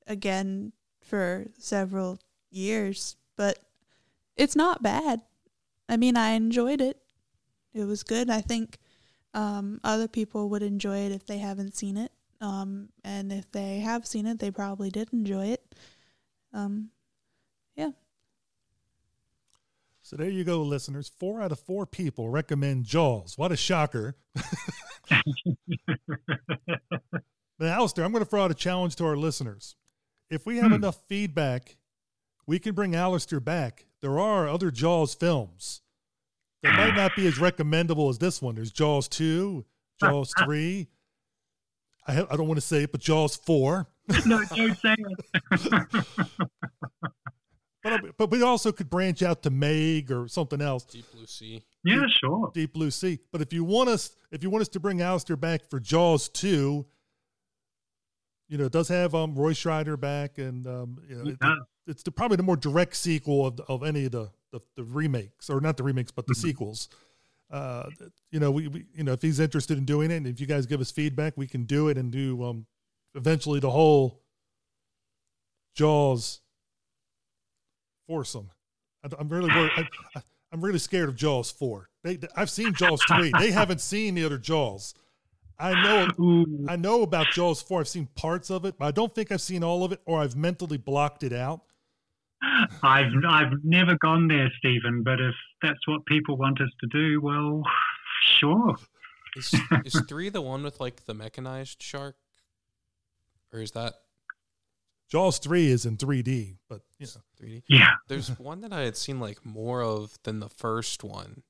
[0.06, 2.18] again for several
[2.50, 3.58] years, but
[4.36, 5.22] it's not bad.
[5.88, 6.98] I mean, I enjoyed it.
[7.74, 8.30] It was good.
[8.30, 8.78] I think
[9.34, 12.12] um, other people would enjoy it if they haven't seen it.
[12.40, 15.74] Um, and if they have seen it, they probably did enjoy it.
[16.52, 16.90] Um,
[17.76, 17.90] yeah.
[20.02, 21.10] So there you go, listeners.
[21.18, 23.36] Four out of four people recommend Jaws.
[23.36, 24.16] What a shocker.
[27.58, 29.76] now, Alistair, I'm going to throw out a challenge to our listeners.
[30.30, 30.74] If we have hmm.
[30.74, 31.76] enough feedback,
[32.47, 33.86] we can bring Alistair back.
[34.01, 35.82] There are other Jaws films
[36.62, 38.55] that might not be as recommendable as this one.
[38.55, 39.64] There's Jaws 2,
[40.01, 40.86] Jaws 3.
[42.06, 43.89] I, have, I don't want to say it, but Jaws 4.
[44.27, 45.27] no, don't say it.
[47.82, 50.85] but, but we also could branch out to Meg or something else.
[50.85, 51.64] Deep Blue Sea.
[51.82, 52.51] Yeah, Deep, sure.
[52.55, 53.18] Deep Blue Sea.
[53.32, 56.28] But if you want us, if you want us to bring Alistair back for Jaws
[56.28, 56.86] 2,
[58.48, 61.39] you know, it does have um, Roy Scheider back, and um, you know, it,
[61.86, 65.48] it's the, probably the more direct sequel of, of any of the, the, the remakes,
[65.48, 66.48] or not the remakes, but the mm-hmm.
[66.48, 66.88] sequels.
[67.50, 67.84] Uh,
[68.30, 70.46] you know, we, we, you know, if he's interested in doing it, and if you
[70.46, 72.66] guys give us feedback, we can do it and do um,
[73.14, 74.20] eventually the whole
[75.74, 76.40] Jaws
[78.08, 78.50] foursome.
[79.04, 79.70] I, am really worried.
[80.16, 80.22] I,
[80.52, 81.88] am really scared of Jaws four.
[82.02, 83.32] They, I've seen Jaws three.
[83.38, 84.94] They haven't seen the other Jaws.
[85.58, 87.80] I know I know about Jaws 4.
[87.80, 90.20] I've seen parts of it, but I don't think I've seen all of it or
[90.20, 91.62] I've mentally blocked it out.
[92.82, 97.20] I've I've never gone there, Stephen, but if that's what people want us to do,
[97.20, 97.62] well,
[98.38, 98.76] sure.
[99.36, 99.54] Is
[99.84, 102.16] is 3 the one with like the mechanized shark?
[103.52, 103.94] Or is that
[105.08, 107.22] Jaws 3 is in 3D, but you know.
[107.40, 107.62] 3D.
[107.68, 107.90] Yeah.
[108.08, 111.42] There's one that I had seen like more of than the first one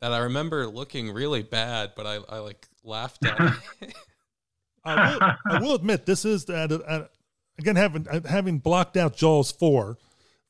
[0.00, 3.40] that I remember looking really bad, but I, I like laughed at
[3.80, 3.94] it.
[4.84, 7.10] I, will, I will admit this is at, at,
[7.58, 9.98] again having having blocked out Jaws four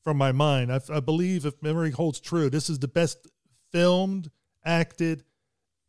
[0.03, 0.71] from my mind.
[0.71, 3.27] I, I, believe if memory holds true, this is the best
[3.71, 4.29] filmed,
[4.63, 5.23] acted,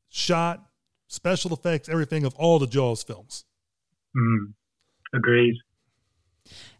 [0.08, 0.66] shot,
[1.08, 3.44] special effects, everything of all the Jaws films.
[4.16, 4.54] Mm,
[5.14, 5.56] agreed.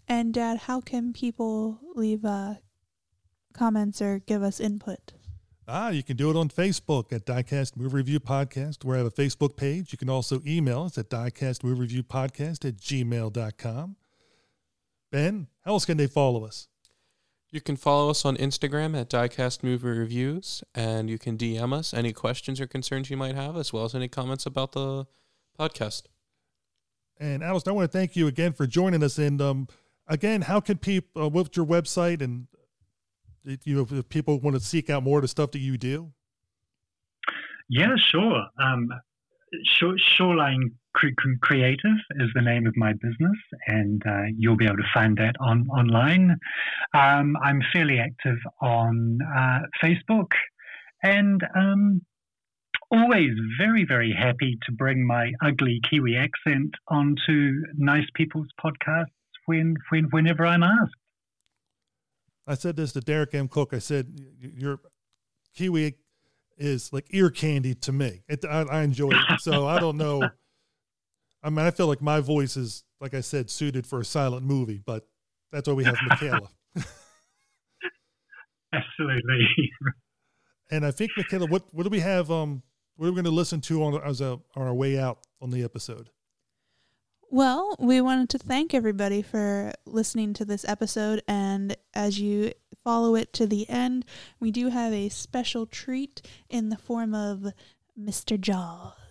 [0.09, 2.55] And Dad, how can people leave uh,
[3.53, 5.13] comments or give us input?
[5.69, 8.85] Ah, you can do it on Facebook at Diecast Movie Review Podcast.
[8.85, 9.91] We have a Facebook page.
[9.91, 13.97] You can also email us at Diecast Movie Review Podcast at gmail.com.
[15.11, 16.69] Ben, how else can they follow us?
[17.51, 21.95] You can follow us on Instagram at Diecast Movie Reviews, and you can DM us
[21.95, 25.07] any questions or concerns you might have, as well as any comments about the
[25.59, 26.03] podcast.
[27.19, 29.17] And Alice, I want to thank you again for joining us.
[29.19, 29.69] And um,
[30.09, 32.49] again, how can people, uh, what's your website and
[33.65, 36.13] you know, if people want to seek out more of the stuff that you do?
[37.69, 38.45] Yeah, sure.
[38.61, 38.89] Um,
[40.17, 40.73] Shoreline
[41.43, 43.37] Creative is the name of my business,
[43.67, 46.39] and uh, you'll be able to find that on online.
[46.95, 50.31] Um, I'm fairly active on uh, Facebook,
[51.03, 52.01] and um,
[52.91, 59.07] always very, very happy to bring my ugly Kiwi accent onto nice people's podcasts
[59.47, 60.95] when, when whenever I'm asked.
[62.47, 63.49] I said this to Derek M.
[63.49, 63.75] Koch.
[63.75, 64.81] I said, "Your
[65.55, 65.97] Kiwi
[66.57, 68.23] is like ear candy to me.
[68.29, 69.41] It, I, I enjoy it.
[69.41, 70.29] So I don't know.
[71.47, 74.45] I mean, I feel like my voice is, like I said, suited for a silent
[74.45, 75.07] movie, but
[75.53, 76.49] that's why we have Michaela.
[78.73, 79.47] Absolutely.
[80.73, 82.33] and I think Michaela, what what do we have?
[82.33, 82.65] Um,
[82.97, 85.51] what are we going to listen to on as a on our way out on
[85.51, 86.11] the episode?
[87.31, 93.15] Well, we wanted to thank everybody for listening to this episode, and as you follow
[93.15, 94.05] it to the end,
[94.41, 97.53] we do have a special treat in the form of
[97.97, 98.41] Mr.
[98.41, 99.06] Jaws.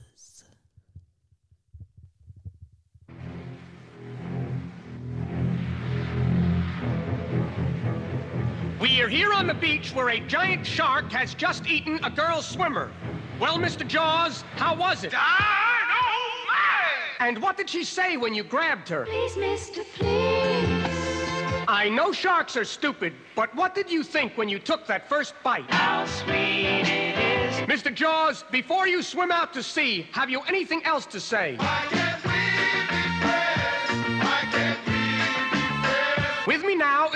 [8.80, 12.42] We are here on the beach where a giant shark has just eaten a girl
[12.42, 12.92] swimmer.
[13.40, 13.88] Well, Mr.
[13.88, 15.14] Jaws, how was it?
[17.22, 19.06] And what did she say when you grabbed her?
[19.06, 20.66] Please, mister, please.
[21.70, 25.36] I know sharks are stupid, but what did you think when you took that first
[25.42, 25.72] bite?
[25.72, 27.56] How sweet it is.
[27.70, 27.94] Mr.
[27.94, 31.58] Jaws, before you swim out to sea, have you anything else to say?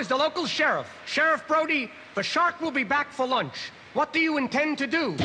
[0.00, 0.90] Is the local sheriff.
[1.04, 3.70] Sheriff Brody, the shark will be back for lunch.
[3.92, 5.14] What do you intend to do?
[5.16, 5.24] Do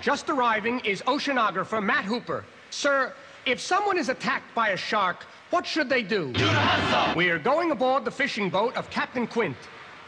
[0.00, 2.44] Just arriving is oceanographer Matt Hooper.
[2.70, 3.12] Sir,
[3.44, 6.32] if someone is attacked by a shark, what should they do?
[6.32, 7.16] Do the hustle.
[7.16, 9.56] We are going aboard the fishing boat of Captain Quint.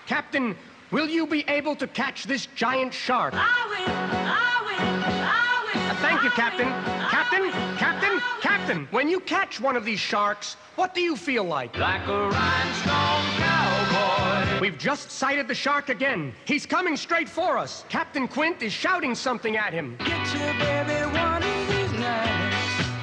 [0.06, 0.56] Captain,
[0.90, 3.34] will you be able to catch this giant shark?
[3.36, 4.27] I will,
[6.20, 6.68] thank you, Captain.
[7.10, 11.76] Captain, Captain, Captain, when you catch one of these sharks, what do you feel like?
[11.78, 14.60] Like a rhinestone cowboy.
[14.60, 16.34] We've just sighted the shark again.
[16.44, 17.84] He's coming straight for us.
[17.88, 19.96] Captain Quint is shouting something at him.
[19.98, 22.56] Get your baby one of these nights.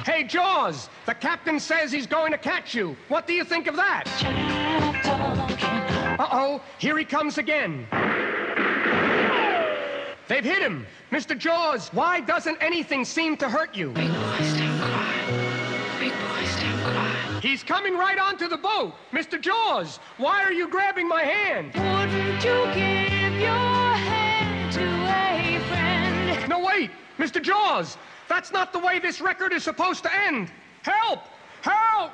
[0.06, 2.96] Hey, Jaws, the captain says he's going to catch you.
[3.08, 4.04] What do you think of that?
[6.18, 7.86] Uh-oh, here he comes again.
[10.28, 10.86] They've hit him.
[11.12, 11.38] Mr.
[11.38, 13.90] Jaws, why doesn't anything seem to hurt you?
[13.90, 15.14] Big boys don't cry.
[16.00, 17.40] Big boys don't cry.
[17.40, 18.94] He's coming right onto the boat.
[19.12, 19.40] Mr.
[19.40, 21.74] Jaws, why are you grabbing my hand?
[21.74, 26.48] Wouldn't you give your hand to a friend?
[26.48, 26.90] No, wait!
[27.18, 27.40] Mr.
[27.40, 27.96] Jaws!
[28.28, 30.50] That's not the way this record is supposed to end!
[30.82, 31.20] Help!
[31.62, 32.10] Help!